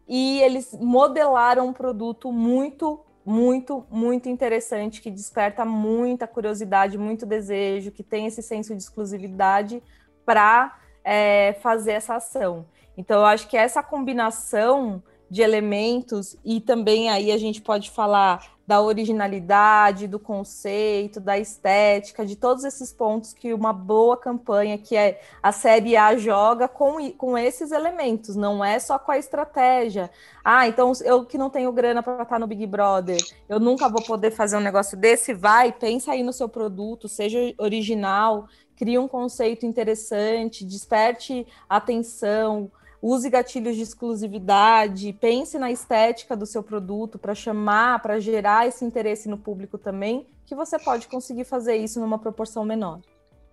e 0.09 0.41
eles 0.43 0.77
modelaram 0.79 1.69
um 1.69 1.73
produto 1.73 2.31
muito, 2.31 3.01
muito, 3.25 3.85
muito 3.91 4.29
interessante, 4.29 5.01
que 5.01 5.11
desperta 5.11 5.65
muita 5.65 6.27
curiosidade, 6.27 6.99
muito 6.99 7.27
desejo, 7.27 7.91
que 7.91 8.03
tem 8.03 8.27
esse 8.27 8.43
senso 8.43 8.75
de 8.75 8.83
exclusividade 8.83 9.83
para 10.25 10.79
é, 11.03 11.55
fazer 11.55 11.93
essa 11.93 12.17
ação. 12.17 12.67
Então, 12.97 13.21
eu 13.21 13.27
acho 13.27 13.49
que 13.49 13.57
essa 13.57 13.83
combinação 13.83 15.03
de 15.31 15.43
elementos, 15.43 16.37
e 16.45 16.61
também 16.61 17.09
aí 17.09 17.31
a 17.31 17.39
gente 17.39 17.63
pode 17.63 17.91
falar 17.91 18.59
da 18.71 18.81
originalidade, 18.81 20.07
do 20.07 20.21
conceito, 20.21 21.19
da 21.19 21.37
estética, 21.37 22.25
de 22.25 22.37
todos 22.37 22.63
esses 22.63 22.93
pontos 22.93 23.33
que 23.33 23.53
uma 23.53 23.73
boa 23.73 24.17
campanha, 24.17 24.79
que 24.79 24.95
é 24.95 25.21
a 25.43 25.51
série 25.51 25.97
A, 25.97 26.17
joga 26.17 26.69
com, 26.69 27.11
com 27.11 27.37
esses 27.37 27.73
elementos, 27.73 28.37
não 28.37 28.65
é 28.65 28.79
só 28.79 28.97
com 28.97 29.11
a 29.11 29.19
estratégia. 29.19 30.09
Ah, 30.45 30.69
então 30.69 30.93
eu 31.05 31.25
que 31.25 31.37
não 31.37 31.51
tenho 31.51 31.73
grana 31.73 32.01
para 32.01 32.23
estar 32.23 32.39
no 32.39 32.47
Big 32.47 32.65
Brother, 32.65 33.19
eu 33.49 33.59
nunca 33.59 33.89
vou 33.89 34.05
poder 34.05 34.31
fazer 34.31 34.57
um 34.57 34.61
negócio 34.61 34.97
desse, 34.97 35.35
vai, 35.35 35.73
pensa 35.73 36.13
aí 36.13 36.23
no 36.23 36.33
seu 36.33 36.49
produto, 36.49 37.09
seja 37.09 37.41
original, 37.59 38.47
crie 38.77 39.01
um 39.01 39.09
conceito 39.09 39.67
interessante, 39.67 40.65
desperte 40.65 41.45
atenção, 41.69 42.71
use 43.03 43.29
gatilhos 43.31 43.77
de 43.77 43.83
exclusividade, 43.83 45.13
pense 45.15 45.59
na 45.59 45.71
estética 45.71 46.37
do 46.37 46.47
seu 46.47 46.63
produto 46.63 47.19
para 47.19 47.35
chamar, 47.35 48.03
para 48.03 48.21
gerar 48.21 48.67
esse 48.67 48.85
interesse 48.85 49.29
no 49.29 49.39
público 49.39 49.79
também, 49.79 50.27
que 50.45 50.55
você 50.55 50.79
pode 50.79 51.09
conseguir 51.09 51.45
fazer 51.45 51.77
isso 51.77 52.01
numa 52.01 52.19
proporção 52.19 52.65
menor. 52.65 53.01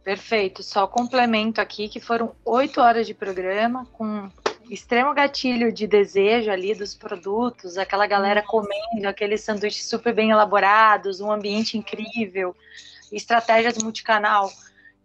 Perfeito. 0.04 0.64
Só 0.64 0.88
complemento 0.88 1.60
aqui 1.62 1.88
que 1.90 2.00
foram 2.00 2.34
oito 2.46 2.82
horas 2.82 3.06
de 3.06 3.14
programa 3.14 3.86
com 3.94 4.30
extremo 4.70 5.14
gatilho 5.14 5.72
de 5.72 5.88
desejo 5.88 6.52
ali 6.52 6.74
dos 6.74 6.94
produtos, 6.94 7.78
aquela 7.78 8.08
galera 8.08 8.42
comendo 8.42 9.08
aqueles 9.08 9.42
sanduíches 9.42 9.86
super 9.86 10.14
bem 10.14 10.32
elaborados, 10.32 11.22
um 11.22 11.32
ambiente 11.32 11.78
incrível, 11.78 12.56
estratégias 13.12 13.78
multicanal 13.82 14.52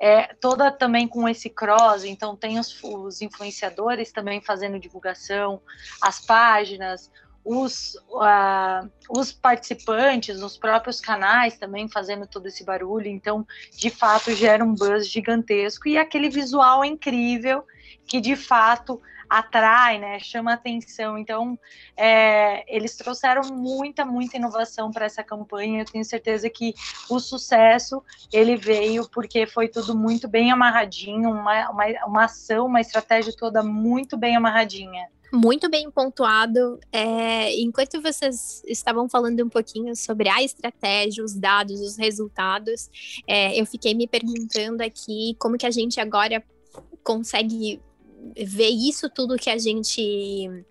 é, 0.02 0.34
toda 0.40 0.68
também 0.72 1.06
com 1.06 1.28
esse 1.28 1.48
cross, 1.48 2.02
então 2.02 2.34
tem 2.34 2.58
os, 2.58 2.82
os, 2.82 3.22
influenciadores 3.22 4.10
também 4.10 4.40
fazendo 4.40 4.76
divulgação, 4.76 5.62
as 6.02 6.18
páginas, 6.18 7.08
os, 7.44 7.94
uh, 8.10 8.90
os 9.08 9.30
participantes, 9.30 10.42
os 10.42 10.58
próprios 10.58 11.00
canais 11.00 11.56
também 11.56 11.88
fazendo 11.88 12.26
todo 12.26 12.48
esse 12.48 12.64
barulho, 12.64 13.06
então 13.06 13.46
de 13.76 13.90
fato 13.90 14.34
gera 14.34 14.64
um 14.64 14.74
buzz 14.74 15.08
gigantesco 15.08 15.86
e 15.86 15.96
aquele 15.96 16.28
visual 16.28 16.84
incrível 16.84 17.64
que 18.04 18.20
de 18.20 18.34
fato 18.34 19.00
atrai, 19.38 19.98
né, 19.98 20.18
chama 20.18 20.52
atenção. 20.52 21.16
Então, 21.16 21.58
é, 21.96 22.64
eles 22.74 22.94
trouxeram 22.96 23.42
muita, 23.50 24.04
muita 24.04 24.36
inovação 24.36 24.90
para 24.90 25.06
essa 25.06 25.22
campanha. 25.22 25.80
Eu 25.80 25.86
tenho 25.86 26.04
certeza 26.04 26.50
que 26.50 26.74
o 27.08 27.18
sucesso 27.18 28.02
ele 28.30 28.56
veio 28.56 29.08
porque 29.08 29.46
foi 29.46 29.68
tudo 29.68 29.96
muito 29.96 30.28
bem 30.28 30.52
amarradinho, 30.52 31.30
uma, 31.30 31.70
uma, 31.70 31.84
uma 32.06 32.24
ação, 32.24 32.66
uma 32.66 32.80
estratégia 32.80 33.32
toda 33.34 33.62
muito 33.62 34.16
bem 34.16 34.36
amarradinha. 34.36 35.08
Muito 35.32 35.70
bem 35.70 35.90
pontuado. 35.90 36.78
É, 36.92 37.58
enquanto 37.58 38.02
vocês 38.02 38.62
estavam 38.66 39.08
falando 39.08 39.42
um 39.42 39.48
pouquinho 39.48 39.96
sobre 39.96 40.28
a 40.28 40.42
estratégia, 40.42 41.24
os 41.24 41.34
dados, 41.34 41.80
os 41.80 41.96
resultados, 41.96 42.90
é, 43.26 43.58
eu 43.58 43.64
fiquei 43.64 43.94
me 43.94 44.06
perguntando 44.06 44.82
aqui 44.82 45.34
como 45.38 45.56
que 45.56 45.64
a 45.64 45.70
gente 45.70 45.98
agora 45.98 46.44
consegue 47.02 47.80
ver 48.36 48.68
isso 48.68 49.08
tudo 49.10 49.36
que 49.36 49.50
a 49.50 49.58
gente 49.58 50.64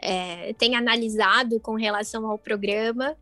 é, 0.00 0.52
tem 0.54 0.74
analisado 0.74 1.60
com 1.60 1.74
relação 1.74 2.26
ao 2.26 2.38
programa 2.38 3.16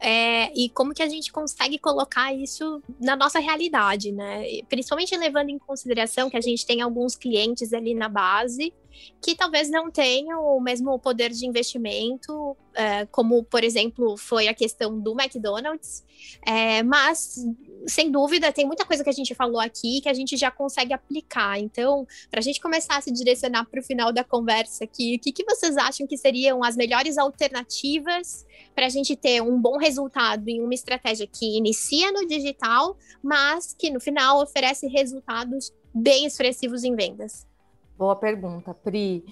é, 0.00 0.52
e 0.58 0.68
como 0.68 0.92
que 0.92 1.02
a 1.02 1.08
gente 1.08 1.30
consegue 1.30 1.78
colocar 1.78 2.34
isso 2.34 2.82
na 3.00 3.14
nossa 3.14 3.38
realidade, 3.38 4.10
né? 4.10 4.42
Principalmente 4.68 5.16
levando 5.16 5.50
em 5.50 5.58
consideração 5.58 6.28
que 6.28 6.36
a 6.36 6.40
gente 6.40 6.66
tem 6.66 6.80
alguns 6.80 7.14
clientes 7.14 7.72
ali 7.72 7.94
na 7.94 8.08
base 8.08 8.72
que 9.20 9.34
talvez 9.34 9.70
não 9.70 9.90
tenham 9.90 10.44
o 10.44 10.60
mesmo 10.60 10.98
poder 10.98 11.30
de 11.30 11.46
investimento, 11.46 12.56
é, 12.74 13.06
como, 13.06 13.44
por 13.44 13.62
exemplo, 13.62 14.16
foi 14.16 14.48
a 14.48 14.54
questão 14.54 14.98
do 14.98 15.12
McDonald's, 15.12 16.04
é, 16.46 16.82
mas, 16.82 17.44
sem 17.86 18.10
dúvida, 18.10 18.52
tem 18.52 18.66
muita 18.66 18.84
coisa 18.84 19.04
que 19.04 19.10
a 19.10 19.12
gente 19.12 19.34
falou 19.34 19.60
aqui 19.60 20.00
que 20.00 20.08
a 20.08 20.14
gente 20.14 20.36
já 20.36 20.50
consegue 20.50 20.92
aplicar. 20.92 21.58
Então, 21.58 22.06
para 22.30 22.40
a 22.40 22.42
gente 22.42 22.60
começar 22.60 22.96
a 22.96 23.00
se 23.00 23.12
direcionar 23.12 23.64
para 23.66 23.80
o 23.80 23.82
final 23.82 24.12
da 24.12 24.24
conversa 24.24 24.84
aqui, 24.84 25.16
o 25.16 25.20
que, 25.20 25.32
que 25.32 25.44
vocês 25.44 25.76
acham 25.76 26.06
que 26.06 26.16
seriam 26.16 26.64
as 26.64 26.76
melhores 26.76 27.18
alternativas 27.18 28.46
para 28.74 28.86
a 28.86 28.88
gente 28.88 29.14
ter 29.16 29.42
um 29.42 29.60
bom 29.60 29.76
resultado 29.76 30.48
em 30.48 30.62
uma 30.62 30.74
estratégia 30.74 31.26
que 31.26 31.56
inicia 31.56 32.10
no 32.12 32.26
digital, 32.26 32.96
mas 33.22 33.74
que 33.78 33.90
no 33.90 34.00
final 34.00 34.42
oferece 34.42 34.86
resultados 34.86 35.72
bem 35.94 36.26
expressivos 36.26 36.84
em 36.84 36.94
vendas? 36.94 37.46
Boa 38.02 38.16
pergunta, 38.16 38.74
Pri. 38.74 39.24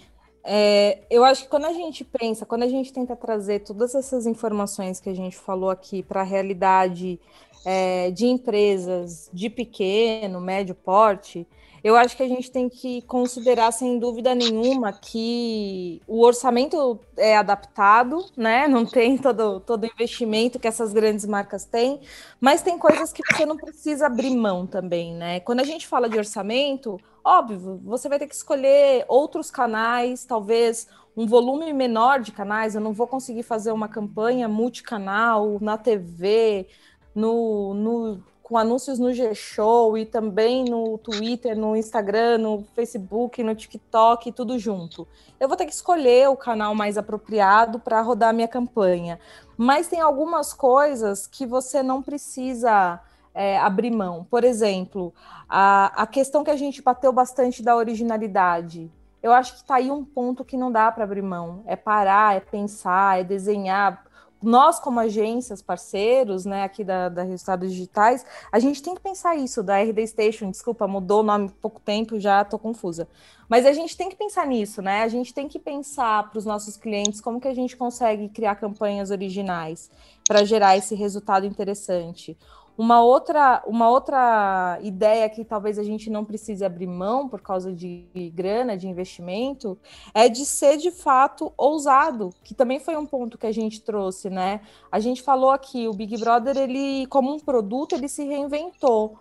É, 0.44 1.00
eu 1.10 1.24
acho 1.24 1.42
que 1.42 1.48
quando 1.48 1.64
a 1.64 1.72
gente 1.72 2.04
pensa, 2.04 2.46
quando 2.46 2.62
a 2.62 2.68
gente 2.68 2.92
tenta 2.92 3.16
trazer 3.16 3.64
todas 3.64 3.96
essas 3.96 4.28
informações 4.28 5.00
que 5.00 5.10
a 5.10 5.12
gente 5.12 5.36
falou 5.36 5.70
aqui 5.70 6.04
para 6.04 6.20
a 6.20 6.24
realidade 6.24 7.18
é, 7.66 8.12
de 8.12 8.26
empresas 8.26 9.28
de 9.32 9.50
pequeno, 9.50 10.40
médio 10.40 10.76
porte, 10.76 11.48
eu 11.82 11.96
acho 11.96 12.16
que 12.16 12.22
a 12.22 12.28
gente 12.28 12.50
tem 12.50 12.68
que 12.68 13.02
considerar, 13.02 13.72
sem 13.72 13.98
dúvida 13.98 14.34
nenhuma, 14.34 14.92
que 14.92 16.00
o 16.06 16.24
orçamento 16.24 17.00
é 17.16 17.36
adaptado, 17.36 18.24
né? 18.36 18.68
Não 18.68 18.84
tem 18.84 19.16
todo, 19.16 19.60
todo 19.60 19.86
investimento 19.86 20.58
que 20.58 20.68
essas 20.68 20.92
grandes 20.92 21.24
marcas 21.24 21.64
têm, 21.64 22.00
mas 22.40 22.62
tem 22.62 22.78
coisas 22.78 23.12
que 23.12 23.22
você 23.24 23.46
não 23.46 23.56
precisa 23.56 24.06
abrir 24.06 24.34
mão 24.34 24.66
também, 24.66 25.14
né? 25.14 25.40
Quando 25.40 25.60
a 25.60 25.64
gente 25.64 25.86
fala 25.86 26.08
de 26.08 26.18
orçamento, 26.18 26.98
óbvio, 27.24 27.80
você 27.84 28.08
vai 28.08 28.18
ter 28.18 28.26
que 28.26 28.34
escolher 28.34 29.04
outros 29.08 29.50
canais, 29.50 30.24
talvez 30.24 30.86
um 31.16 31.26
volume 31.26 31.72
menor 31.72 32.20
de 32.20 32.32
canais. 32.32 32.74
Eu 32.74 32.80
não 32.80 32.92
vou 32.92 33.06
conseguir 33.06 33.42
fazer 33.42 33.72
uma 33.72 33.88
campanha 33.88 34.48
multicanal 34.48 35.58
na 35.60 35.76
TV, 35.76 36.66
no, 37.14 37.74
no 37.74 38.22
com 38.50 38.58
anúncios 38.58 38.98
no 38.98 39.12
G-Show 39.12 39.96
e 39.96 40.04
também 40.04 40.64
no 40.64 40.98
Twitter, 40.98 41.56
no 41.56 41.76
Instagram, 41.76 42.38
no 42.38 42.66
Facebook, 42.74 43.40
no 43.44 43.54
TikTok, 43.54 44.32
tudo 44.32 44.58
junto. 44.58 45.06
Eu 45.38 45.46
vou 45.46 45.56
ter 45.56 45.66
que 45.66 45.72
escolher 45.72 46.28
o 46.28 46.36
canal 46.36 46.74
mais 46.74 46.98
apropriado 46.98 47.78
para 47.78 48.00
rodar 48.00 48.34
minha 48.34 48.48
campanha. 48.48 49.20
Mas 49.56 49.86
tem 49.86 50.00
algumas 50.00 50.52
coisas 50.52 51.28
que 51.28 51.46
você 51.46 51.80
não 51.80 52.02
precisa 52.02 53.00
é, 53.32 53.56
abrir 53.56 53.92
mão. 53.92 54.26
Por 54.28 54.42
exemplo, 54.42 55.14
a, 55.48 56.02
a 56.02 56.04
questão 56.04 56.42
que 56.42 56.50
a 56.50 56.56
gente 56.56 56.82
bateu 56.82 57.12
bastante 57.12 57.62
da 57.62 57.76
originalidade. 57.76 58.90
Eu 59.22 59.32
acho 59.32 59.52
que 59.52 59.58
está 59.60 59.76
aí 59.76 59.92
um 59.92 60.04
ponto 60.04 60.44
que 60.44 60.56
não 60.56 60.72
dá 60.72 60.90
para 60.90 61.04
abrir 61.04 61.22
mão. 61.22 61.62
É 61.66 61.76
parar, 61.76 62.34
é 62.34 62.40
pensar, 62.40 63.20
é 63.20 63.22
desenhar 63.22 64.09
nós, 64.42 64.80
como 64.80 64.98
agências, 64.98 65.60
parceiros, 65.60 66.44
né, 66.44 66.62
aqui 66.62 66.82
da, 66.82 67.08
da 67.08 67.22
Resultados 67.22 67.70
Digitais, 67.70 68.24
a 68.50 68.58
gente 68.58 68.82
tem 68.82 68.94
que 68.94 69.00
pensar 69.00 69.36
isso, 69.36 69.62
da 69.62 69.78
RD 69.78 70.06
Station, 70.06 70.50
desculpa, 70.50 70.88
mudou 70.88 71.20
o 71.20 71.22
nome 71.22 71.46
há 71.46 71.60
pouco 71.60 71.80
tempo, 71.80 72.18
já 72.18 72.42
estou 72.42 72.58
confusa. 72.58 73.06
Mas 73.48 73.66
a 73.66 73.72
gente 73.72 73.96
tem 73.96 74.08
que 74.08 74.14
pensar 74.14 74.46
nisso, 74.46 74.80
né? 74.80 75.02
A 75.02 75.08
gente 75.08 75.34
tem 75.34 75.48
que 75.48 75.58
pensar 75.58 76.30
para 76.30 76.38
os 76.38 76.44
nossos 76.46 76.76
clientes 76.76 77.20
como 77.20 77.40
que 77.40 77.48
a 77.48 77.54
gente 77.54 77.76
consegue 77.76 78.28
criar 78.28 78.54
campanhas 78.54 79.10
originais 79.10 79.90
para 80.26 80.44
gerar 80.44 80.76
esse 80.76 80.94
resultado 80.94 81.44
interessante. 81.44 82.38
Uma 82.76 83.02
outra, 83.02 83.62
uma 83.66 83.90
outra 83.90 84.78
ideia 84.82 85.28
que 85.28 85.44
talvez 85.44 85.78
a 85.78 85.82
gente 85.82 86.08
não 86.08 86.24
precise 86.24 86.64
abrir 86.64 86.86
mão 86.86 87.28
por 87.28 87.42
causa 87.42 87.72
de 87.72 88.06
grana, 88.34 88.76
de 88.76 88.88
investimento, 88.88 89.78
é 90.14 90.28
de 90.28 90.46
ser 90.46 90.78
de 90.78 90.90
fato 90.90 91.52
ousado, 91.58 92.30
que 92.42 92.54
também 92.54 92.80
foi 92.80 92.96
um 92.96 93.04
ponto 93.04 93.36
que 93.36 93.46
a 93.46 93.52
gente 93.52 93.82
trouxe, 93.82 94.30
né? 94.30 94.62
A 94.90 94.98
gente 94.98 95.22
falou 95.22 95.50
aqui, 95.50 95.88
o 95.88 95.92
Big 95.92 96.16
Brother, 96.16 96.56
ele, 96.56 97.06
como 97.08 97.34
um 97.34 97.38
produto, 97.38 97.94
ele 97.94 98.08
se 98.08 98.24
reinventou. 98.24 99.18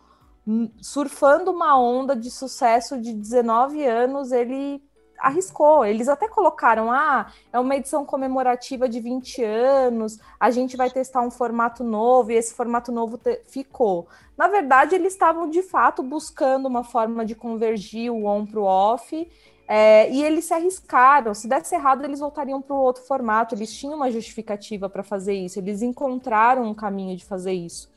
Surfando 0.81 1.51
uma 1.51 1.79
onda 1.79 2.15
de 2.15 2.31
sucesso 2.31 2.99
de 2.99 3.13
19 3.13 3.85
anos, 3.85 4.31
ele 4.31 4.81
arriscou. 5.19 5.85
Eles 5.85 6.07
até 6.07 6.27
colocaram: 6.27 6.91
ah, 6.91 7.31
é 7.51 7.59
uma 7.59 7.75
edição 7.75 8.05
comemorativa 8.05 8.87
de 8.87 8.99
20 8.99 9.43
anos, 9.43 10.19
a 10.39 10.49
gente 10.49 10.75
vai 10.75 10.89
testar 10.89 11.21
um 11.21 11.31
formato 11.31 11.83
novo, 11.83 12.31
e 12.31 12.35
esse 12.35 12.53
formato 12.53 12.91
novo 12.91 13.19
ficou. 13.45 14.07
Na 14.37 14.47
verdade, 14.47 14.95
eles 14.95 15.13
estavam 15.13 15.49
de 15.49 15.61
fato 15.61 16.01
buscando 16.01 16.67
uma 16.67 16.83
forma 16.83 17.25
de 17.25 17.35
convergir 17.35 18.11
o 18.11 18.25
on 18.25 18.45
para 18.45 18.59
o 18.59 18.63
off. 18.63 19.27
É, 19.71 20.09
e 20.09 20.23
eles 20.23 20.45
se 20.45 20.53
arriscaram. 20.53 21.31
Se 21.35 21.47
desse 21.47 21.75
errado, 21.75 22.03
eles 22.03 22.19
voltariam 22.19 22.59
para 22.59 22.75
o 22.75 22.79
outro 22.79 23.03
formato. 23.03 23.53
Eles 23.53 23.71
tinham 23.71 23.93
uma 23.93 24.09
justificativa 24.09 24.89
para 24.89 25.03
fazer 25.03 25.33
isso. 25.33 25.59
Eles 25.59 25.83
encontraram 25.83 26.63
um 26.63 26.73
caminho 26.73 27.15
de 27.15 27.23
fazer 27.23 27.51
isso. 27.51 27.87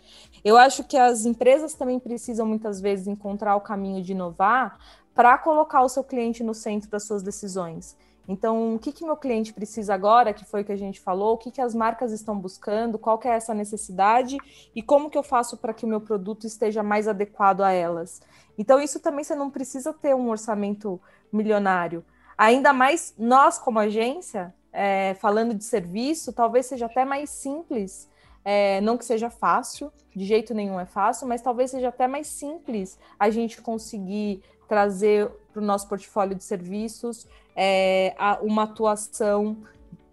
Eu 0.45 0.59
acho 0.59 0.85
que 0.85 0.99
as 0.99 1.25
empresas 1.25 1.73
também 1.73 1.99
precisam 1.99 2.45
muitas 2.45 2.79
vezes 2.79 3.07
encontrar 3.07 3.57
o 3.57 3.61
caminho 3.61 4.03
de 4.03 4.13
inovar 4.13 4.79
para 5.15 5.37
colocar 5.39 5.83
o 5.83 5.89
seu 5.89 6.03
cliente 6.03 6.43
no 6.43 6.55
centro 6.55 6.91
das 6.91 7.05
suas 7.05 7.23
decisões. 7.23 7.97
Então, 8.27 8.77
o 8.77 8.79
que, 8.79 8.93
que 8.93 9.05
meu 9.05 9.17
cliente 9.17 9.53
precisa 9.53 9.95
agora, 9.95 10.33
que 10.33 10.45
foi 10.45 10.63
o 10.63 10.65
que 10.65 10.73
a 10.73 10.77
gente 10.77 11.01
falou, 11.01 11.35
o 11.35 11.39
que, 11.39 11.51
que 11.51 11.61
as 11.61 11.75
marcas 11.75 12.13
estão 12.13 12.39
buscando, 12.39 12.99
qual 12.99 13.19
que 13.19 13.27
é 13.27 13.33
essa 13.33 13.53
necessidade 13.53 14.39
e 14.75 14.81
como 14.81 15.11
que 15.11 15.19
eu 15.19 15.23
faço 15.23 15.57
para 15.57 15.75
que 15.75 15.85
o 15.85 15.89
meu 15.89 16.01
produto 16.01 16.47
esteja 16.47 16.83
mais 16.83 17.09
adequado 17.09 17.63
a 17.63 17.73
elas. 17.73 18.23
Então, 18.57 18.81
isso 18.81 19.01
também 19.01 19.25
você 19.25 19.35
não 19.35 19.51
precisa 19.51 19.93
ter 19.93 20.15
um 20.15 20.31
orçamento 20.31 21.01
milionário. 21.33 22.05
Ainda 22.39 22.73
mais 22.73 23.13
nós, 23.19 23.59
como 23.59 23.81
agência, 23.81 24.55
é, 24.73 25.15
falando 25.15 25.53
de 25.53 25.65
serviço, 25.65 26.33
talvez 26.33 26.67
seja 26.67 26.87
até 26.87 27.05
mais 27.05 27.29
simples 27.29 28.09
é, 28.45 28.81
não 28.81 28.99
que 28.99 29.05
seja 29.05 29.31
fácil, 29.31 29.93
de 30.15 30.25
jeito 30.25 30.53
nenhum 30.53 30.79
é 30.79 30.87
fácil, 30.87 31.27
mas 31.29 31.41
talvez 31.41 31.71
seja 31.71 31.89
até 31.89 32.07
mais 32.07 32.27
simples 32.27 32.99
a 33.19 33.31
gente 33.31 33.63
conseguir 33.63 34.43
trazer 34.73 35.31
para 35.53 35.63
o 35.63 35.65
nosso 35.67 35.87
portfólio 35.87 36.35
de 36.35 36.43
serviços 36.43 37.27
é, 37.55 38.15
uma 38.41 38.63
atuação 38.63 39.59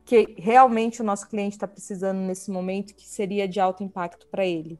que 0.04 0.36
realmente 0.38 1.02
o 1.02 1.06
nosso 1.06 1.30
cliente 1.30 1.56
está 1.56 1.66
precisando 1.66 2.18
nesse 2.18 2.52
momento, 2.52 2.94
que 2.94 3.08
seria 3.08 3.48
de 3.48 3.58
alto 3.58 3.86
impacto 3.86 4.28
para 4.28 4.46
ele. 4.46 4.78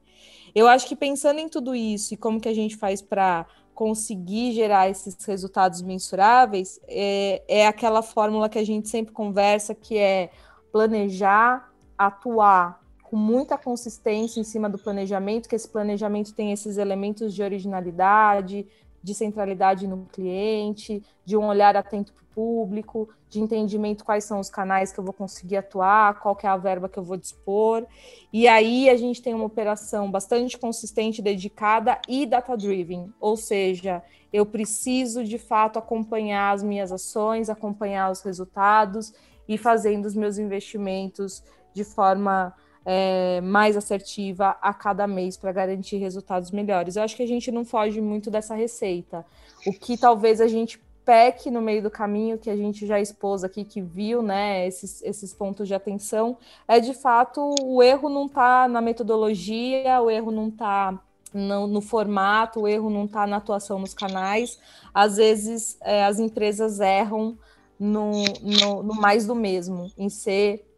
Eu 0.54 0.68
acho 0.68 0.86
que 0.86 0.94
pensando 0.94 1.40
em 1.40 1.48
tudo 1.48 1.74
isso 1.74 2.12
e 2.12 2.16
como 2.18 2.38
que 2.38 2.48
a 2.50 2.54
gente 2.54 2.76
faz 2.76 3.00
para 3.00 3.46
conseguir 3.74 4.52
gerar 4.52 4.90
esses 4.90 5.16
resultados 5.24 5.80
mensuráveis, 5.80 6.78
é, 6.86 7.42
é 7.48 7.66
aquela 7.66 8.02
fórmula 8.02 8.50
que 8.50 8.58
a 8.58 8.66
gente 8.66 8.86
sempre 8.86 9.14
conversa, 9.14 9.74
que 9.74 9.96
é 9.96 10.28
planejar, 10.70 11.72
atuar 11.96 12.82
com 13.04 13.16
muita 13.16 13.56
consistência 13.56 14.40
em 14.40 14.44
cima 14.44 14.68
do 14.68 14.78
planejamento, 14.78 15.48
que 15.48 15.56
esse 15.56 15.68
planejamento 15.68 16.34
tem 16.34 16.52
esses 16.52 16.76
elementos 16.76 17.34
de 17.34 17.42
originalidade, 17.42 18.68
de 19.02 19.14
centralidade 19.14 19.86
no 19.86 20.06
cliente, 20.06 21.02
de 21.24 21.36
um 21.36 21.46
olhar 21.46 21.76
atento 21.76 22.12
para 22.12 22.22
o 22.22 22.26
público, 22.34 23.08
de 23.28 23.40
entendimento 23.40 24.04
quais 24.04 24.24
são 24.24 24.40
os 24.40 24.50
canais 24.50 24.92
que 24.92 24.98
eu 24.98 25.04
vou 25.04 25.12
conseguir 25.12 25.56
atuar, 25.56 26.20
qual 26.20 26.36
que 26.36 26.46
é 26.46 26.50
a 26.50 26.56
verba 26.56 26.88
que 26.88 26.98
eu 26.98 27.02
vou 27.02 27.16
dispor. 27.16 27.86
E 28.32 28.46
aí 28.46 28.90
a 28.90 28.96
gente 28.96 29.22
tem 29.22 29.32
uma 29.32 29.44
operação 29.44 30.10
bastante 30.10 30.58
consistente, 30.58 31.22
dedicada 31.22 31.98
e 32.08 32.26
data-driven, 32.26 33.12
ou 33.20 33.36
seja, 33.36 34.02
eu 34.32 34.44
preciso 34.44 35.24
de 35.24 35.38
fato 35.38 35.78
acompanhar 35.78 36.52
as 36.52 36.62
minhas 36.62 36.92
ações, 36.92 37.48
acompanhar 37.48 38.10
os 38.10 38.20
resultados 38.20 39.12
e 39.48 39.58
fazendo 39.58 40.04
os 40.04 40.14
meus 40.14 40.38
investimentos 40.38 41.42
de 41.74 41.84
forma 41.84 42.54
é, 42.84 43.40
mais 43.40 43.76
assertiva 43.76 44.56
a 44.60 44.72
cada 44.72 45.06
mês 45.06 45.36
para 45.36 45.52
garantir 45.52 45.96
resultados 45.98 46.50
melhores. 46.50 46.96
Eu 46.96 47.02
acho 47.02 47.16
que 47.16 47.22
a 47.22 47.28
gente 47.28 47.50
não 47.50 47.64
foge 47.64 48.00
muito 48.00 48.30
dessa 48.30 48.54
receita. 48.54 49.24
O 49.66 49.72
que 49.72 49.96
talvez 49.96 50.40
a 50.40 50.48
gente 50.48 50.80
peque 51.04 51.50
no 51.50 51.60
meio 51.60 51.82
do 51.82 51.90
caminho, 51.90 52.38
que 52.38 52.48
a 52.48 52.56
gente 52.56 52.86
já 52.86 53.00
expôs 53.00 53.42
aqui, 53.42 53.64
que 53.64 53.80
viu 53.80 54.22
né, 54.22 54.66
esses, 54.66 55.02
esses 55.02 55.32
pontos 55.32 55.66
de 55.66 55.74
atenção, 55.74 56.36
é 56.68 56.78
de 56.78 56.94
fato 56.94 57.54
o 57.62 57.82
erro 57.82 58.08
não 58.08 58.26
está 58.26 58.68
na 58.68 58.80
metodologia, 58.80 60.00
o 60.00 60.10
erro 60.10 60.30
não 60.30 60.48
está 60.48 60.98
no, 61.32 61.66
no, 61.66 61.80
formato, 61.80 62.60
o 62.60 62.68
erro 62.68 62.90
não 62.90 63.06
está 63.06 63.26
na 63.26 63.36
atuação 63.36 63.78
nos 63.78 63.94
canais. 63.94 64.58
Às 64.94 65.16
vezes 65.16 65.76
é, 65.80 66.04
as 66.04 66.18
empresas 66.18 66.80
erram 66.80 67.36
no, 67.78 68.22
no, 68.42 68.82
no 68.82 68.94
mais 68.94 69.26
do 69.26 69.34
mesmo, 69.34 69.90
em 69.96 70.08
ser 70.08 70.69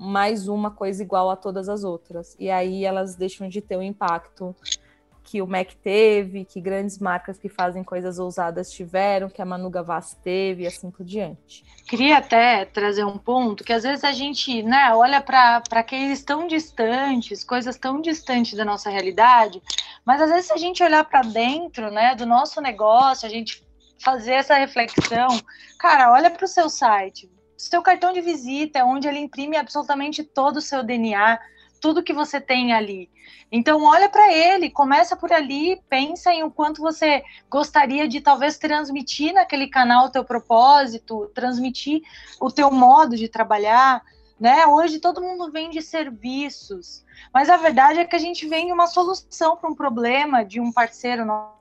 mais 0.00 0.48
uma 0.48 0.70
coisa 0.70 1.02
igual 1.02 1.28
a 1.28 1.36
todas 1.36 1.68
as 1.68 1.84
outras. 1.84 2.34
E 2.40 2.50
aí 2.50 2.86
elas 2.86 3.16
deixam 3.16 3.50
de 3.50 3.60
ter 3.60 3.76
o 3.76 3.82
impacto 3.82 4.56
que 5.22 5.42
o 5.42 5.46
Mac 5.46 5.74
teve, 5.74 6.46
que 6.46 6.58
grandes 6.58 6.98
marcas 6.98 7.38
que 7.38 7.50
fazem 7.50 7.84
coisas 7.84 8.18
ousadas 8.18 8.72
tiveram, 8.72 9.28
que 9.28 9.42
a 9.42 9.44
Manu 9.44 9.68
Gavassi 9.68 10.16
teve 10.24 10.62
e 10.62 10.66
assim 10.66 10.90
por 10.90 11.04
diante. 11.04 11.62
Queria 11.86 12.16
até 12.16 12.64
trazer 12.64 13.04
um 13.04 13.18
ponto 13.18 13.62
que 13.62 13.74
às 13.74 13.82
vezes 13.82 14.02
a 14.02 14.10
gente 14.10 14.62
né, 14.62 14.92
olha 14.94 15.20
para 15.20 15.62
aqueles 15.72 16.24
tão 16.24 16.46
distantes, 16.46 17.44
coisas 17.44 17.76
tão 17.76 18.00
distantes 18.00 18.56
da 18.56 18.64
nossa 18.64 18.88
realidade, 18.88 19.62
mas 20.04 20.22
às 20.22 20.30
vezes 20.30 20.46
se 20.46 20.52
a 20.54 20.56
gente 20.56 20.82
olhar 20.82 21.04
para 21.04 21.20
dentro 21.20 21.90
né, 21.90 22.14
do 22.14 22.24
nosso 22.24 22.60
negócio, 22.60 23.28
a 23.28 23.30
gente 23.30 23.62
fazer 23.98 24.32
essa 24.32 24.54
reflexão, 24.54 25.28
cara, 25.78 26.10
olha 26.10 26.30
para 26.30 26.44
o 26.44 26.48
seu 26.48 26.70
site, 26.70 27.30
seu 27.68 27.82
cartão 27.82 28.12
de 28.12 28.20
visita, 28.20 28.78
é 28.78 28.84
onde 28.84 29.06
ele 29.06 29.18
imprime 29.18 29.56
absolutamente 29.56 30.22
todo 30.24 30.56
o 30.56 30.62
seu 30.62 30.82
DNA, 30.82 31.38
tudo 31.80 32.02
que 32.02 32.12
você 32.12 32.40
tem 32.40 32.72
ali. 32.72 33.10
Então 33.50 33.82
olha 33.82 34.08
para 34.08 34.32
ele, 34.32 34.70
começa 34.70 35.16
por 35.16 35.32
ali, 35.32 35.80
pensa 35.88 36.32
em 36.32 36.42
o 36.42 36.50
quanto 36.50 36.80
você 36.80 37.22
gostaria 37.48 38.06
de 38.06 38.20
talvez 38.20 38.58
transmitir 38.58 39.32
naquele 39.32 39.66
canal 39.66 40.06
o 40.06 40.10
teu 40.10 40.24
propósito, 40.24 41.30
transmitir 41.34 42.02
o 42.40 42.50
teu 42.50 42.70
modo 42.70 43.16
de 43.16 43.28
trabalhar, 43.28 44.02
né? 44.38 44.66
Hoje 44.66 45.00
todo 45.00 45.20
mundo 45.20 45.50
vende 45.50 45.82
serviços, 45.82 47.04
mas 47.32 47.50
a 47.50 47.56
verdade 47.56 47.98
é 47.98 48.04
que 48.04 48.16
a 48.16 48.20
gente 48.20 48.46
vende 48.46 48.72
uma 48.72 48.86
solução 48.86 49.56
para 49.56 49.70
um 49.70 49.74
problema 49.74 50.44
de 50.44 50.60
um 50.60 50.72
parceiro 50.72 51.24
nosso, 51.24 51.59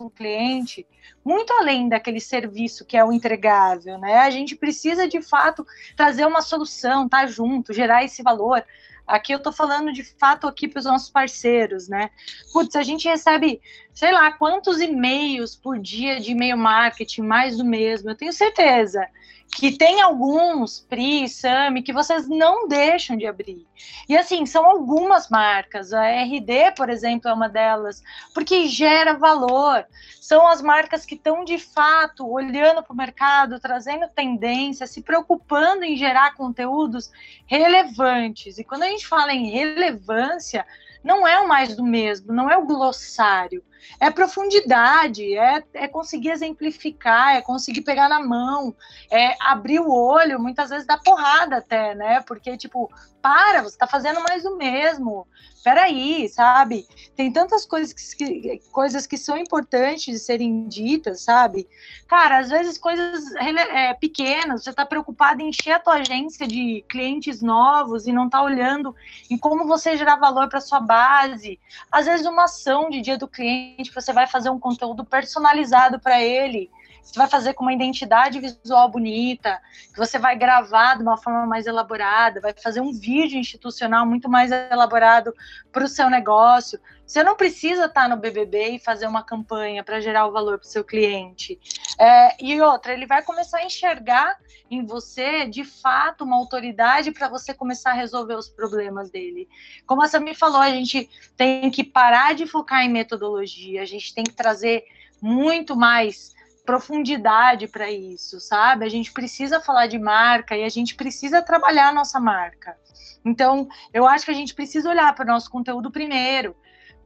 um 0.00 0.08
cliente, 0.08 0.86
muito 1.24 1.52
além 1.52 1.88
daquele 1.88 2.20
serviço 2.20 2.84
que 2.84 2.96
é 2.96 3.04
o 3.04 3.12
entregável, 3.12 3.98
né? 3.98 4.18
A 4.18 4.30
gente 4.30 4.56
precisa 4.56 5.08
de 5.08 5.20
fato 5.20 5.66
trazer 5.96 6.26
uma 6.26 6.40
solução, 6.42 7.08
tá 7.08 7.26
junto, 7.26 7.72
gerar 7.72 8.04
esse 8.04 8.22
valor. 8.22 8.64
Aqui 9.06 9.32
eu 9.32 9.38
estou 9.38 9.52
falando 9.52 9.92
de 9.92 10.02
fato 10.02 10.46
aqui 10.46 10.66
para 10.66 10.78
os 10.78 10.86
nossos 10.86 11.10
parceiros, 11.10 11.88
né? 11.88 12.10
Putz, 12.52 12.74
a 12.74 12.82
gente 12.82 13.06
recebe, 13.06 13.60
sei 13.92 14.12
lá, 14.12 14.32
quantos 14.32 14.80
e-mails 14.80 15.54
por 15.54 15.78
dia 15.78 16.20
de 16.20 16.32
e-mail 16.32 16.56
marketing, 16.56 17.22
mais 17.22 17.56
do 17.58 17.64
mesmo. 17.64 18.10
Eu 18.10 18.16
tenho 18.16 18.32
certeza 18.32 19.06
que 19.50 19.76
tem 19.76 20.00
alguns, 20.00 20.80
PRI, 20.80 21.28
SAMI, 21.28 21.82
que 21.82 21.92
vocês 21.92 22.28
não 22.28 22.66
deixam 22.66 23.16
de 23.16 23.26
abrir. 23.26 23.64
E 24.08 24.16
assim, 24.16 24.44
são 24.46 24.66
algumas 24.66 25.28
marcas, 25.28 25.92
a 25.92 26.02
RD, 26.02 26.72
por 26.76 26.90
exemplo, 26.90 27.30
é 27.30 27.32
uma 27.32 27.48
delas, 27.48 28.02
porque 28.34 28.66
gera 28.66 29.14
valor. 29.14 29.86
São 30.20 30.46
as 30.46 30.60
marcas 30.60 31.06
que 31.06 31.14
estão 31.14 31.44
de 31.44 31.58
fato 31.58 32.28
olhando 32.28 32.82
para 32.82 32.92
o 32.92 32.96
mercado, 32.96 33.60
trazendo 33.60 34.08
tendência, 34.08 34.86
se 34.86 35.02
preocupando 35.02 35.84
em 35.84 35.96
gerar 35.96 36.34
conteúdos 36.34 37.12
relevantes. 37.46 38.58
E 38.58 38.64
quando 38.64 38.82
a 38.82 38.88
gente 38.88 39.06
fala 39.06 39.32
em 39.32 39.50
relevância, 39.50 40.66
não 41.02 41.26
é 41.28 41.38
o 41.38 41.46
mais 41.46 41.76
do 41.76 41.84
mesmo, 41.84 42.32
não 42.32 42.50
é 42.50 42.56
o 42.56 42.66
glossário 42.66 43.62
é 44.00 44.10
profundidade, 44.10 45.36
é, 45.36 45.62
é 45.74 45.88
conseguir 45.88 46.30
exemplificar, 46.30 47.36
é 47.36 47.42
conseguir 47.42 47.82
pegar 47.82 48.08
na 48.08 48.20
mão, 48.20 48.74
é 49.10 49.36
abrir 49.40 49.80
o 49.80 49.90
olho, 49.90 50.40
muitas 50.40 50.70
vezes 50.70 50.86
dá 50.86 50.98
porrada 50.98 51.58
até, 51.58 51.94
né? 51.94 52.20
Porque, 52.20 52.56
tipo, 52.56 52.90
para, 53.24 53.62
você 53.62 53.74
está 53.74 53.86
fazendo 53.86 54.20
mais 54.22 54.42
do 54.42 54.54
mesmo. 54.54 55.26
Peraí, 55.64 56.28
sabe? 56.28 56.86
Tem 57.16 57.32
tantas 57.32 57.64
coisas 57.64 58.12
que, 58.12 58.60
coisas 58.70 59.06
que 59.06 59.16
são 59.16 59.38
importantes 59.38 60.12
de 60.12 60.18
serem 60.18 60.68
ditas, 60.68 61.22
sabe? 61.22 61.66
Cara, 62.06 62.40
às 62.40 62.50
vezes 62.50 62.76
coisas 62.76 63.34
é, 63.36 63.94
pequenas, 63.94 64.62
você 64.62 64.68
está 64.68 64.84
preocupado 64.84 65.40
em 65.40 65.48
encher 65.48 65.72
a 65.72 65.78
tua 65.78 65.94
agência 65.94 66.46
de 66.46 66.84
clientes 66.86 67.40
novos 67.40 68.06
e 68.06 68.12
não 68.12 68.26
está 68.26 68.42
olhando 68.42 68.94
em 69.30 69.38
como 69.38 69.66
você 69.66 69.96
gerar 69.96 70.16
valor 70.16 70.50
para 70.50 70.60
sua 70.60 70.80
base. 70.80 71.58
Às 71.90 72.04
vezes 72.04 72.26
uma 72.26 72.44
ação 72.44 72.90
de 72.90 73.00
dia 73.00 73.16
do 73.16 73.26
cliente, 73.26 73.73
você 73.94 74.12
vai 74.12 74.26
fazer 74.26 74.50
um 74.50 74.58
conteúdo 74.58 75.04
personalizado 75.04 75.98
para 75.98 76.22
ele 76.22 76.70
você 77.04 77.18
vai 77.18 77.28
fazer 77.28 77.52
com 77.52 77.62
uma 77.62 77.72
identidade 77.72 78.40
visual 78.40 78.88
bonita, 78.88 79.60
que 79.92 79.98
você 79.98 80.18
vai 80.18 80.36
gravar 80.36 80.96
de 80.96 81.02
uma 81.02 81.18
forma 81.18 81.46
mais 81.46 81.66
elaborada, 81.66 82.40
vai 82.40 82.54
fazer 82.54 82.80
um 82.80 82.92
vídeo 82.92 83.38
institucional 83.38 84.06
muito 84.06 84.28
mais 84.28 84.50
elaborado 84.50 85.32
para 85.70 85.84
o 85.84 85.88
seu 85.88 86.08
negócio. 86.08 86.80
Você 87.06 87.22
não 87.22 87.36
precisa 87.36 87.84
estar 87.84 88.08
no 88.08 88.16
BBB 88.16 88.70
e 88.70 88.78
fazer 88.78 89.06
uma 89.06 89.22
campanha 89.22 89.84
para 89.84 90.00
gerar 90.00 90.26
o 90.26 90.32
valor 90.32 90.58
para 90.58 90.66
o 90.66 90.70
seu 90.70 90.82
cliente. 90.82 91.60
É, 92.00 92.42
e 92.42 92.58
outra, 92.62 92.94
ele 92.94 93.06
vai 93.06 93.22
começar 93.22 93.58
a 93.58 93.64
enxergar 93.64 94.38
em 94.70 94.84
você, 94.84 95.46
de 95.46 95.62
fato, 95.62 96.24
uma 96.24 96.36
autoridade 96.36 97.12
para 97.12 97.28
você 97.28 97.52
começar 97.52 97.90
a 97.90 97.94
resolver 97.94 98.34
os 98.34 98.48
problemas 98.48 99.10
dele. 99.10 99.46
Como 99.86 100.02
a 100.02 100.08
Sami 100.08 100.34
falou, 100.34 100.60
a 100.60 100.70
gente 100.70 101.08
tem 101.36 101.70
que 101.70 101.84
parar 101.84 102.34
de 102.34 102.46
focar 102.46 102.82
em 102.82 102.88
metodologia, 102.88 103.82
a 103.82 103.86
gente 103.86 104.14
tem 104.14 104.24
que 104.24 104.32
trazer 104.32 104.84
muito 105.20 105.76
mais 105.76 106.34
profundidade 106.64 107.68
para 107.68 107.90
isso, 107.90 108.40
sabe? 108.40 108.84
A 108.84 108.88
gente 108.88 109.12
precisa 109.12 109.60
falar 109.60 109.86
de 109.86 109.98
marca 109.98 110.56
e 110.56 110.64
a 110.64 110.68
gente 110.68 110.94
precisa 110.94 111.42
trabalhar 111.42 111.88
a 111.88 111.92
nossa 111.92 112.18
marca. 112.18 112.76
Então, 113.24 113.68
eu 113.92 114.06
acho 114.06 114.24
que 114.24 114.30
a 114.30 114.34
gente 114.34 114.54
precisa 114.54 114.88
olhar 114.88 115.14
para 115.14 115.24
o 115.24 115.28
nosso 115.28 115.50
conteúdo 115.50 115.90
primeiro. 115.90 116.56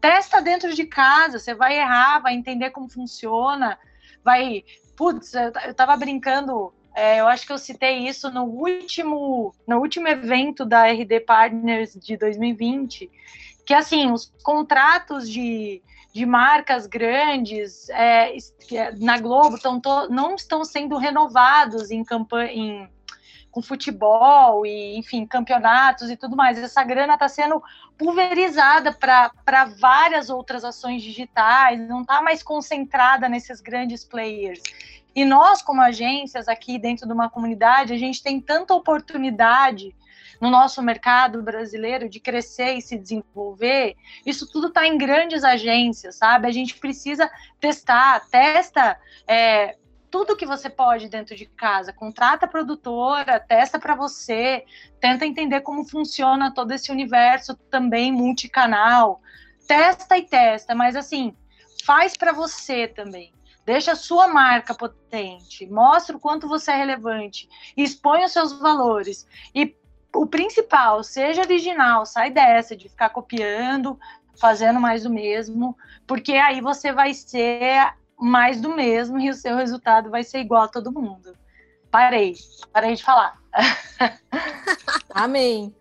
Testa 0.00 0.40
dentro 0.40 0.74
de 0.74 0.84
casa, 0.84 1.38
você 1.38 1.54
vai 1.54 1.78
errar, 1.78 2.20
vai 2.20 2.34
entender 2.34 2.70
como 2.70 2.88
funciona, 2.88 3.78
vai. 4.24 4.64
Putz, 4.96 5.34
eu 5.34 5.52
estava 5.70 5.96
brincando, 5.96 6.72
é, 6.94 7.20
eu 7.20 7.28
acho 7.28 7.46
que 7.46 7.52
eu 7.52 7.58
citei 7.58 8.08
isso 8.08 8.30
no 8.30 8.44
último, 8.44 9.54
no 9.66 9.78
último 9.78 10.08
evento 10.08 10.64
da 10.64 10.86
RD 10.86 11.20
Partners 11.20 11.94
de 11.94 12.16
2020, 12.16 13.10
que 13.64 13.74
assim, 13.74 14.10
os 14.10 14.32
contratos 14.42 15.28
de 15.30 15.82
de 16.12 16.24
marcas 16.24 16.86
grandes 16.86 17.88
é, 17.90 18.36
é 18.72 18.92
na 18.96 19.18
Globo 19.18 19.56
estão 19.56 19.80
não 20.08 20.34
estão 20.34 20.64
sendo 20.64 20.96
renovados 20.96 21.90
em 21.90 22.02
campanha 22.02 22.88
com 23.50 23.62
futebol 23.62 24.64
e 24.64 24.96
enfim 24.96 25.26
campeonatos 25.26 26.10
e 26.10 26.16
tudo 26.16 26.36
mais. 26.36 26.58
Essa 26.58 26.84
grana 26.84 27.14
está 27.14 27.28
sendo 27.28 27.62
pulverizada 27.96 28.92
para 28.92 29.64
várias 29.80 30.30
outras 30.30 30.64
ações 30.64 31.02
digitais, 31.02 31.80
não 31.88 32.02
está 32.02 32.22
mais 32.22 32.42
concentrada 32.42 33.28
nesses 33.28 33.60
grandes 33.60 34.04
players. 34.04 34.62
E 35.14 35.24
nós, 35.24 35.62
como 35.62 35.80
agências 35.80 36.46
aqui 36.46 36.78
dentro 36.78 37.06
de 37.06 37.12
uma 37.12 37.28
comunidade, 37.28 37.92
a 37.92 37.98
gente 37.98 38.22
tem 38.22 38.40
tanta 38.40 38.74
oportunidade 38.74 39.94
no 40.40 40.50
nosso 40.50 40.82
mercado 40.82 41.42
brasileiro 41.42 42.08
de 42.08 42.20
crescer 42.20 42.74
e 42.74 42.82
se 42.82 42.96
desenvolver, 42.96 43.96
isso 44.24 44.50
tudo 44.50 44.68
está 44.68 44.86
em 44.86 44.96
grandes 44.96 45.44
agências, 45.44 46.16
sabe? 46.16 46.46
A 46.46 46.52
gente 46.52 46.78
precisa 46.78 47.30
testar, 47.60 48.20
testa 48.28 48.98
é, 49.26 49.76
tudo 50.10 50.36
que 50.36 50.46
você 50.46 50.70
pode 50.70 51.08
dentro 51.08 51.36
de 51.36 51.46
casa. 51.46 51.92
Contrata 51.92 52.46
a 52.46 52.48
produtora, 52.48 53.40
testa 53.40 53.78
para 53.78 53.94
você, 53.94 54.64
tenta 55.00 55.26
entender 55.26 55.60
como 55.60 55.84
funciona 55.84 56.52
todo 56.52 56.72
esse 56.72 56.90
universo 56.90 57.54
também 57.70 58.12
multicanal. 58.12 59.20
Testa 59.66 60.16
e 60.16 60.22
testa, 60.22 60.74
mas 60.74 60.96
assim, 60.96 61.34
faz 61.84 62.16
para 62.16 62.32
você 62.32 62.88
também. 62.88 63.32
Deixa 63.64 63.92
a 63.92 63.96
sua 63.96 64.26
marca 64.28 64.74
potente, 64.74 65.66
mostra 65.66 66.16
o 66.16 66.20
quanto 66.20 66.48
você 66.48 66.70
é 66.70 66.76
relevante, 66.76 67.46
expõe 67.76 68.24
os 68.24 68.32
seus 68.32 68.58
valores 68.58 69.26
e 69.54 69.76
o 70.22 70.26
principal, 70.26 71.02
seja 71.02 71.42
original, 71.42 72.04
sai 72.04 72.30
dessa 72.30 72.76
de 72.76 72.88
ficar 72.88 73.10
copiando, 73.10 73.98
fazendo 74.36 74.80
mais 74.80 75.04
do 75.04 75.10
mesmo, 75.10 75.76
porque 76.06 76.32
aí 76.34 76.60
você 76.60 76.92
vai 76.92 77.14
ser 77.14 77.94
mais 78.18 78.60
do 78.60 78.74
mesmo 78.74 79.18
e 79.20 79.30
o 79.30 79.34
seu 79.34 79.56
resultado 79.56 80.10
vai 80.10 80.24
ser 80.24 80.40
igual 80.40 80.62
a 80.62 80.68
todo 80.68 80.92
mundo. 80.92 81.36
Parei, 81.90 82.34
parei 82.72 82.94
de 82.94 83.02
falar. 83.02 83.38
Amém. 85.10 85.74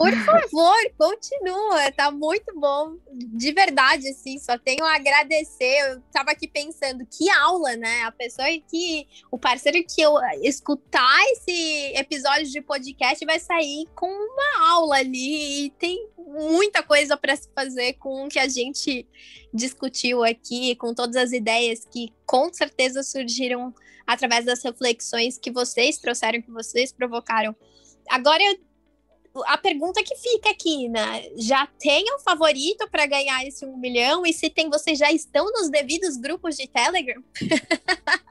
Por 0.00 0.14
favor, 0.24 0.78
continua, 0.96 1.92
tá 1.92 2.10
muito 2.10 2.58
bom. 2.58 2.96
De 3.12 3.52
verdade, 3.52 4.08
assim, 4.08 4.38
só 4.38 4.56
tenho 4.56 4.82
a 4.82 4.94
agradecer. 4.94 5.78
Eu 5.90 6.00
tava 6.10 6.30
aqui 6.30 6.48
pensando, 6.48 7.04
que 7.04 7.28
aula, 7.28 7.76
né? 7.76 8.04
A 8.04 8.10
pessoa 8.10 8.48
que, 8.70 9.06
o 9.30 9.38
parceiro 9.38 9.84
que 9.86 10.00
eu 10.00 10.14
escutar 10.42 11.20
esse 11.32 11.92
episódio 11.94 12.46
de 12.46 12.62
podcast 12.62 13.22
vai 13.26 13.38
sair 13.38 13.86
com 13.94 14.06
uma 14.06 14.70
aula 14.70 14.96
ali. 14.96 15.66
E 15.66 15.70
tem 15.72 16.08
muita 16.16 16.82
coisa 16.82 17.14
para 17.14 17.36
se 17.36 17.50
fazer 17.54 17.92
com 17.98 18.24
o 18.24 18.28
que 18.30 18.38
a 18.38 18.48
gente 18.48 19.06
discutiu 19.52 20.24
aqui, 20.24 20.76
com 20.76 20.94
todas 20.94 21.16
as 21.16 21.32
ideias 21.32 21.84
que 21.84 22.10
com 22.24 22.50
certeza 22.50 23.02
surgiram 23.02 23.74
através 24.06 24.46
das 24.46 24.62
reflexões 24.64 25.36
que 25.36 25.50
vocês 25.50 25.98
trouxeram, 25.98 26.40
que 26.40 26.50
vocês 26.50 26.90
provocaram. 26.90 27.54
Agora 28.08 28.42
eu 28.42 28.69
a 29.46 29.56
pergunta 29.56 30.02
que 30.02 30.16
fica 30.16 30.50
aqui, 30.50 30.88
né? 30.88 31.28
Já 31.36 31.66
tem 31.78 32.04
um 32.14 32.18
favorito 32.18 32.88
para 32.90 33.06
ganhar 33.06 33.44
esse 33.46 33.64
um 33.64 33.76
milhão? 33.76 34.26
E 34.26 34.32
se 34.32 34.50
tem, 34.50 34.68
vocês 34.68 34.98
já 34.98 35.10
estão 35.12 35.44
nos 35.52 35.70
devidos 35.70 36.16
grupos 36.16 36.56
de 36.56 36.66
Telegram? 36.66 37.22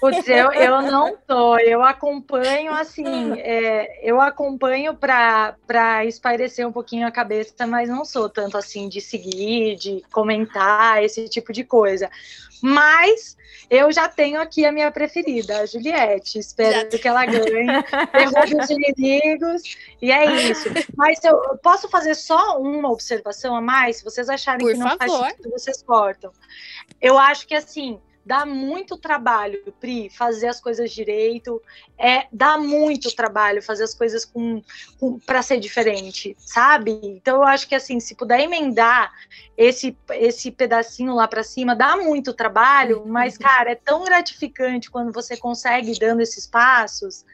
Putz, 0.00 0.28
eu, 0.28 0.52
eu 0.52 0.82
não 0.82 1.16
tô, 1.16 1.56
eu 1.58 1.82
acompanho 1.82 2.72
assim, 2.72 3.32
é, 3.40 4.00
eu 4.02 4.20
acompanho 4.20 4.94
para 4.94 6.04
espairecer 6.04 6.66
um 6.66 6.72
pouquinho 6.72 7.06
a 7.06 7.10
cabeça, 7.10 7.66
mas 7.66 7.88
não 7.88 8.04
sou 8.04 8.28
tanto 8.28 8.58
assim 8.58 8.88
de 8.88 9.00
seguir, 9.00 9.76
de 9.76 10.02
comentar, 10.12 11.02
esse 11.02 11.28
tipo 11.28 11.52
de 11.52 11.64
coisa. 11.64 12.10
Mas 12.62 13.36
eu 13.68 13.90
já 13.90 14.08
tenho 14.08 14.40
aqui 14.40 14.64
a 14.64 14.70
minha 14.70 14.90
preferida, 14.90 15.60
a 15.60 15.66
Juliette. 15.66 16.38
Espero 16.38 16.90
já. 16.90 16.98
que 16.98 17.08
ela 17.08 17.24
ganhe, 17.24 17.42
derrube 18.12 18.62
os 18.62 18.70
inimigos, 18.70 19.62
e 20.00 20.12
é 20.12 20.50
isso. 20.50 20.68
Mas 20.96 21.22
eu 21.24 21.36
posso 21.62 21.88
fazer 21.88 22.14
só 22.14 22.60
uma 22.60 22.90
observação 22.90 23.56
a 23.56 23.60
mais? 23.60 23.96
Se 23.96 24.04
vocês 24.04 24.28
acharem 24.28 24.64
Por 24.64 24.72
que 24.72 24.78
não 24.78 24.96
favor. 24.96 25.20
faz 25.20 25.32
sentido, 25.32 25.50
vocês 25.50 25.82
cortam. 25.82 26.30
Eu 27.00 27.18
acho 27.18 27.46
que 27.46 27.54
assim 27.54 28.00
dá 28.24 28.46
muito 28.46 28.96
trabalho, 28.96 29.60
Pri, 29.80 30.08
fazer 30.10 30.48
as 30.48 30.60
coisas 30.60 30.90
direito. 30.90 31.60
É, 31.98 32.26
dá 32.32 32.56
muito 32.56 33.14
trabalho 33.14 33.62
fazer 33.62 33.84
as 33.84 33.94
coisas 33.94 34.24
com, 34.24 34.62
com 34.98 35.18
para 35.18 35.42
ser 35.42 35.58
diferente, 35.58 36.36
sabe? 36.38 36.98
Então 37.02 37.38
eu 37.38 37.44
acho 37.44 37.68
que 37.68 37.74
assim, 37.74 38.00
se 38.00 38.14
puder 38.14 38.40
emendar 38.40 39.12
esse 39.56 39.96
esse 40.10 40.50
pedacinho 40.50 41.14
lá 41.14 41.28
para 41.28 41.42
cima, 41.42 41.76
dá 41.76 41.96
muito 41.96 42.32
trabalho, 42.32 43.04
mas 43.06 43.36
cara, 43.36 43.72
é 43.72 43.74
tão 43.74 44.04
gratificante 44.04 44.90
quando 44.90 45.12
você 45.12 45.36
consegue 45.36 45.98
dando 45.98 46.20
esses 46.20 46.46
passos. 46.46 47.24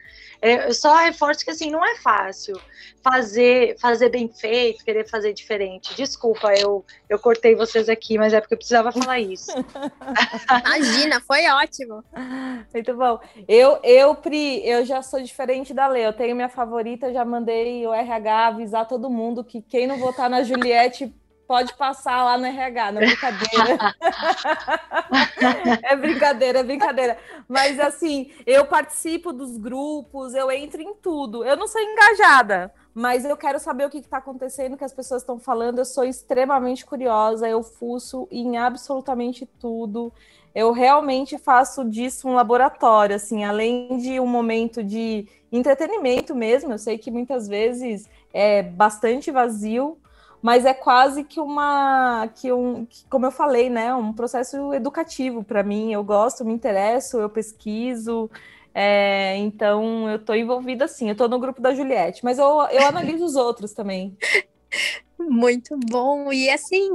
É, 0.41 0.69
eu 0.69 0.73
só 0.73 0.95
reforço 0.95 1.43
que 1.43 1.51
assim 1.51 1.69
não 1.69 1.85
é 1.85 1.95
fácil 1.97 2.59
fazer 3.03 3.77
fazer 3.77 4.09
bem 4.09 4.29
feito, 4.29 4.85
querer 4.85 5.07
fazer 5.07 5.33
diferente. 5.33 5.93
Desculpa, 5.95 6.53
eu 6.53 6.85
eu 7.09 7.19
cortei 7.19 7.55
vocês 7.55 7.89
aqui, 7.89 8.17
mas 8.17 8.33
é 8.33 8.39
porque 8.39 8.53
eu 8.53 8.57
precisava 8.57 8.91
falar 8.91 9.19
isso. 9.19 9.51
Imagina, 10.79 11.21
foi 11.21 11.47
ótimo. 11.47 12.03
Muito 12.73 12.93
bom. 12.95 13.19
Eu 13.47 13.79
eu 13.83 14.15
Pri, 14.15 14.65
eu 14.67 14.85
já 14.85 15.01
sou 15.01 15.21
diferente 15.21 15.73
da 15.73 15.87
Lê. 15.87 16.05
Eu 16.05 16.13
tenho 16.13 16.35
minha 16.35 16.49
favorita, 16.49 17.13
já 17.13 17.25
mandei 17.25 17.85
o 17.85 17.93
RH 17.93 18.47
avisar 18.47 18.87
todo 18.87 19.09
mundo 19.09 19.43
que 19.43 19.61
quem 19.61 19.87
não 19.87 19.97
votar 19.97 20.29
na 20.29 20.43
Juliette 20.43 21.13
pode 21.49 21.73
passar 21.73 22.23
lá 22.23 22.37
no 22.37 22.45
RH, 22.45 22.91
não 22.91 23.01
é 23.01 23.05
brincadeira. 23.07 23.95
é 25.81 25.95
brincadeira, 25.95 26.59
é 26.59 26.63
brincadeira. 26.63 27.17
Mas 27.47 27.79
assim, 27.79 28.31
eu 28.45 28.67
participo 28.67 29.33
dos 29.33 29.57
grupos, 29.57 30.35
eu 30.35 30.51
entro 30.51 30.79
em 30.79 30.93
tudo. 30.93 31.43
Eu 31.43 31.57
não 31.57 31.67
sou 31.67 31.81
engajada, 31.81 32.71
mas 32.93 33.25
eu 33.25 33.35
quero 33.35 33.59
saber 33.59 33.85
o 33.85 33.89
que 33.89 33.97
está 33.97 34.17
acontecendo, 34.17 34.73
o 34.73 34.77
que 34.77 34.83
as 34.83 34.93
pessoas 34.93 35.23
estão 35.23 35.39
falando. 35.39 35.79
Eu 35.79 35.85
sou 35.85 36.03
extremamente 36.03 36.85
curiosa, 36.85 37.49
eu 37.49 37.63
fuço 37.63 38.27
em 38.29 38.55
absolutamente 38.59 39.47
tudo. 39.59 40.13
Eu 40.53 40.71
realmente 40.71 41.37
faço 41.37 41.85
disso 41.85 42.27
um 42.27 42.33
laboratório, 42.33 43.15
assim, 43.15 43.43
além 43.43 43.97
de 43.97 44.19
um 44.19 44.27
momento 44.27 44.83
de 44.83 45.27
entretenimento 45.51 46.35
mesmo. 46.35 46.71
Eu 46.73 46.77
sei 46.77 46.97
que 46.97 47.11
muitas 47.11 47.47
vezes 47.47 48.09
é 48.33 48.63
bastante 48.63 49.31
vazio, 49.31 49.97
mas 50.41 50.65
é 50.65 50.73
quase 50.73 51.23
que 51.23 51.39
uma 51.39 52.29
que 52.35 52.51
um 52.51 52.85
que, 52.85 53.03
como 53.09 53.25
eu 53.25 53.31
falei 53.31 53.69
né 53.69 53.93
um 53.93 54.13
processo 54.13 54.73
educativo 54.73 55.43
para 55.43 55.63
mim 55.63 55.91
eu 55.91 56.03
gosto 56.03 56.45
me 56.45 56.53
interesso 56.53 57.19
eu 57.19 57.29
pesquiso 57.29 58.29
é, 58.73 59.35
então 59.37 60.09
eu 60.09 60.15
estou 60.15 60.35
envolvida 60.35 60.85
assim 60.85 61.07
eu 61.07 61.11
estou 61.11 61.27
no 61.27 61.39
grupo 61.39 61.61
da 61.61 61.73
Juliette 61.73 62.23
mas 62.23 62.39
eu, 62.39 62.45
eu 62.71 62.87
analiso 62.87 63.25
os 63.25 63.35
outros 63.35 63.73
também 63.73 64.17
muito 65.23 65.77
bom. 65.77 66.31
E 66.31 66.49
assim, 66.49 66.89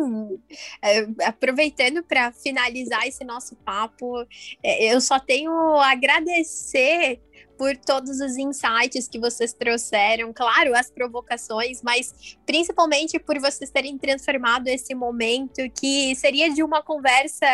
é, 0.83 1.07
aproveitando 1.27 2.03
para 2.03 2.33
finalizar 2.33 3.07
esse 3.07 3.25
nosso 3.25 3.57
papo, 3.57 4.27
é, 4.63 4.93
eu 4.95 5.01
só 5.01 5.19
tenho 5.19 5.53
a 5.77 5.91
agradecer 5.91 7.21
por 7.57 7.77
todos 7.77 8.21
os 8.21 8.37
insights 8.37 9.09
que 9.09 9.19
vocês 9.19 9.53
trouxeram, 9.53 10.33
claro, 10.33 10.75
as 10.77 10.91
provocações, 10.91 11.83
mas 11.83 12.37
principalmente 12.45 13.19
por 13.19 13.39
vocês 13.39 13.71
terem 13.71 13.97
transformado 13.97 14.69
esse 14.69 14.95
momento 14.95 15.63
que 15.79 16.15
seria 16.17 16.53
de 16.53 16.63
uma 16.63 16.83
conversa 16.83 17.47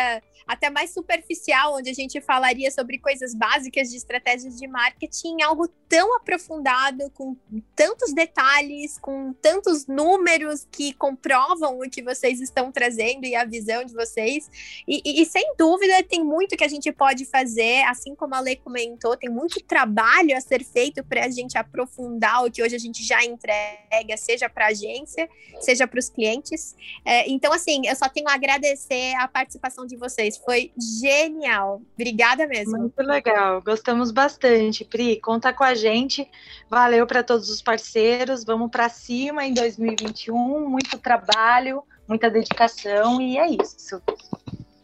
até 0.47 0.69
mais 0.69 0.93
superficial, 0.93 1.75
onde 1.77 1.89
a 1.89 1.93
gente 1.93 2.19
falaria 2.19 2.69
sobre 2.71 2.97
coisas 2.97 3.33
básicas 3.33 3.89
de 3.89 3.97
estratégias 3.97 4.57
de 4.57 4.67
marketing, 4.67 5.41
algo 5.41 5.67
tão 5.87 6.15
aprofundado, 6.17 7.09
com 7.11 7.35
tantos 7.75 8.13
detalhes, 8.13 8.97
com 8.97 9.33
tantos 9.33 9.87
números 9.87 10.67
que 10.71 10.93
comprovam 10.93 11.79
o 11.79 11.89
que 11.89 12.01
vocês 12.01 12.41
estão 12.41 12.71
trazendo 12.71 13.25
e 13.25 13.35
a 13.35 13.45
visão 13.45 13.83
de 13.83 13.93
vocês. 13.93 14.49
E, 14.87 15.01
e, 15.05 15.21
e 15.21 15.25
sem 15.25 15.53
dúvida, 15.57 16.03
tem 16.03 16.23
muito 16.23 16.57
que 16.57 16.63
a 16.63 16.69
gente 16.69 16.91
pode 16.91 17.25
fazer, 17.25 17.83
assim 17.83 18.15
como 18.15 18.35
a 18.35 18.39
Lei 18.39 18.55
comentou, 18.55 19.15
tem 19.15 19.29
muito 19.29 19.63
trabalho 19.71 20.35
a 20.35 20.41
ser 20.41 20.65
feito 20.65 21.01
para 21.01 21.23
a 21.23 21.29
gente 21.29 21.57
aprofundar 21.57 22.43
o 22.43 22.51
que 22.51 22.61
hoje 22.61 22.75
a 22.75 22.77
gente 22.77 23.01
já 23.01 23.23
entrega, 23.23 24.17
seja 24.17 24.49
para 24.49 24.65
a 24.65 24.67
agência, 24.67 25.29
seja 25.61 25.87
para 25.87 25.97
os 25.97 26.09
clientes. 26.09 26.75
É, 27.05 27.29
então, 27.31 27.53
assim, 27.53 27.87
eu 27.87 27.95
só 27.95 28.09
tenho 28.09 28.27
a 28.27 28.33
agradecer 28.33 29.15
a 29.15 29.29
participação 29.29 29.85
de 29.85 29.95
vocês 29.95 30.37
foi 30.37 30.73
genial. 30.99 31.81
Obrigada 31.93 32.45
mesmo. 32.47 32.77
Muito 32.79 33.01
legal. 33.01 33.61
Gostamos 33.61 34.11
bastante, 34.11 34.83
Pri. 34.83 35.21
Conta 35.21 35.53
com 35.53 35.63
a 35.63 35.73
gente. 35.73 36.29
Valeu 36.69 37.07
para 37.07 37.23
todos 37.23 37.49
os 37.49 37.61
parceiros. 37.61 38.43
Vamos 38.43 38.69
para 38.69 38.89
cima 38.89 39.45
em 39.45 39.53
2021. 39.53 40.67
Muito 40.67 40.97
trabalho, 40.97 41.81
muita 42.09 42.29
dedicação 42.29 43.21
e 43.21 43.37
é 43.37 43.47
isso. 43.51 44.01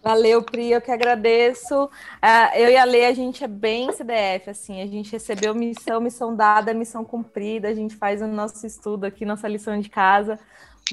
Valeu, 0.07 0.41
Pri, 0.41 0.71
eu 0.71 0.79
que 0.79 0.89
agradeço. 0.89 1.83
Uh, 1.83 2.55
eu 2.55 2.69
e 2.69 2.77
a 2.77 2.85
Lê, 2.85 3.07
a 3.07 3.13
gente 3.13 3.43
é 3.43 3.47
bem 3.47 3.91
CDF, 3.91 4.49
assim, 4.49 4.81
a 4.81 4.87
gente 4.87 5.11
recebeu 5.11 5.53
missão, 5.53 5.99
missão 5.99 6.33
dada, 6.33 6.73
missão 6.73 7.03
cumprida, 7.03 7.67
a 7.67 7.73
gente 7.73 7.93
faz 7.93 8.21
o 8.21 8.27
nosso 8.27 8.65
estudo 8.65 9.03
aqui, 9.03 9.25
nossa 9.25 9.49
lição 9.49 9.77
de 9.77 9.89
casa, 9.89 10.39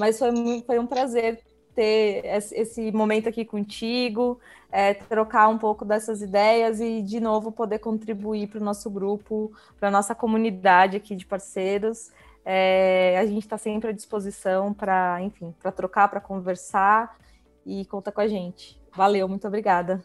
mas 0.01 0.19
foi, 0.19 0.33
foi 0.67 0.81
um 0.81 0.87
prazer 0.89 1.41
ter 1.77 2.23
esse 2.25 2.91
momento 2.91 3.29
aqui 3.29 3.45
contigo, 3.45 4.41
é, 4.73 4.95
trocar 4.95 5.47
um 5.47 5.59
pouco 5.59 5.85
dessas 5.85 6.21
ideias 6.21 6.81
e, 6.81 7.01
de 7.01 7.21
novo, 7.21 7.53
poder 7.53 7.79
contribuir 7.79 8.49
para 8.49 8.59
o 8.59 8.65
nosso 8.65 8.91
grupo, 8.91 9.53
para 9.79 9.91
a 9.91 9.93
nossa 9.93 10.13
comunidade 10.13 10.97
aqui 10.97 11.15
de 11.15 11.25
parceiros. 11.25 12.11
É, 12.45 13.17
a 13.21 13.25
gente 13.27 13.45
está 13.45 13.59
sempre 13.59 13.91
à 13.91 13.93
disposição 13.93 14.75
para, 14.75 15.23
enfim, 15.23 15.55
para 15.63 15.71
trocar, 15.71 16.09
para 16.09 16.21
conversar 16.21 17.17
e 17.65 17.85
conta 17.85 18.11
com 18.11 18.21
a 18.21 18.27
gente. 18.27 18.83
Valeu, 18.95 19.29
muito 19.29 19.47
obrigada. 19.47 20.03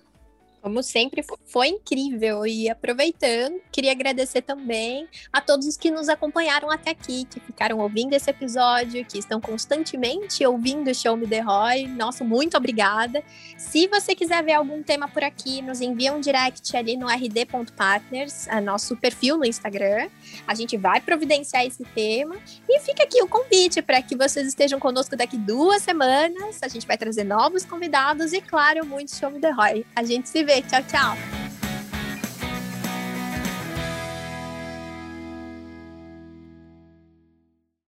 Como 0.62 0.84
sempre, 0.84 1.24
foi 1.46 1.70
incrível. 1.70 2.46
E 2.46 2.70
aproveitando, 2.70 3.62
queria 3.72 3.92
agradecer 3.92 4.42
também 4.42 5.08
a 5.32 5.40
todos 5.40 5.66
os 5.66 5.78
que 5.78 5.90
nos 5.90 6.10
acompanharam 6.10 6.70
até 6.70 6.92
aqui, 6.92 7.26
que 7.26 7.40
ficaram 7.40 7.80
ouvindo 7.80 8.14
esse 8.14 8.30
episódio, 8.30 9.06
que 9.06 9.18
estão 9.18 9.40
constantemente 9.40 10.46
ouvindo 10.46 10.92
o 10.92 10.94
Show 10.94 11.16
Me 11.16 11.26
The 11.26 11.40
Roy. 11.40 11.88
Nossa, 11.88 12.26
muito 12.26 12.58
obrigada. 12.58 13.24
Se 13.58 13.88
você 13.88 14.14
quiser 14.14 14.44
ver 14.44 14.54
algum 14.54 14.84
tema 14.84 15.08
por 15.08 15.24
aqui, 15.24 15.62
nos 15.62 15.80
envia 15.80 16.14
um 16.14 16.20
direct 16.20 16.76
ali 16.76 16.98
no 16.98 17.08
rd.partners, 17.08 18.48
nosso 18.62 18.98
perfil 18.98 19.38
no 19.38 19.46
Instagram. 19.46 20.10
A 20.46 20.54
gente 20.54 20.76
vai 20.76 21.00
providenciar 21.00 21.66
esse 21.66 21.86
tema. 21.96 22.36
E 22.68 22.80
fica 22.82 23.04
aqui 23.04 23.22
o 23.24 23.28
convite 23.28 23.82
para 23.82 24.02
que 24.02 24.16
vocês 24.16 24.46
estejam 24.46 24.78
conosco 24.78 25.16
daqui 25.16 25.38
duas 25.38 25.82
semanas. 25.82 26.60
A 26.62 26.68
gente 26.68 26.86
vai 26.86 26.98
trazer 26.98 27.24
novos 27.24 27.64
convidados 27.64 28.34
e, 28.34 28.42
claro, 28.42 28.86
muito 28.86 29.16
Show 29.16 29.32
Me 29.32 29.40
The 29.40 29.52
Roy. 29.52 29.86
A 29.96 30.04
gente 30.04 30.28
se 30.28 30.44
vê 30.44 30.49
ver. 30.50 30.62
Tchau, 30.68 30.82
tchau. 30.92 31.49